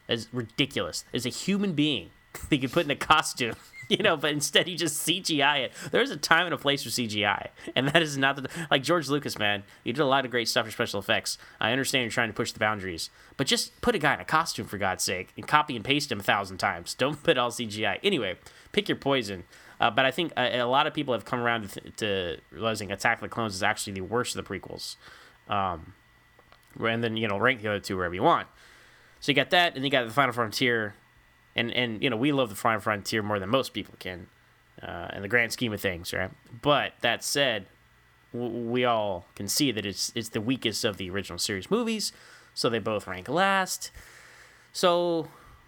[0.08, 1.06] It's ridiculous.
[1.14, 2.10] It's a human being
[2.50, 3.56] they could put in a costume
[3.98, 5.74] you know, but instead you just CGI it.
[5.92, 9.10] There's a time and a place for CGI, and that is not the like George
[9.10, 9.64] Lucas, man.
[9.84, 11.38] You did a lot of great stuff for special effects.
[11.60, 14.26] I understand you're trying to push the boundaries, but just put a guy in a
[14.26, 16.94] costume for God's sake and copy and paste him a thousand times.
[16.94, 18.00] Don't put all CGI.
[18.04, 18.38] Anyway,
[18.72, 19.44] pick your poison.
[19.80, 22.92] Uh, but I think a, a, lot of people have come around to, to, realizing
[22.92, 24.98] Attack of the Clones is actually the worst of the prequels.
[25.48, 25.94] Um,
[26.78, 28.48] and then you know rank the other two wherever you want.
[29.22, 30.96] So you got that, and you got the Final Frontier,
[31.60, 34.28] and and you know we love the Final Frontier more than most people can,
[34.82, 36.32] uh, in the grand scheme of things, right?
[36.62, 37.68] But that said,
[38.34, 42.14] w- we all can see that it's it's the weakest of the original series movies,
[42.54, 43.92] so they both rank last.
[44.72, 45.28] So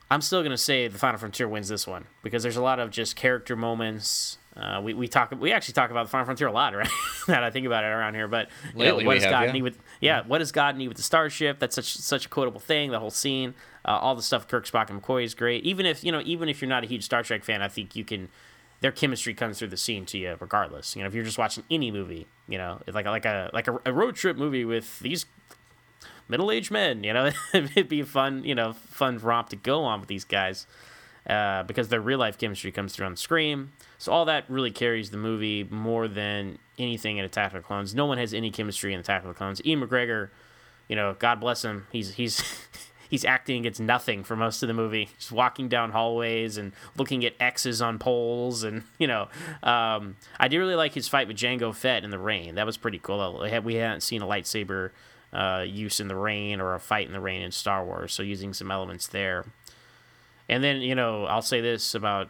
[0.09, 2.89] I'm still gonna say the Final Frontier wins this one because there's a lot of
[2.89, 4.37] just character moments.
[4.55, 6.89] Uh, we, we talk we actually talk about the Final Frontier a lot, right?
[7.27, 9.51] that I think about it around here, but you know, what does have, God yeah.
[9.51, 11.59] need with yeah, what does God need with the starship?
[11.59, 12.91] That's such such a quotable thing.
[12.91, 13.55] The whole scene,
[13.85, 15.63] uh, all the stuff Kirk, Spock, and McCoy is great.
[15.63, 17.95] Even if you know, even if you're not a huge Star Trek fan, I think
[17.95, 18.29] you can.
[18.81, 20.95] Their chemistry comes through the scene to you, regardless.
[20.95, 23.79] You know, if you're just watching any movie, you know, like like a like a,
[23.85, 25.25] a road trip movie with these
[26.31, 27.03] middle-aged men.
[27.03, 30.65] You know, it'd be fun, you know, fun romp to go on with these guys
[31.29, 33.71] uh, because their real life chemistry comes through on the screen.
[33.99, 37.93] So all that really carries the movie more than anything in Attack of the Clones.
[37.93, 39.61] No one has any chemistry in Attack of the Clones.
[39.63, 40.29] Ewan McGregor,
[40.87, 41.85] you know, God bless him.
[41.91, 42.41] He's he's
[43.11, 45.09] he's acting against nothing for most of the movie.
[45.19, 49.27] Just walking down hallways and looking at X's on poles, and you know,
[49.61, 52.55] um, I do really like his fight with Jango Fett in the rain.
[52.55, 53.39] That was pretty cool.
[53.43, 54.89] We had- We hadn't seen a lightsaber
[55.31, 58.23] uh, use in the rain or a fight in the rain in Star Wars, so
[58.23, 59.45] using some elements there.
[60.49, 62.29] And then you know, I'll say this about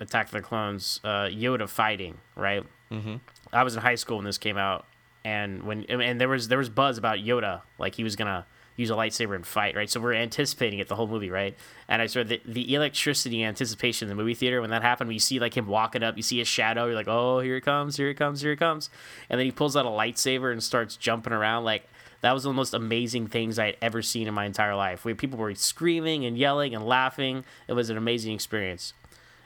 [0.00, 2.18] Attack of the Clones: uh, Yoda fighting.
[2.34, 2.64] Right.
[2.90, 3.16] Mm-hmm.
[3.52, 4.86] I was in high school when this came out,
[5.24, 8.46] and when and there was there was buzz about Yoda, like he was gonna
[8.76, 9.76] use a lightsaber and fight.
[9.76, 9.90] Right.
[9.90, 11.30] So we're anticipating it the whole movie.
[11.30, 11.56] Right.
[11.88, 15.08] And I saw the the electricity anticipation in the movie theater when that happened.
[15.08, 16.86] When you see like him walking up, you see a shadow.
[16.86, 18.90] You're like, oh, here it comes, here it comes, here it comes.
[19.28, 21.88] And then he pulls out a lightsaber and starts jumping around like
[22.22, 24.76] that was one of the most amazing things I had ever seen in my entire
[24.76, 25.04] life.
[25.04, 27.44] We people were screaming and yelling and laughing.
[27.66, 28.92] It was an amazing experience.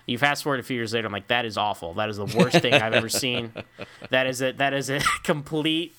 [0.07, 1.95] You fast forward a few years later, I'm like, that is awful.
[1.95, 3.53] That is the worst thing I've ever seen.
[4.11, 5.95] That is a that is a complete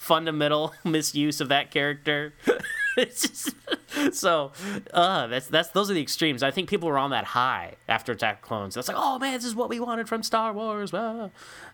[0.00, 2.32] fundamental misuse of that character.
[2.98, 3.54] just
[4.12, 4.50] so
[4.92, 6.42] uh that's that's those are the extremes.
[6.42, 8.74] I think people were on that high after Attack Clones.
[8.74, 10.92] That's like, oh man, this is what we wanted from Star Wars.
[10.92, 11.28] Uh,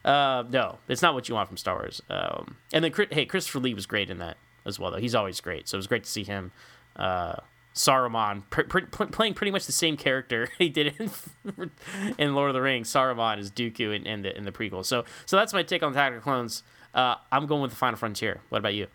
[0.05, 2.03] no, it's not what you want from Star Wars.
[2.11, 4.99] Um, and then hey, Christopher Lee was great in that as well, though.
[4.99, 6.51] He's always great, so it was great to see him.
[6.97, 7.37] Uh,
[7.75, 11.71] Saruman pr- pr- playing pretty much the same character he did in,
[12.19, 12.91] in Lord of the Rings.
[12.91, 14.85] Saruman is Dooku in, in the in the prequel.
[14.85, 16.63] So so that's my take on Attack of Clones.
[16.97, 18.41] Uh, I'm going with the Final Frontier.
[18.49, 18.87] What about you?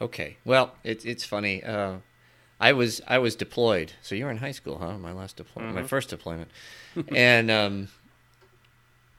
[0.00, 0.38] Okay.
[0.44, 1.62] Well, it's it's funny.
[1.62, 1.98] Uh,
[2.58, 3.92] I was I was deployed.
[4.02, 4.96] So you were in high school, huh?
[4.96, 6.50] My last deployment, my first deployment,
[7.14, 7.88] and um,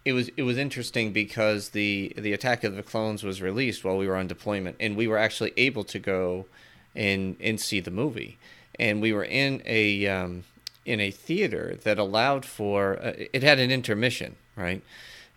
[0.04, 3.98] it was it was interesting because the the Attack of the Clones was released while
[3.98, 6.48] we were on deployment, and we were actually able to go
[6.96, 8.40] and and see the movie,
[8.80, 10.46] and we were in a um,
[10.84, 14.82] in a theater that allowed for uh, it had an intermission, right?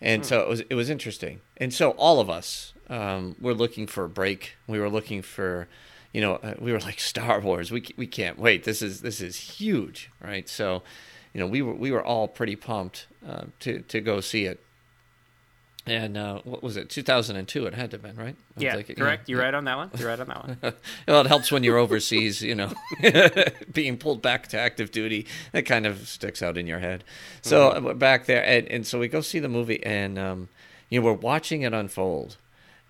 [0.01, 3.85] And so it was it was interesting, and so all of us um, were looking
[3.85, 4.55] for a break.
[4.65, 5.67] We were looking for,
[6.13, 7.71] you know, uh, we were like Star Wars.
[7.71, 8.63] We we can't wait.
[8.63, 10.47] This is this is huge, right?
[10.47, 10.83] So,
[11.33, 14.63] you know, we were we were all pretty pumped uh, to to go see it.
[15.89, 16.89] And uh, what was it?
[16.89, 17.65] 2002.
[17.65, 18.35] It had to have been right.
[18.57, 19.27] Yeah, it- correct.
[19.27, 19.89] yeah, You're right on that one.
[19.97, 20.73] You're right on that one.
[21.07, 22.71] Well, it helps when you're overseas, you know,
[23.73, 25.25] being pulled back to active duty.
[25.51, 27.03] That kind of sticks out in your head.
[27.41, 30.49] So uh, we're back there, and, and so we go see the movie, and um,
[30.89, 32.37] you know, we're watching it unfold.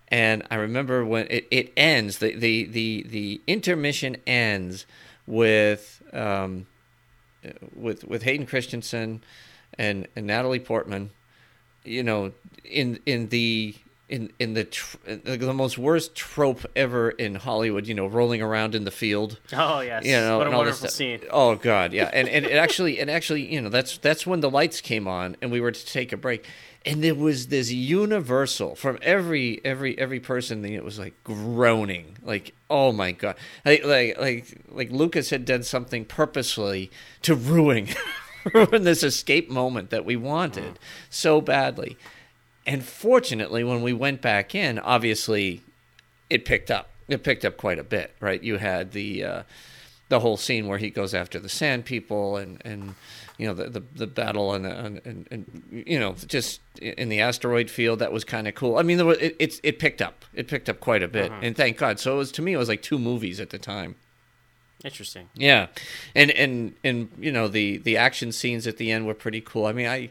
[0.08, 4.84] And I remember when it, it ends, the, the, the, the intermission ends
[5.26, 6.66] with um,
[7.74, 9.22] with with Hayden Christensen
[9.78, 11.10] and, and Natalie Portman,
[11.84, 12.32] you know,
[12.64, 13.74] in in the
[14.10, 18.74] in in the tr- the most worst trope ever in Hollywood, you know, rolling around
[18.74, 19.38] in the field.
[19.52, 21.20] Oh yes, You know, what a and all this wonderful scene.
[21.30, 24.50] Oh god, yeah, and and it actually, and actually, you know, that's that's when the
[24.50, 26.44] lights came on, and we were to take a break,
[26.84, 30.64] and there was this universal from every every every person.
[30.64, 35.62] It was like groaning, like oh my god, like like like like Lucas had done
[35.62, 36.90] something purposely
[37.22, 37.86] to ruin
[38.52, 40.78] ruin this escape moment that we wanted mm.
[41.10, 41.96] so badly.
[42.66, 45.62] And fortunately, when we went back in, obviously,
[46.28, 46.90] it picked up.
[47.08, 48.40] It picked up quite a bit, right?
[48.42, 49.42] You had the uh,
[50.08, 52.94] the whole scene where he goes after the Sand People, and and
[53.38, 57.20] you know the the, the battle and, and and and you know just in the
[57.20, 57.98] asteroid field.
[57.98, 58.78] That was kind of cool.
[58.78, 60.24] I mean, there was, it it it picked up.
[60.34, 61.98] It picked up quite a bit, and thank God.
[61.98, 63.96] So it was to me, it was like two movies at the time.
[64.84, 65.28] Interesting.
[65.34, 65.66] Yeah,
[66.14, 69.66] and and and you know the the action scenes at the end were pretty cool.
[69.66, 70.10] I mean, I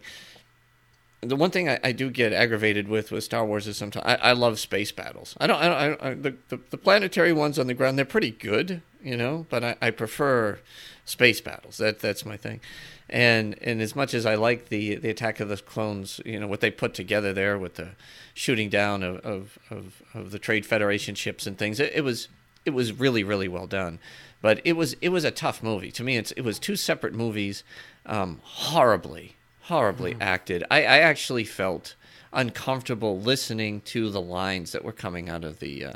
[1.22, 4.16] the one thing I, I do get aggravated with with Star Wars is sometimes I,
[4.16, 5.36] I love space battles.
[5.40, 5.62] I don't.
[5.62, 6.02] I don't.
[6.02, 9.46] I the, the the planetary ones on the ground they're pretty good, you know.
[9.50, 10.60] But I, I prefer
[11.04, 11.78] space battles.
[11.78, 12.62] That that's my thing.
[13.10, 16.48] And and as much as I like the the Attack of the Clones, you know
[16.48, 17.90] what they put together there with the
[18.34, 22.30] shooting down of of, of, of the Trade Federation ships and things, it, it was
[22.64, 24.00] it was really really well done.
[24.42, 26.16] But it was it was a tough movie to me.
[26.16, 27.66] It's it was two separate movies,
[28.06, 29.36] um, horribly
[29.70, 30.64] horribly acted.
[30.70, 31.96] I, I actually felt
[32.34, 35.94] uncomfortable listening to the lines that were coming out of the uh,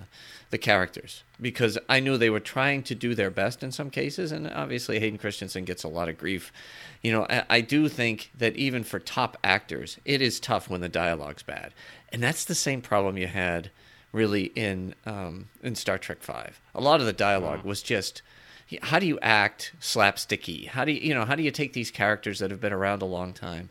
[0.51, 4.31] the characters because I knew they were trying to do their best in some cases,
[4.31, 6.53] and obviously Hayden Christensen gets a lot of grief.
[7.01, 10.81] You know, I, I do think that even for top actors, it is tough when
[10.81, 11.73] the dialogue's bad,
[12.11, 13.71] and that's the same problem you had
[14.11, 16.61] really in um, in Star Trek Five.
[16.75, 18.21] A lot of the dialogue was just
[18.81, 20.67] how do you act slapsticky?
[20.67, 23.01] How do you you know how do you take these characters that have been around
[23.01, 23.69] a long time?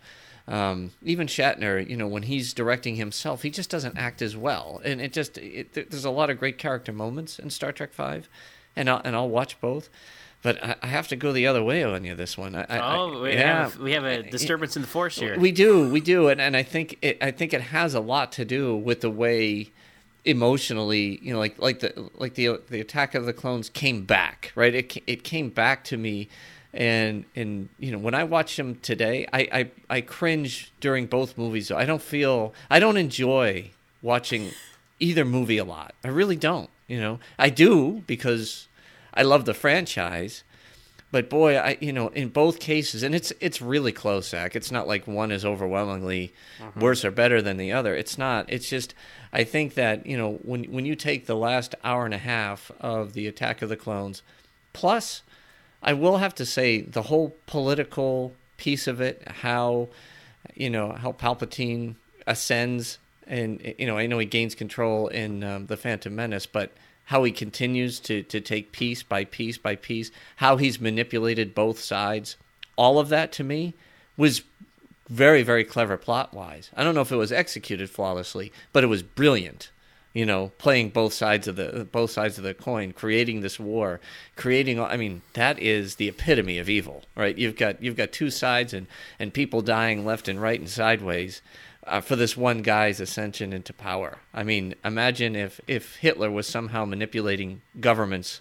[0.48, 4.80] Um, even Shatner, you know, when he's directing himself, he just doesn't act as well,
[4.84, 8.28] and it just it, there's a lot of great character moments in Star Trek Five,
[8.74, 9.88] and I'll, and I'll watch both.
[10.42, 12.56] But I, I have to go the other way on you this one.
[12.56, 13.62] I, I- Oh, we, yeah.
[13.62, 15.38] have, we have a disturbance in the force here.
[15.38, 18.32] We do, we do, and, and I think it, I think it has a lot
[18.32, 19.70] to do with the way
[20.24, 24.52] emotionally, you know, like like the like the the Attack of the Clones came back,
[24.54, 24.74] right?
[24.74, 26.28] It it came back to me,
[26.72, 31.36] and and you know when I watch them today, I I, I cringe during both
[31.36, 31.70] movies.
[31.70, 33.70] I don't feel I don't enjoy
[34.00, 34.50] watching
[35.00, 35.94] either movie a lot.
[36.04, 36.70] I really don't.
[36.86, 38.68] You know, I do because
[39.14, 40.44] I love the franchise.
[41.12, 44.56] But boy, I you know in both cases, and it's it's really close, Zach.
[44.56, 46.32] It's not like one is overwhelmingly
[46.74, 47.94] worse or better than the other.
[47.94, 48.50] It's not.
[48.50, 48.94] It's just
[49.30, 52.72] I think that you know when when you take the last hour and a half
[52.80, 54.22] of the Attack of the Clones,
[54.72, 55.22] plus
[55.82, 59.88] I will have to say the whole political piece of it, how
[60.54, 61.96] you know how Palpatine
[62.26, 62.96] ascends,
[63.26, 66.72] and you know I know he gains control in um, the Phantom Menace, but
[67.06, 71.78] how he continues to to take piece by piece by piece, how he's manipulated both
[71.78, 72.36] sides,
[72.76, 73.74] all of that to me
[74.16, 74.42] was
[75.08, 76.70] very very clever plot wise.
[76.76, 79.70] I don't know if it was executed flawlessly, but it was brilliant
[80.12, 84.00] you know, playing both sides of the both sides of the coin, creating this war,
[84.36, 84.78] creating.
[84.78, 87.36] I mean, that is the epitome of evil, right?
[87.36, 88.86] You've got you've got two sides and
[89.18, 91.40] and people dying left and right and sideways
[91.86, 94.18] uh, for this one guy's ascension into power.
[94.32, 98.40] I mean, imagine if if Hitler was somehow manipulating governments,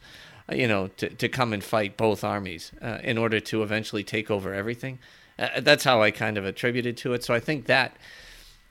[0.49, 4.03] uh, you know, to to come and fight both armies uh, in order to eventually
[4.03, 4.99] take over everything.
[5.39, 7.23] Uh, that's how I kind of attributed to it.
[7.23, 7.97] So I think that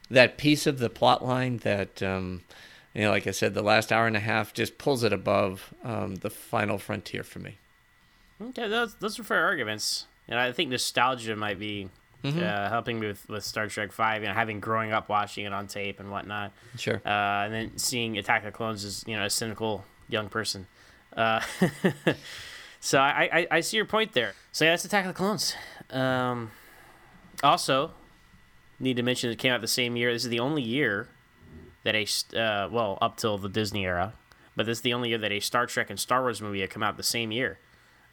[0.09, 2.41] that piece of the plot line that um,
[2.93, 5.73] you know, like I said, the last hour and a half just pulls it above
[5.83, 7.57] um, the final frontier for me.
[8.41, 11.89] Okay, those those are fair arguments, and I think nostalgia might be
[12.23, 12.39] Mm-hmm.
[12.39, 14.21] uh, helping me with, with Star Trek Five.
[14.21, 17.01] You know, having growing up watching it on tape and whatnot, Sure.
[17.05, 17.09] uh,
[17.45, 20.67] and then seeing Attack of the Clones as you know a cynical young person.
[21.17, 21.41] Uh,
[22.79, 24.33] so I, I I see your point there.
[24.51, 25.55] So yeah, that's Attack of the Clones.
[25.89, 26.51] Um,
[27.43, 27.91] also,
[28.79, 30.13] need to mention it came out the same year.
[30.13, 31.07] This is the only year
[31.83, 32.03] that a
[32.37, 34.13] uh, well up till the Disney era,
[34.55, 36.69] but this is the only year that a Star Trek and Star Wars movie had
[36.69, 37.57] come out the same year.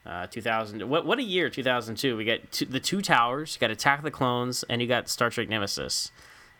[0.08, 0.88] Uh, 2000.
[0.88, 2.16] What what a year 2002.
[2.16, 5.08] We got two, the Two Towers, you got Attack of the Clones, and you got
[5.10, 6.10] Star Trek Nemesis.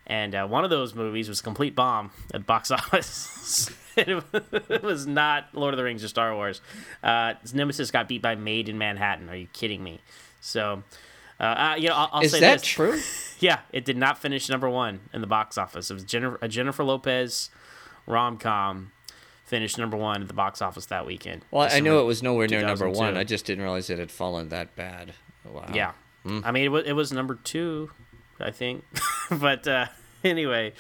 [0.07, 3.71] And uh, one of those movies was a complete bomb at box office.
[3.97, 4.09] it,
[4.69, 6.61] it was not Lord of the Rings or Star Wars.
[7.03, 9.31] Uh, Nemesis got beat by Maid in Manhattan.
[9.31, 10.01] Are you kidding me?
[10.41, 10.83] So,
[11.41, 12.69] uh, uh, you know, I'll, I'll Is say that this.
[12.69, 13.01] true?
[13.41, 15.93] Yeah, it did not finish number one in the box office.
[15.93, 17.51] It was Jennifer, a Jennifer Lopez
[18.05, 18.91] rom com
[19.49, 21.45] finished number one at the box office that weekend.
[21.51, 23.17] Well, I December knew it was nowhere near number one.
[23.17, 25.15] I just didn't realize it had fallen that bad.
[25.45, 25.71] Wow.
[25.73, 25.93] Yeah.
[26.45, 27.91] I mean, it was, it was number two,
[28.39, 28.85] I think.
[29.31, 29.87] but uh,
[30.23, 30.75] anyway,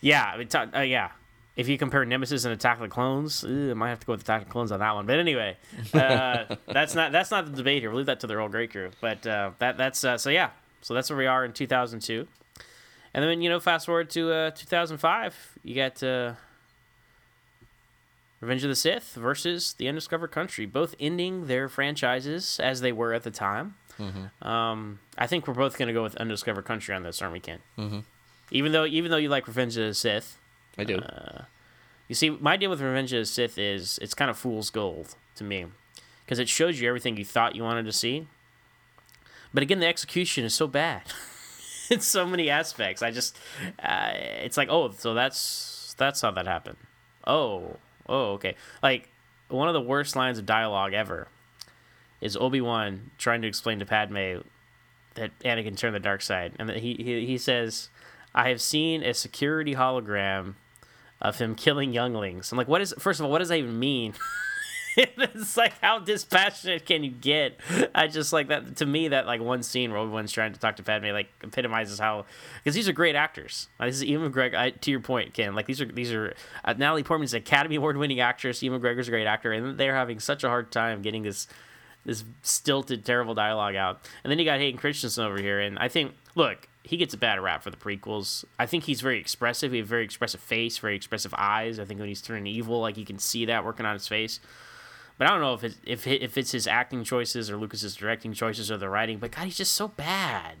[0.00, 0.30] yeah.
[0.32, 1.10] I mean, ta- uh, yeah.
[1.56, 4.12] If you compare Nemesis and Attack of the Clones, ugh, I might have to go
[4.12, 5.06] with Attack of the Clones on that one.
[5.06, 5.56] But anyway,
[5.92, 7.90] uh, that's not that's not the debate here.
[7.90, 8.90] We'll leave that to the Earl Grey crew.
[9.00, 10.50] But uh, that that's uh, so yeah.
[10.82, 12.28] So that's where we are in 2002.
[13.14, 16.34] And then you know, fast forward to uh, 2005, you got uh,
[18.40, 23.12] Revenge of the Sith versus The Undiscovered Country, both ending their franchises as they were
[23.12, 23.74] at the time.
[24.42, 27.40] Um, I think we're both going to go with Undiscovered Country on this, aren't we,
[27.40, 27.58] Ken?
[27.76, 27.98] Mm-hmm.
[28.52, 30.38] Even though, even though you like Revenge of the Sith,
[30.78, 30.98] I do.
[30.98, 31.42] Uh,
[32.06, 35.16] you see, my deal with Revenge of the Sith is it's kind of fool's gold
[35.34, 35.66] to me,
[36.24, 38.28] because it shows you everything you thought you wanted to see.
[39.52, 41.02] But again, the execution is so bad
[41.90, 43.02] in so many aspects.
[43.02, 43.36] I just,
[43.82, 46.78] uh, it's like, oh, so that's that's how that happened.
[47.26, 47.76] Oh,
[48.08, 48.56] oh, okay.
[48.82, 49.10] Like
[49.48, 51.28] one of the worst lines of dialogue ever
[52.20, 54.38] is Obi Wan trying to explain to Padme
[55.14, 57.90] that Anakin turned the dark side, and that he, he he says,
[58.34, 60.54] "I have seen a security hologram
[61.20, 62.94] of him killing younglings." I'm like, what is?
[62.98, 64.14] First of all, what does that even mean?
[65.16, 67.60] it's like how dispassionate can you get?
[67.94, 70.74] I just like that to me that like one scene where everyone's trying to talk
[70.76, 72.24] to Padme like epitomizes how
[72.56, 73.68] because these are great actors.
[73.78, 74.56] Like, this is Ewan McGregor.
[74.56, 75.54] I, to your point, Ken.
[75.54, 76.34] Like these are these are
[76.64, 78.60] uh, Natalie Portman's an Academy Award winning actress.
[78.60, 81.46] Ewan McGregor's a great actor, and they're having such a hard time getting this
[82.04, 84.00] this stilted, terrible dialogue out.
[84.24, 86.68] And then you got Hayden Christensen over here, and I think look.
[86.82, 88.44] he gets a bad rap for the prequels.
[88.58, 89.70] I think he's very expressive.
[89.70, 91.78] He has a very expressive face, very expressive eyes.
[91.78, 94.40] I think when he's turning evil, like you can see that working on his face.
[95.18, 98.32] But I don't know if it, if if it's his acting choices or Lucas's directing
[98.32, 99.18] choices or the writing.
[99.18, 100.56] But God, he's just so bad.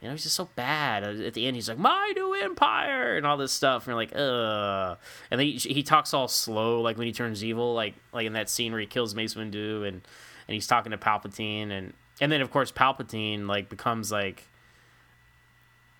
[0.00, 1.02] You know, he's just so bad.
[1.02, 3.96] Uh, at the end, he's like, "My new empire" and all this stuff, and you're
[3.96, 4.96] like, "Ugh."
[5.30, 8.34] And then he, he talks all slow, like when he turns evil, like like in
[8.34, 10.02] that scene where he kills Mace Windu, and
[10.46, 14.44] and he's talking to Palpatine, and and then of course Palpatine like becomes like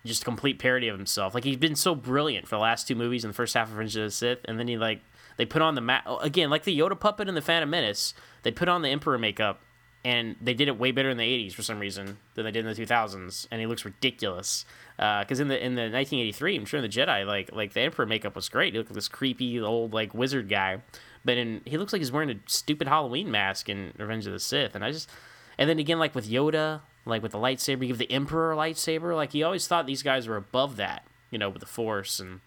[0.05, 1.33] just a complete parody of himself.
[1.33, 3.73] Like he's been so brilliant for the last two movies and the first half of
[3.73, 5.01] Revenge of the Sith, and then he like
[5.37, 8.13] they put on the ma- again like the Yoda puppet and the Phantom Menace.
[8.43, 9.61] They put on the Emperor makeup,
[10.03, 12.65] and they did it way better in the '80s for some reason than they did
[12.65, 14.65] in the 2000s, and he looks ridiculous.
[14.97, 17.81] Because uh, in the in the 1983, I'm sure in the Jedi, like like the
[17.81, 18.73] Emperor makeup was great.
[18.73, 20.81] He looked like this creepy old like wizard guy,
[21.23, 24.39] but in he looks like he's wearing a stupid Halloween mask in Revenge of the
[24.39, 25.09] Sith, and I just
[25.57, 28.55] and then again like with Yoda, like with the lightsaber, you give the Emperor a
[28.57, 29.15] lightsaber.
[29.15, 32.41] Like he always thought these guys were above that, you know, with the Force and.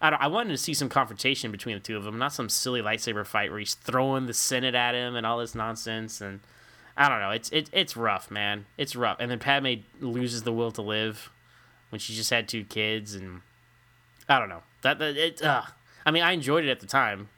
[0.00, 2.80] I, I wanted to see some confrontation between the two of them, not some silly
[2.80, 6.20] lightsaber fight where he's throwing the Senate at him and all this nonsense.
[6.20, 6.40] And
[6.96, 8.66] I don't know, it's it, it's rough, man.
[8.76, 9.16] It's rough.
[9.20, 11.30] And then Padme loses the will to live
[11.90, 13.42] when she just had two kids, and
[14.28, 15.42] I don't know that, that it.
[15.42, 15.62] Uh,
[16.06, 17.28] I mean, I enjoyed it at the time,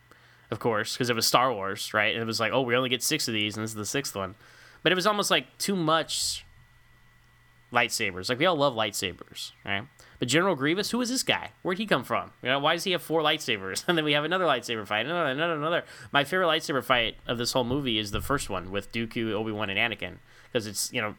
[0.50, 2.14] of course, because it was Star Wars, right?
[2.14, 3.86] And it was like, oh, we only get six of these, and this is the
[3.86, 4.34] sixth one.
[4.82, 6.44] But it was almost like too much
[7.72, 8.28] lightsabers.
[8.28, 9.84] Like we all love lightsabers, right?
[10.22, 11.50] But General Grievous, who is this guy?
[11.62, 12.30] Where'd he come from?
[12.44, 13.82] You know, why does he have four lightsabers?
[13.88, 15.84] And then we have another lightsaber fight, another, another, another.
[16.12, 19.50] My favorite lightsaber fight of this whole movie is the first one with Dooku, Obi
[19.50, 21.16] Wan, and Anakin, because it's you know,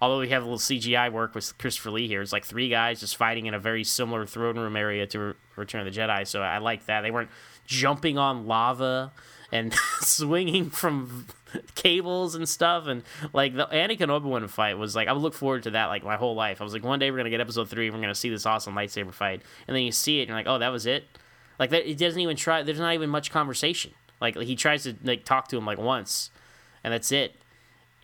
[0.00, 3.00] although we have a little CGI work with Christopher Lee here, it's like three guys
[3.00, 6.26] just fighting in a very similar throne room area to Re- Return of the Jedi.
[6.26, 7.02] So I like that.
[7.02, 7.28] They weren't
[7.66, 9.12] jumping on lava
[9.52, 11.26] and swinging from
[11.74, 15.34] cables and stuff and like the Anakin Obi Wan fight was like I would look
[15.34, 16.60] forward to that like my whole life.
[16.60, 18.74] I was like one day we're gonna get episode three, we're gonna see this awesome
[18.74, 21.04] lightsaber fight, and then you see it and you're like, oh, that was it.
[21.58, 22.62] Like that, it doesn't even try.
[22.62, 23.92] There's not even much conversation.
[24.20, 26.30] Like he tries to like talk to him like once,
[26.84, 27.34] and that's it.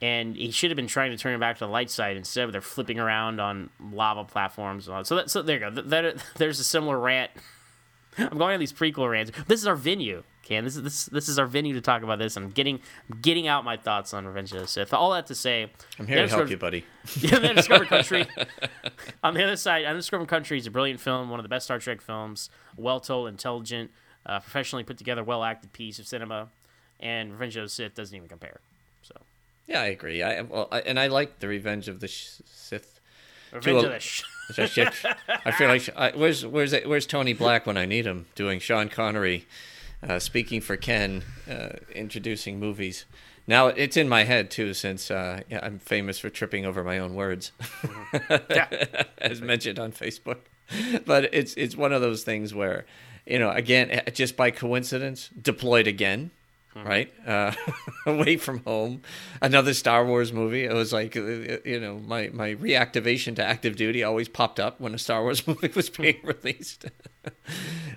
[0.01, 2.45] And he should have been trying to turn him back to the light side instead
[2.45, 4.89] of they're flipping around on lava platforms.
[4.89, 5.05] And all.
[5.05, 5.83] So that, so there you go.
[5.83, 7.31] That, there's a similar rant.
[8.19, 9.31] I'm going on these prequel rants.
[9.47, 10.25] This is our venue.
[10.53, 12.37] Can this is this this is our venue to talk about this.
[12.37, 12.81] I'm getting
[13.23, 14.93] getting out my thoughts on Revenge of the Sith.
[14.93, 16.85] All that to say, I'm here to help you, buddy.
[17.21, 18.27] Yeah, the Undiscovered Country.
[19.25, 21.79] on the other side, Undiscovered Country is a brilliant film, one of the best Star
[21.79, 22.51] Trek films.
[22.77, 23.91] Well told, intelligent,
[24.27, 26.49] uh, professionally put together, well acted piece of cinema,
[27.01, 28.61] and Revenge of the Sith doesn't even compare.
[29.03, 29.15] So.
[29.67, 30.23] Yeah, I agree.
[30.23, 33.01] I well, I, and I like the Revenge of the Sith.
[33.53, 34.25] Revenge of the Sh-
[34.59, 38.89] I feel like I, where's where's where's Tony Black when I need him doing Sean
[38.89, 39.47] Connery
[40.07, 43.05] uh, speaking for Ken, uh, introducing movies.
[43.47, 46.99] Now it's in my head too, since uh, yeah, I'm famous for tripping over my
[46.99, 47.53] own words,
[49.19, 50.39] as mentioned on Facebook.
[51.05, 52.87] But it's it's one of those things where,
[53.27, 56.31] you know, again, just by coincidence, deployed again,
[56.75, 56.89] mm-hmm.
[56.89, 57.13] right?
[57.27, 57.53] Uh,
[58.07, 59.03] away from home,
[59.41, 60.65] another Star Wars movie.
[60.65, 61.21] It was like, uh,
[61.65, 65.47] you know, my my reactivation to active duty always popped up when a Star Wars
[65.47, 66.87] movie was being released,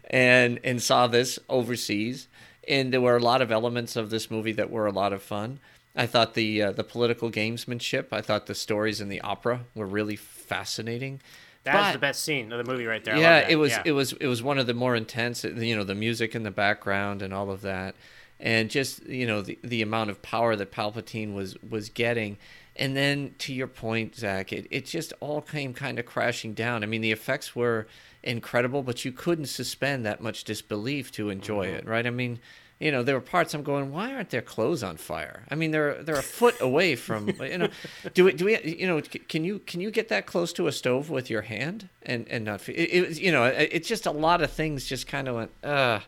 [0.09, 2.27] and and saw this overseas.
[2.67, 5.21] And there were a lot of elements of this movie that were a lot of
[5.21, 5.59] fun.
[5.95, 8.07] I thought the uh, the political gamesmanship.
[8.11, 11.21] I thought the stories in the opera were really fascinating.
[11.63, 13.17] That's the best scene of the movie right there.
[13.17, 13.71] Yeah, it was.
[13.71, 13.83] Yeah.
[13.85, 14.13] It was.
[14.13, 15.43] It was one of the more intense.
[15.43, 17.95] You know, the music in the background and all of that
[18.39, 22.37] and just you know the the amount of power that Palpatine was was getting.
[22.77, 26.83] And then to your point, Zach, it, it just all came kind of crashing down.
[26.83, 27.87] I mean, the effects were
[28.25, 31.75] incredible, but you couldn't suspend that much disbelief to enjoy mm-hmm.
[31.75, 32.05] it, right?
[32.05, 32.39] I mean,
[32.79, 35.45] you know, there were parts I'm going, why aren't their clothes on fire?
[35.49, 37.69] I mean, they're they're a foot away from, you know,
[38.13, 40.71] do we do we, you know, can you can you get that close to a
[40.71, 44.11] stove with your hand and and not, it, it you know, it, it's just a
[44.11, 45.99] lot of things just kind of went, uh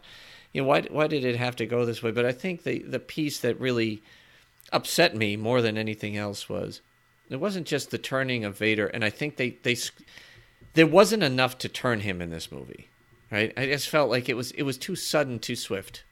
[0.54, 2.12] you know, why why did it have to go this way?
[2.12, 4.04] But I think the the piece that really
[4.74, 6.82] upset me more than anything else was
[7.30, 9.76] it wasn't just the turning of Vader, and I think they they
[10.78, 12.88] there wasn't enough to turn him in this movie,
[13.32, 13.52] right?
[13.58, 16.04] I just felt like it was it was too sudden, too swift.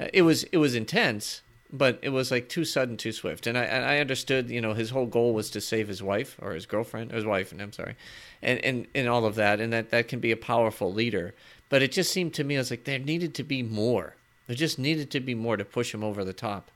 [0.00, 3.46] Uh, it was it was intense, but it was like too sudden, too swift.
[3.46, 6.38] And I and I understood, you know, his whole goal was to save his wife
[6.40, 7.96] or his girlfriend, or his wife, and I'm sorry,
[8.40, 11.34] and and and all of that, and that that can be a powerful leader.
[11.68, 14.14] But it just seemed to me, I was like, there needed to be more.
[14.46, 16.70] There just needed to be more to push him over the top.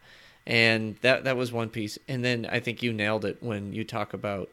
[0.47, 1.99] And that that was one piece.
[2.07, 4.51] And then I think you nailed it when you talk about,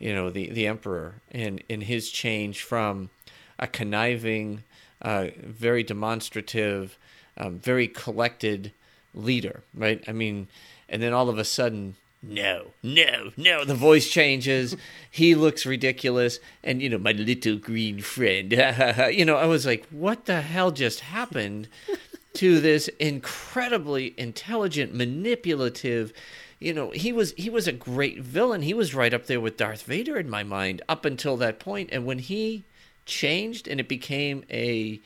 [0.00, 3.10] you know, the, the emperor and, and his change from
[3.58, 4.64] a conniving,
[5.02, 6.98] uh, very demonstrative,
[7.36, 8.72] um, very collected
[9.14, 10.02] leader, right?
[10.08, 10.48] I mean,
[10.88, 13.64] and then all of a sudden, no, no, no.
[13.64, 14.76] The voice changes.
[15.12, 16.38] He looks ridiculous.
[16.62, 18.52] And, you know, my little green friend.
[19.10, 21.68] you know, I was like, what the hell just happened
[22.34, 26.12] to this incredibly intelligent, manipulative.
[26.60, 28.62] You know, he was he was a great villain.
[28.62, 31.88] He was right up there with Darth Vader in my mind up until that point.
[31.90, 32.64] And when he
[33.06, 35.00] changed and it became a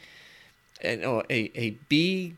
[0.83, 2.35] an, oh, a a B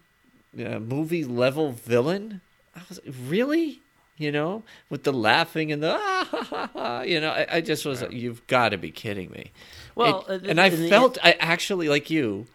[0.59, 2.43] uh, movie level villain,
[2.75, 3.81] I was really
[4.19, 7.61] you know, with the laughing and the ah, ha, ha, ha, you know, I, I
[7.61, 9.51] just was like, you've got to be kidding me.
[9.95, 12.47] Well, It- uh, and I the- felt, I actually, like you,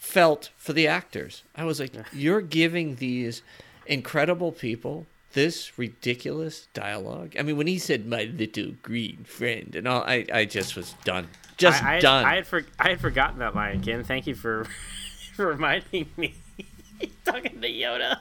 [0.00, 1.44] felt for the actors.
[1.54, 3.42] I was like, you're giving these
[3.86, 7.36] incredible people this ridiculous dialogue.
[7.38, 10.94] I mean, when he said "my little green friend" and all, I, I just was
[11.04, 12.24] done, just I, I, done.
[12.24, 14.02] I had for, I had forgotten that line, Ken.
[14.04, 14.66] Thank you for
[15.34, 16.34] for reminding me.
[17.24, 18.20] Talking to Yoda.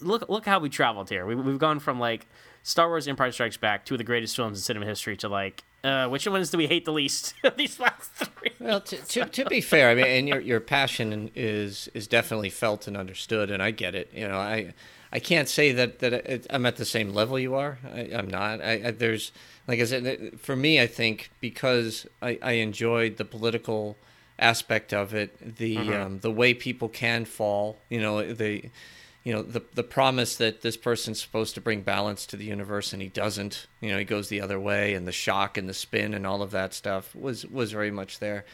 [0.00, 1.26] Look look how we traveled here.
[1.26, 2.26] We, we've gone from like
[2.62, 5.64] Star Wars: Empire Strikes Back, two of the greatest films in cinema history, to like
[5.84, 8.50] uh, which ones do we hate the least these last three?
[8.58, 12.50] Well, to, to, to be fair, I mean, and your your passion is is definitely
[12.50, 14.10] felt and understood, and I get it.
[14.14, 14.72] You know, I
[15.14, 17.78] I can't say that that it, I'm at the same level you are.
[17.94, 18.60] I, I'm not.
[18.60, 19.30] I, I there's
[19.68, 23.96] like I said, for me, I think because I, I enjoyed the political
[24.38, 27.78] aspect of it, the um, the way people can fall.
[27.88, 28.70] You know, the
[29.22, 32.92] you know the the promise that this person's supposed to bring balance to the universe
[32.92, 35.74] and he doesn't you know he goes the other way and the shock and the
[35.74, 38.44] spin and all of that stuff was was very much there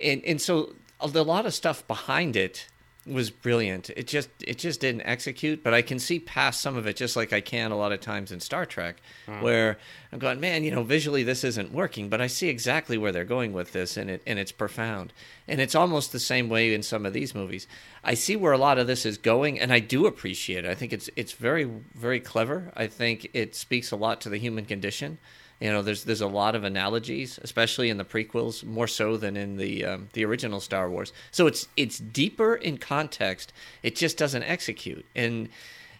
[0.00, 2.68] and and so a lot of stuff behind it
[3.06, 3.90] was brilliant.
[3.90, 7.16] It just it just didn't execute but i can see past some of it just
[7.16, 8.96] like i can a lot of times in star trek
[9.26, 9.40] hmm.
[9.40, 9.78] where
[10.12, 13.24] i'm going man you know visually this isn't working but i see exactly where they're
[13.24, 15.12] going with this and it and it's profound.
[15.48, 17.66] And it's almost the same way in some of these movies.
[18.04, 20.70] I see where a lot of this is going and i do appreciate it.
[20.70, 22.72] I think it's it's very very clever.
[22.76, 25.18] I think it speaks a lot to the human condition
[25.60, 29.36] you know, there's there's a lot of analogies, especially in the prequels, more so than
[29.36, 31.12] in the um, the original Star Wars.
[31.30, 33.52] So it's it's deeper in context.
[33.82, 35.50] It just doesn't execute, and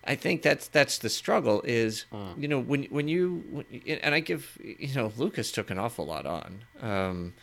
[0.04, 1.60] I think that's that's the struggle.
[1.66, 2.06] Is
[2.38, 6.06] you know when when you when, and I give you know Lucas took an awful
[6.06, 6.64] lot on.
[6.80, 7.34] Um,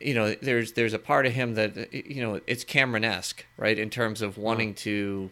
[0.00, 3.78] you know, there's there's a part of him that you know it's Cameron esque, right,
[3.78, 5.30] in terms of wanting to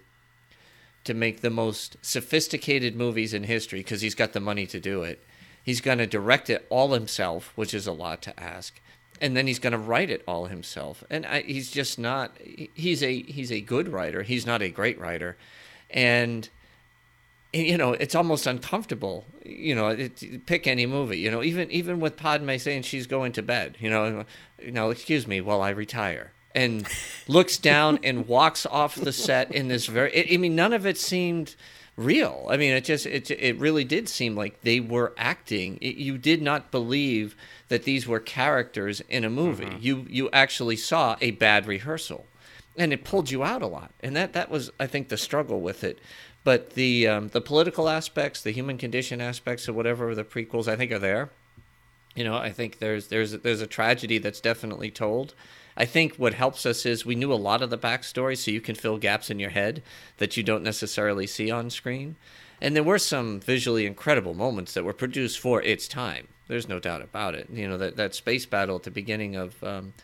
[1.04, 5.02] to make the most sophisticated movies in history because he's got the money to do
[5.02, 5.22] it.
[5.64, 8.78] He's going to direct it all himself, which is a lot to ask,
[9.18, 11.02] and then he's going to write it all himself.
[11.08, 12.36] And I, he's just not.
[12.74, 14.22] He's a he's a good writer.
[14.22, 15.38] He's not a great writer,
[15.88, 16.46] and
[17.54, 19.24] you know it's almost uncomfortable.
[19.42, 21.18] You know, it, pick any movie.
[21.18, 23.78] You know, even even with Padme saying she's going to bed.
[23.80, 24.26] You know,
[24.62, 26.32] you know, excuse me while I retire.
[26.56, 26.86] And
[27.26, 30.32] looks down and walks off the set in this very.
[30.32, 31.56] I mean, none of it seemed
[31.96, 32.46] real.
[32.48, 35.78] I mean, it just it it really did seem like they were acting.
[35.80, 37.36] It, you did not believe
[37.68, 39.76] that these were characters in a movie.
[39.80, 42.26] You you actually saw a bad rehearsal,
[42.76, 43.92] and it pulled you out a lot.
[44.00, 45.98] And that that was I think the struggle with it.
[46.42, 50.76] But the um, the political aspects, the human condition aspects of whatever the prequels, I
[50.76, 51.30] think are there.
[52.14, 55.34] You know, I think there's there's there's a tragedy that's definitely told.
[55.76, 58.60] I think what helps us is we knew a lot of the backstory, so you
[58.60, 59.82] can fill gaps in your head
[60.18, 62.14] that you don't necessarily see on screen.
[62.60, 66.28] And there were some visually incredible moments that were produced for its time.
[66.46, 67.48] There's no doubt about it.
[67.50, 69.94] You know that that space battle at the beginning of um,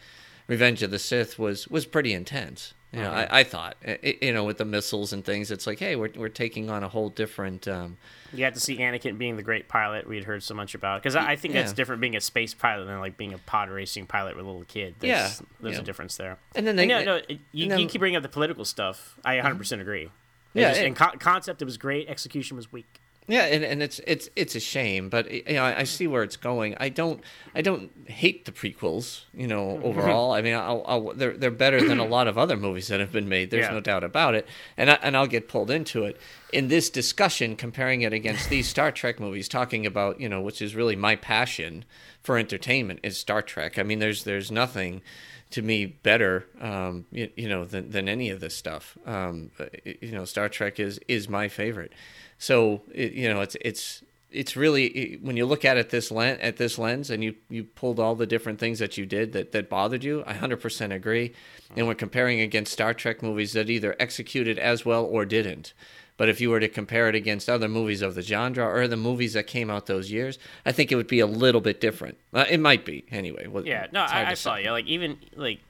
[0.48, 2.74] Revenge of the Sith was was pretty intense.
[2.92, 5.78] You know, I, I thought, I- you know, with the missiles and things, it's like,
[5.78, 7.68] hey, we're we're taking on a whole different.
[7.68, 7.98] Um,
[8.32, 11.00] You had to see Anakin being the great pilot we had heard so much about.
[11.00, 13.68] Because I I think that's different being a space pilot than like being a pod
[13.70, 14.96] racing pilot with a little kid.
[14.98, 15.10] There's,
[15.40, 15.82] Yeah, there's yeah.
[15.82, 16.38] a difference there.
[16.56, 19.16] And then they- no, no, it- you, then- you keep bringing up the political stuff.
[19.24, 20.04] I 100 percent agree.
[20.04, 20.10] It
[20.54, 22.08] Yeah, just- it- in co- concept, it was great.
[22.08, 22.99] Execution was weak.
[23.28, 26.24] Yeah, and, and it's it's it's a shame, but you know I, I see where
[26.24, 26.74] it's going.
[26.80, 27.22] I don't
[27.54, 29.80] I don't hate the prequels, you know.
[29.84, 32.98] Overall, I mean, I'll, I'll, they're they're better than a lot of other movies that
[32.98, 33.50] have been made.
[33.50, 33.74] There's Yeah.
[33.74, 36.20] no doubt about it, and I, and I'll get pulled into it
[36.52, 40.60] in this discussion, comparing it against these Star Trek movies, talking about you know, which
[40.60, 41.84] is really my passion
[42.22, 43.78] for entertainment is Star Trek.
[43.78, 45.02] I mean, there's there's nothing
[45.50, 48.96] to me better, um, you, you know, than, than any of this stuff.
[49.04, 49.50] Um,
[49.84, 51.92] you know, Star Trek is is my favorite.
[52.40, 56.38] So it, you know, it's it's it's really when you look at it this lens
[56.40, 59.52] at this lens, and you you pulled all the different things that you did that
[59.52, 60.24] that bothered you.
[60.26, 61.34] I hundred percent agree.
[61.76, 65.74] And we're comparing against Star Trek movies that either executed as well or didn't.
[66.16, 68.96] But if you were to compare it against other movies of the genre or the
[68.96, 72.18] movies that came out those years, I think it would be a little bit different.
[72.32, 73.46] Uh, it might be anyway.
[73.46, 74.70] Well, Yeah, no, I, I saw you.
[74.70, 75.60] Like even like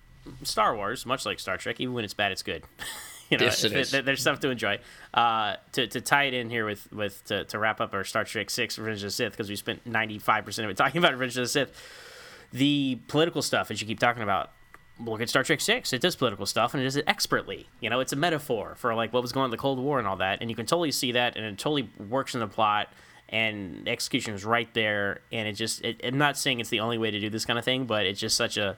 [0.44, 2.62] Star Wars, much like Star Trek, even when it's bad, it's good.
[3.30, 4.78] you know, Yes, it th- there's stuff to enjoy.
[5.14, 8.24] Uh, to, to tie it in here with with to, to wrap up our Star
[8.24, 11.12] Trek Six Revenge of the Sith because we spent 95 percent of it talking about
[11.12, 11.70] Revenge of the Sith.
[12.52, 14.50] The political stuff, as you keep talking about,
[14.98, 15.92] look at Star Trek Six.
[15.92, 17.68] It does political stuff and it does it expertly.
[17.78, 20.00] You know, it's a metaphor for like what was going on in the Cold War
[20.00, 22.48] and all that, and you can totally see that, and it totally works in the
[22.48, 22.88] plot.
[23.28, 25.84] And execution is right there, and it just.
[25.84, 28.04] It, I'm not saying it's the only way to do this kind of thing, but
[28.04, 28.76] it's just such a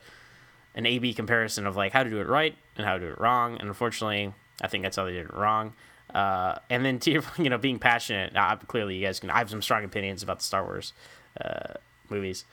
[0.75, 3.07] an A B comparison of like how to do it right and how to do
[3.07, 3.57] it wrong.
[3.59, 5.75] And unfortunately, I think that's how they did it wrong.
[6.15, 8.35] Uh, and then to your, you know being passionate.
[8.69, 9.31] Clearly, you guys can.
[9.31, 10.93] I have some strong opinions about the Star Wars
[11.41, 11.75] uh,
[12.09, 12.45] movies.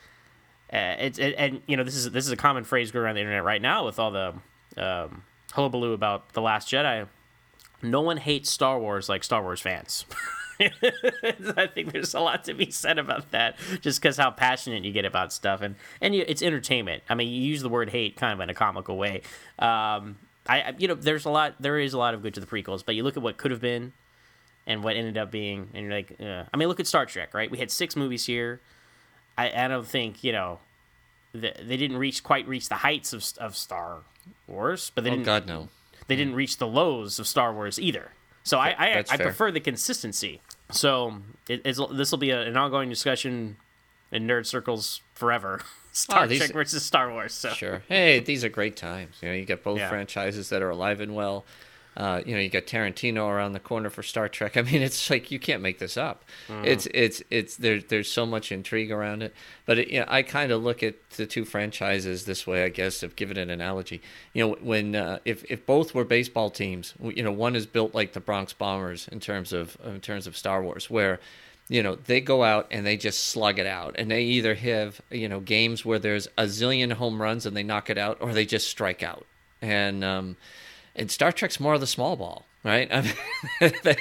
[0.72, 3.16] Uh, it's it, and you know this is this is a common phrase going around
[3.16, 4.34] the internet right now with all the
[4.76, 5.22] um,
[5.52, 7.06] hullabaloo about the Last Jedi.
[7.82, 10.04] No one hates Star Wars like Star Wars fans.
[10.60, 14.92] I think there's a lot to be said about that, just because how passionate you
[14.92, 17.02] get about stuff, and and you, it's entertainment.
[17.08, 19.22] I mean, you use the word hate kind of in a comical way.
[19.58, 20.16] Um,
[20.48, 22.84] I you know, there's a lot, there is a lot of good to the prequels,
[22.84, 23.92] but you look at what could have been,
[24.66, 27.34] and what ended up being, and you're like, uh, I mean, look at Star Trek,
[27.34, 27.50] right?
[27.50, 28.60] We had six movies here.
[29.36, 30.60] I I don't think you know,
[31.32, 33.98] the, they didn't reach quite reach the heights of of Star
[34.46, 35.68] Wars, but they Oh didn't God, no.
[36.08, 38.12] they didn't reach the lows of Star Wars either.
[38.42, 40.40] So I I, I prefer the consistency.
[40.70, 41.16] So
[41.48, 43.56] it, this will be a, an ongoing discussion
[44.12, 45.60] in nerd circles forever.
[45.92, 47.32] Star Oh, these- Trek versus Star Wars.
[47.32, 47.82] So Sure.
[47.88, 49.16] Hey, these are great times.
[49.22, 49.88] You know, you got both Yeah.
[49.88, 51.44] franchises that are alive and well.
[51.96, 54.56] Uh, you know, you got Tarantino around the corner for Star Trek.
[54.60, 56.24] I mean, it's like you can't make this up.
[56.62, 57.80] It's it's it's there.
[57.80, 59.34] There's so much intrigue around it.
[59.66, 62.62] But it, you know, I kind of look at the two franchises this way.
[62.64, 64.00] I guess if give it an analogy,
[64.32, 67.92] you know, when uh, if if both were baseball teams, you know, one is built
[67.92, 71.18] like the Bronx Bombers in terms of in terms of Star Wars, where
[71.70, 73.94] you know they go out and they just slug it out.
[73.96, 77.62] And they either have you know games where there's a zillion home runs and they
[77.62, 79.24] knock it out or they just strike out.
[79.62, 80.36] And um
[80.96, 82.88] and star trek's more of the small ball right?
[82.92, 83.96] I mean, they,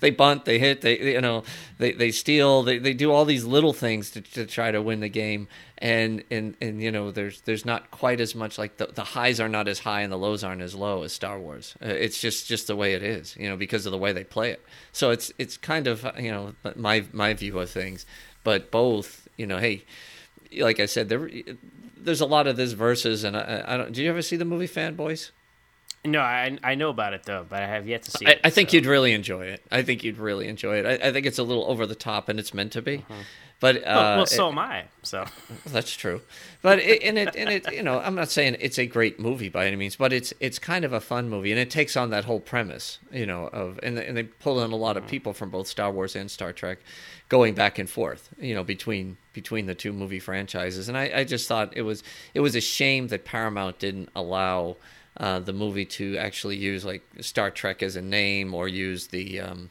[0.00, 1.44] they bunt they hit they you know
[1.78, 5.00] they, they steal they, they do all these little things to, to try to win
[5.00, 5.48] the game.
[5.78, 9.38] And and and you know there's there's not quite as much like the, the highs
[9.38, 11.76] are not as high and the lows aren't as low as star wars.
[11.80, 14.24] Uh, it's just just the way it is you know because of the way they
[14.24, 14.64] play it.
[14.92, 18.06] So it's it's kind of uh, you know my my view of things.
[18.42, 19.84] But both you know hey
[20.58, 21.30] like i said there
[21.96, 24.44] there's a lot of this verses and i, I don't did you ever see the
[24.44, 25.30] movie fanboys
[26.10, 28.40] no, I I know about it though, but I have yet to see I, it.
[28.44, 28.76] I think so.
[28.76, 29.62] you'd really enjoy it.
[29.70, 30.86] I think you'd really enjoy it.
[30.86, 33.04] I, I think it's a little over the top, and it's meant to be.
[33.60, 34.84] But uh, Well, well, so it- am I.
[35.02, 35.24] So
[35.66, 36.20] that's true.
[36.62, 39.48] But it, and it and it you know I'm not saying it's a great movie
[39.48, 42.10] by any means, but it's it's kind of a fun movie, and it takes on
[42.10, 45.32] that whole premise, you know, of and and they pull in a lot of people
[45.32, 46.78] from both Star Wars and Star Trek,
[47.28, 51.24] going back and forth, you know, between between the two movie franchises, and I, I
[51.24, 52.04] just thought it was
[52.34, 54.76] it was a shame that Paramount didn't allow.
[55.18, 59.40] Uh, the movie to actually use like Star Trek as a name or use the
[59.40, 59.70] um,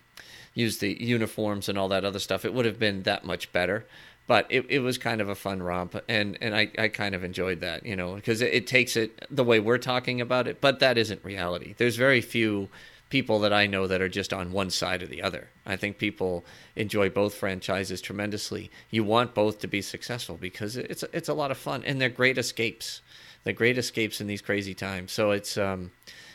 [0.53, 3.86] use the uniforms and all that other stuff, it would have been that much better.
[4.26, 7.24] But it, it was kind of a fun romp, and, and I, I kind of
[7.24, 10.60] enjoyed that, you know, because it, it takes it the way we're talking about it,
[10.60, 11.76] but that isn't reality.
[11.78, 12.68] There's very few
[13.10, 15.48] people that I know that are just on one side or the other.
[15.65, 16.44] I think people
[16.76, 18.69] enjoy both franchises tremendously.
[18.90, 22.10] You want both to be successful because it's it's a lot of fun, and they're
[22.10, 23.02] great escapes.
[23.43, 25.11] They're great escapes in these crazy times.
[25.11, 25.91] So it's um,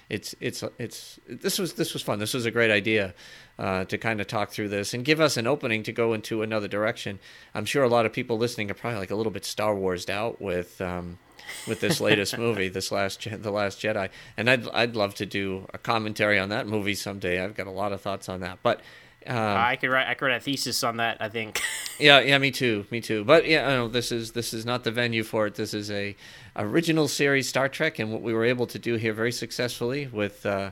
[0.09, 2.19] it's it's it's this was this was fun.
[2.19, 3.15] This was a great idea
[3.59, 6.43] uh, to kind of talk through this and give us an opening to go into
[6.43, 7.19] another direction.
[7.55, 10.11] I'm sure a lot of people listening are probably like a little bit Star Warsed
[10.11, 11.19] out with um,
[11.67, 15.67] with this latest movie, this last the Last Jedi, and I'd I'd love to do
[15.73, 17.43] a commentary on that movie someday.
[17.43, 18.81] I've got a lot of thoughts on that, but.
[19.27, 21.19] Um, I could write I could write a thesis on that.
[21.21, 21.61] I think.
[21.99, 23.25] yeah, yeah, me too, me too.
[23.25, 25.55] But yeah, I know this is this is not the venue for it.
[25.55, 26.17] This is a
[26.57, 30.45] original series Star Trek, and what we were able to do here very successfully with
[30.47, 30.71] uh,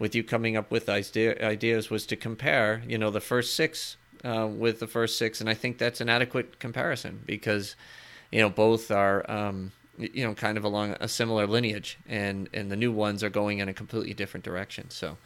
[0.00, 3.98] with you coming up with idea, ideas was to compare, you know, the first six
[4.24, 7.76] uh, with the first six, and I think that's an adequate comparison because,
[8.32, 9.30] you know, both are.
[9.30, 13.28] Um, you know, kind of along a similar lineage, and and the new ones are
[13.28, 14.88] going in a completely different direction.
[14.88, 15.18] So,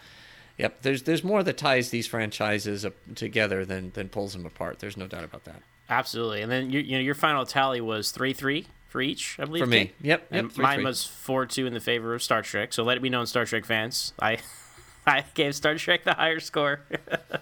[0.59, 4.79] Yep, there's there's more that ties these franchises up together than than pulls them apart.
[4.79, 5.63] There's no doubt about that.
[5.91, 6.43] Absolutely.
[6.43, 9.65] And then you, you know your final tally was three three for each, I believe.
[9.65, 9.93] For me.
[10.03, 10.63] Yep, And yep, 3-3.
[10.63, 12.73] mine was four two in the favor of Star Trek.
[12.73, 14.39] So let it be known, Star Trek fans, I
[15.07, 16.81] I gave Star Trek the higher score.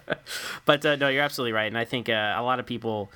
[0.64, 3.12] but uh, no, you're absolutely right, and I think uh, a lot of people.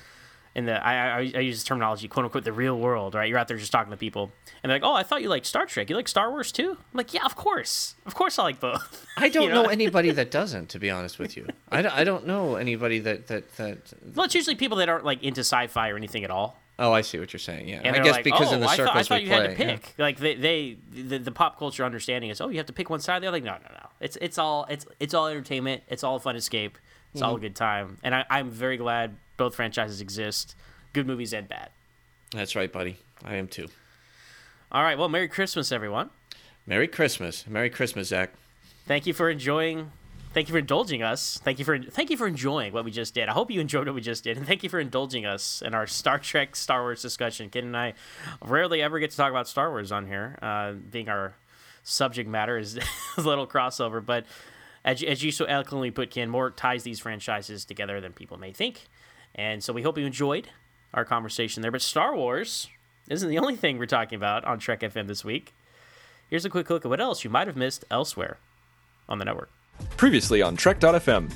[0.57, 3.29] In the, I, I, I use this terminology, quote unquote, the real world, right?
[3.29, 4.31] You're out there just talking to people,
[4.63, 5.87] and they're like, "Oh, I thought you liked Star Trek.
[5.89, 9.05] You like Star Wars too?" I'm like, "Yeah, of course, of course, I like both."
[9.17, 9.63] I don't You know?
[9.63, 9.69] know?
[9.69, 11.47] anybody that doesn't, to be honest with you.
[11.71, 13.93] I, don't- I don't know anybody that that that.
[14.15, 16.57] Well, it's usually people that aren't like into sci-fi or anything at all.
[16.79, 17.67] Oh, I see what you're saying.
[17.67, 19.29] Yeah, And I guess like, because oh, in the I circles thought, I thought we
[19.29, 19.93] you play, had to pick.
[19.99, 22.99] Like they, they the, the pop culture understanding is, oh, you have to pick one
[22.99, 23.21] side.
[23.23, 23.89] They're like, no, no, no.
[23.99, 25.83] It's it's all it's it's all entertainment.
[25.87, 26.79] It's all a fun escape.
[27.13, 27.29] It's Mm-hmm.
[27.29, 27.97] all a good time.
[28.03, 30.55] And I, I'm very glad both franchises exist,
[30.93, 31.69] good movies and bad.
[32.31, 32.97] That's right, buddy.
[33.23, 33.67] I am too.
[34.71, 36.09] All right, well, Merry Christmas, everyone.
[36.65, 37.47] Merry Christmas.
[37.47, 38.31] Merry Christmas, Zach.
[38.85, 39.91] Thank you for enjoying.
[40.33, 41.39] Thank you for indulging us.
[41.43, 43.29] Thank you for thank you for enjoying what we just did.
[43.29, 45.73] I hope you enjoyed what we just did, and thank you for indulging us in
[45.73, 47.49] our Star Trek, Star Wars discussion.
[47.49, 47.93] Ken and I
[48.45, 51.35] rarely ever get to talk about Star Wars on here, uh, being our
[51.83, 52.77] subject matter is
[53.17, 54.05] a little crossover.
[54.05, 54.25] But
[54.83, 58.51] as, as you so eloquently put, Ken, more ties these franchises together than people may
[58.51, 58.87] think,
[59.37, 60.49] and so we hope you enjoyed
[60.93, 61.71] our conversation there.
[61.71, 62.67] But Star Wars
[63.09, 65.53] isn't the only thing we're talking about on Trek FM this week.
[66.29, 68.37] Here's a quick look at what else you might have missed elsewhere
[69.07, 69.49] on the network.
[69.95, 71.31] Previously on Trek.fm.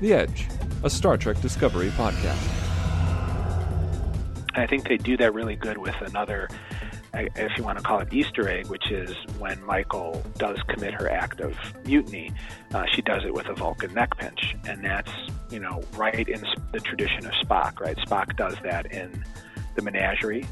[0.00, 0.48] The Edge,
[0.84, 2.36] a Star Trek Discovery podcast.
[4.54, 6.77] I think they do that really good with another, I-
[7.14, 11.10] if you want to call it Easter egg, which is when Michael does commit her
[11.10, 12.32] act of mutiny,
[12.74, 14.56] uh, she does it with a Vulcan neck pinch.
[14.66, 15.10] And that's,
[15.50, 17.96] you know, right in the tradition of Spock, right?
[17.98, 19.24] Spock does that in
[19.74, 20.46] the menagerie.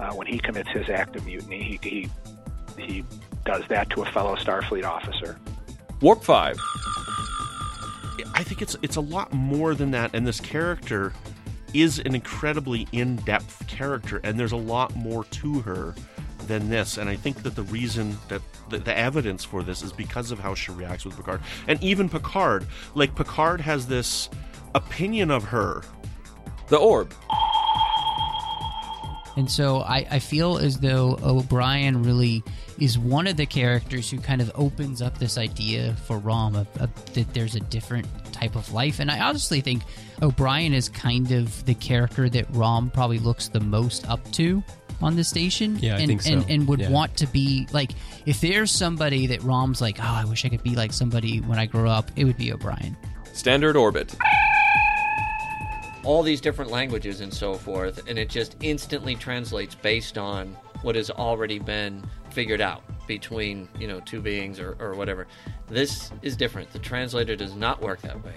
[0.00, 3.04] Uh, when he commits his act of mutiny, he, he, he
[3.44, 5.38] does that to a fellow Starfleet officer.
[6.00, 6.58] Warp 5.
[8.34, 11.12] I think it's it's a lot more than that, and this character
[11.74, 15.94] is an incredibly in-depth character, and there's a lot more to her
[16.46, 16.98] than this.
[16.98, 20.38] And I think that the reason that the, the evidence for this is because of
[20.38, 22.66] how she reacts with Picard, and even Picard.
[22.94, 24.28] Like Picard has this
[24.74, 25.82] opinion of her.
[26.68, 27.12] The Orb.
[29.36, 32.42] And so I, I feel as though O'Brien really
[32.78, 36.66] is one of the characters who kind of opens up this idea for Rom of,
[36.80, 38.98] of, that there's a different type of life.
[39.00, 39.82] And I honestly think
[40.22, 44.62] O'Brien is kind of the character that Rom probably looks the most up to
[45.00, 45.78] on the station.
[45.80, 46.32] Yeah, I and, think so.
[46.32, 46.90] and, and would Yeah.
[46.90, 47.92] want to be like,
[48.26, 51.58] if there's somebody that Rom's like, oh, I wish I could be like somebody when
[51.58, 52.96] I grow up, it would be O'Brien.
[53.32, 54.14] Standard Orbit.
[56.04, 60.96] all these different languages and so forth, and it just instantly translates based on what
[60.96, 65.26] has already been figured out between you know two beings or, or whatever.
[65.68, 66.72] This is different.
[66.72, 68.34] The translator does not work that way,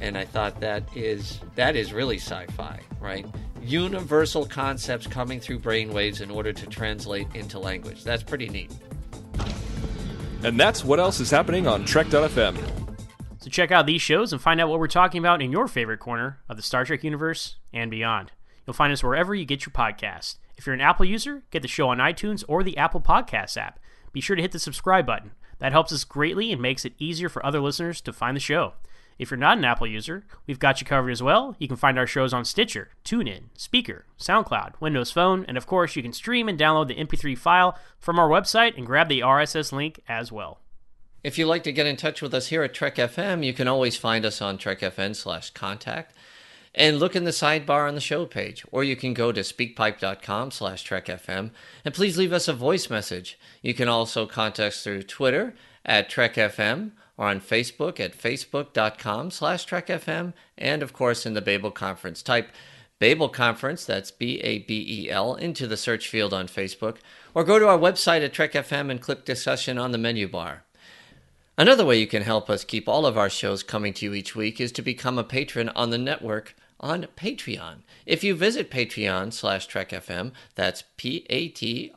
[0.00, 3.26] and I thought that is that is really sci-fi, right?
[3.62, 8.04] Universal concepts coming through brainwaves in order to translate into language.
[8.04, 8.70] That's pretty neat.
[10.42, 12.84] And that's what else is happening on Trek.fm.
[13.38, 16.00] So check out these shows and find out what we're talking about in your favorite
[16.00, 18.32] corner of the Star Trek universe and beyond.
[18.66, 20.36] You'll find us wherever you get your podcast.
[20.56, 23.78] If you're an Apple user, get the show on iTunes or the Apple Podcasts app.
[24.12, 25.32] Be sure to hit the subscribe button.
[25.58, 28.74] That helps us greatly and makes it easier for other listeners to find the show.
[29.18, 31.54] If you're not an Apple user, we've got you covered as well.
[31.58, 35.94] You can find our shows on Stitcher, TuneIn, Spreaker, SoundCloud, Windows Phone, and of course,
[35.94, 39.72] you can stream and download the MP3 file from our website and grab the RSS
[39.72, 40.60] link as well.
[41.22, 43.68] If you'd like to get in touch with us here at Trek FM, you can
[43.68, 46.14] always find us on trekfm slash contact
[46.74, 48.64] and look in the sidebar on the show page.
[48.72, 51.50] Or you can go to speakpipe.com slash trekfm
[51.84, 53.38] and please leave us a voice message.
[53.62, 59.66] You can also contact us through Twitter at trekfm or on Facebook at facebook.com slash
[59.66, 62.22] trekfm and of course in the Babel Conference.
[62.22, 62.50] Type
[62.98, 66.98] Babel Conference, that's B A B E L, into the search field on Facebook,
[67.34, 70.62] or go to our website at Trek FM and click discussion on the menu bar.
[71.58, 74.34] Another way you can help us keep all of our shows coming to you each
[74.34, 77.78] week is to become a patron on the network on Patreon.
[78.06, 81.92] If you visit Patreon slash TrekFM, that's P-A-T-R-E-O-N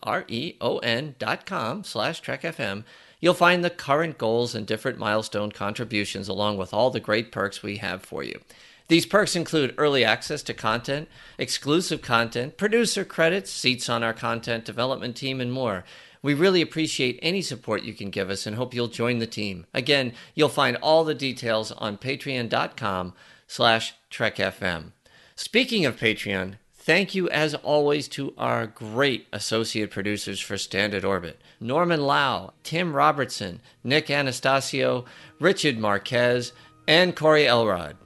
[1.19, 2.83] dot com slash TrekFM,
[3.19, 7.61] you'll find the current goals and different milestone contributions along with all the great perks
[7.61, 8.39] we have for you.
[8.87, 14.63] These perks include early access to content, exclusive content, producer credits, seats on our content
[14.63, 15.83] development team, and more.
[16.21, 19.65] We really appreciate any support you can give us and hope you'll join the team.
[19.73, 23.13] Again, you'll find all the details on patreon.com
[23.47, 24.91] slash trekfm.
[25.35, 31.39] Speaking of Patreon, thank you as always to our great associate producers for Standard Orbit.
[31.59, 35.05] Norman Lao, Tim Robertson, Nick Anastassiou,
[35.39, 36.53] Richard Marquez,
[36.87, 37.97] and Corey Elrod.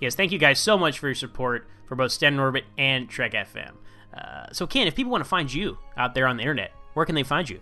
[0.00, 3.32] Yes, thank you guys so much for your support for both Standard Orbit and Trek
[3.32, 3.72] FM.
[4.12, 7.06] Uh, so, Ken, if people want to find you out there on the internet, where
[7.06, 7.60] can they find you?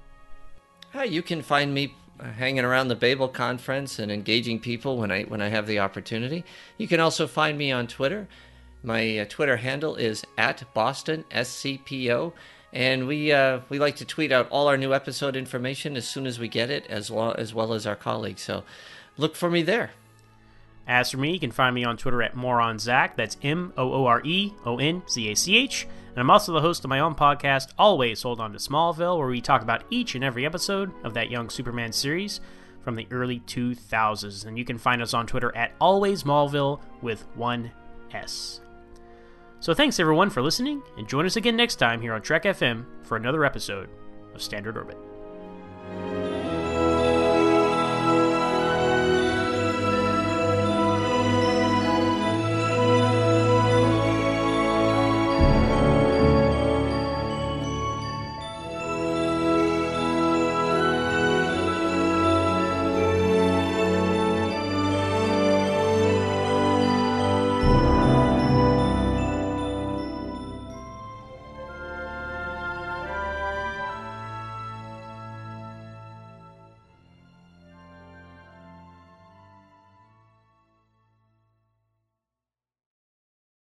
[0.94, 5.22] Uh, you can find me hanging around the Babel conference and engaging people when I
[5.24, 6.44] when I have the opportunity.
[6.78, 8.28] You can also find me on Twitter.
[8.82, 12.32] My uh, Twitter handle is at Boston SCPO,
[12.72, 16.26] and we uh, we like to tweet out all our new episode information as soon
[16.26, 18.42] as we get it, as well as well as our colleagues.
[18.42, 18.64] So
[19.16, 19.90] look for me there.
[20.86, 23.16] As for me, you can find me on Twitter at Moron MooreOnZach.
[23.16, 25.86] That's M O O R E O N Z A C H.
[26.10, 29.28] And I'm also the host of my own podcast, Always Hold On to Smallville, where
[29.28, 32.40] we talk about each and every episode of that Young Superman series
[32.82, 34.44] from the early 2000s.
[34.44, 37.70] And you can find us on Twitter at Always Smallville with one
[38.12, 38.60] S.
[39.60, 42.86] So thanks everyone for listening, and join us again next time here on Trek FM
[43.02, 43.90] for another episode
[44.34, 46.39] of Standard Orbit.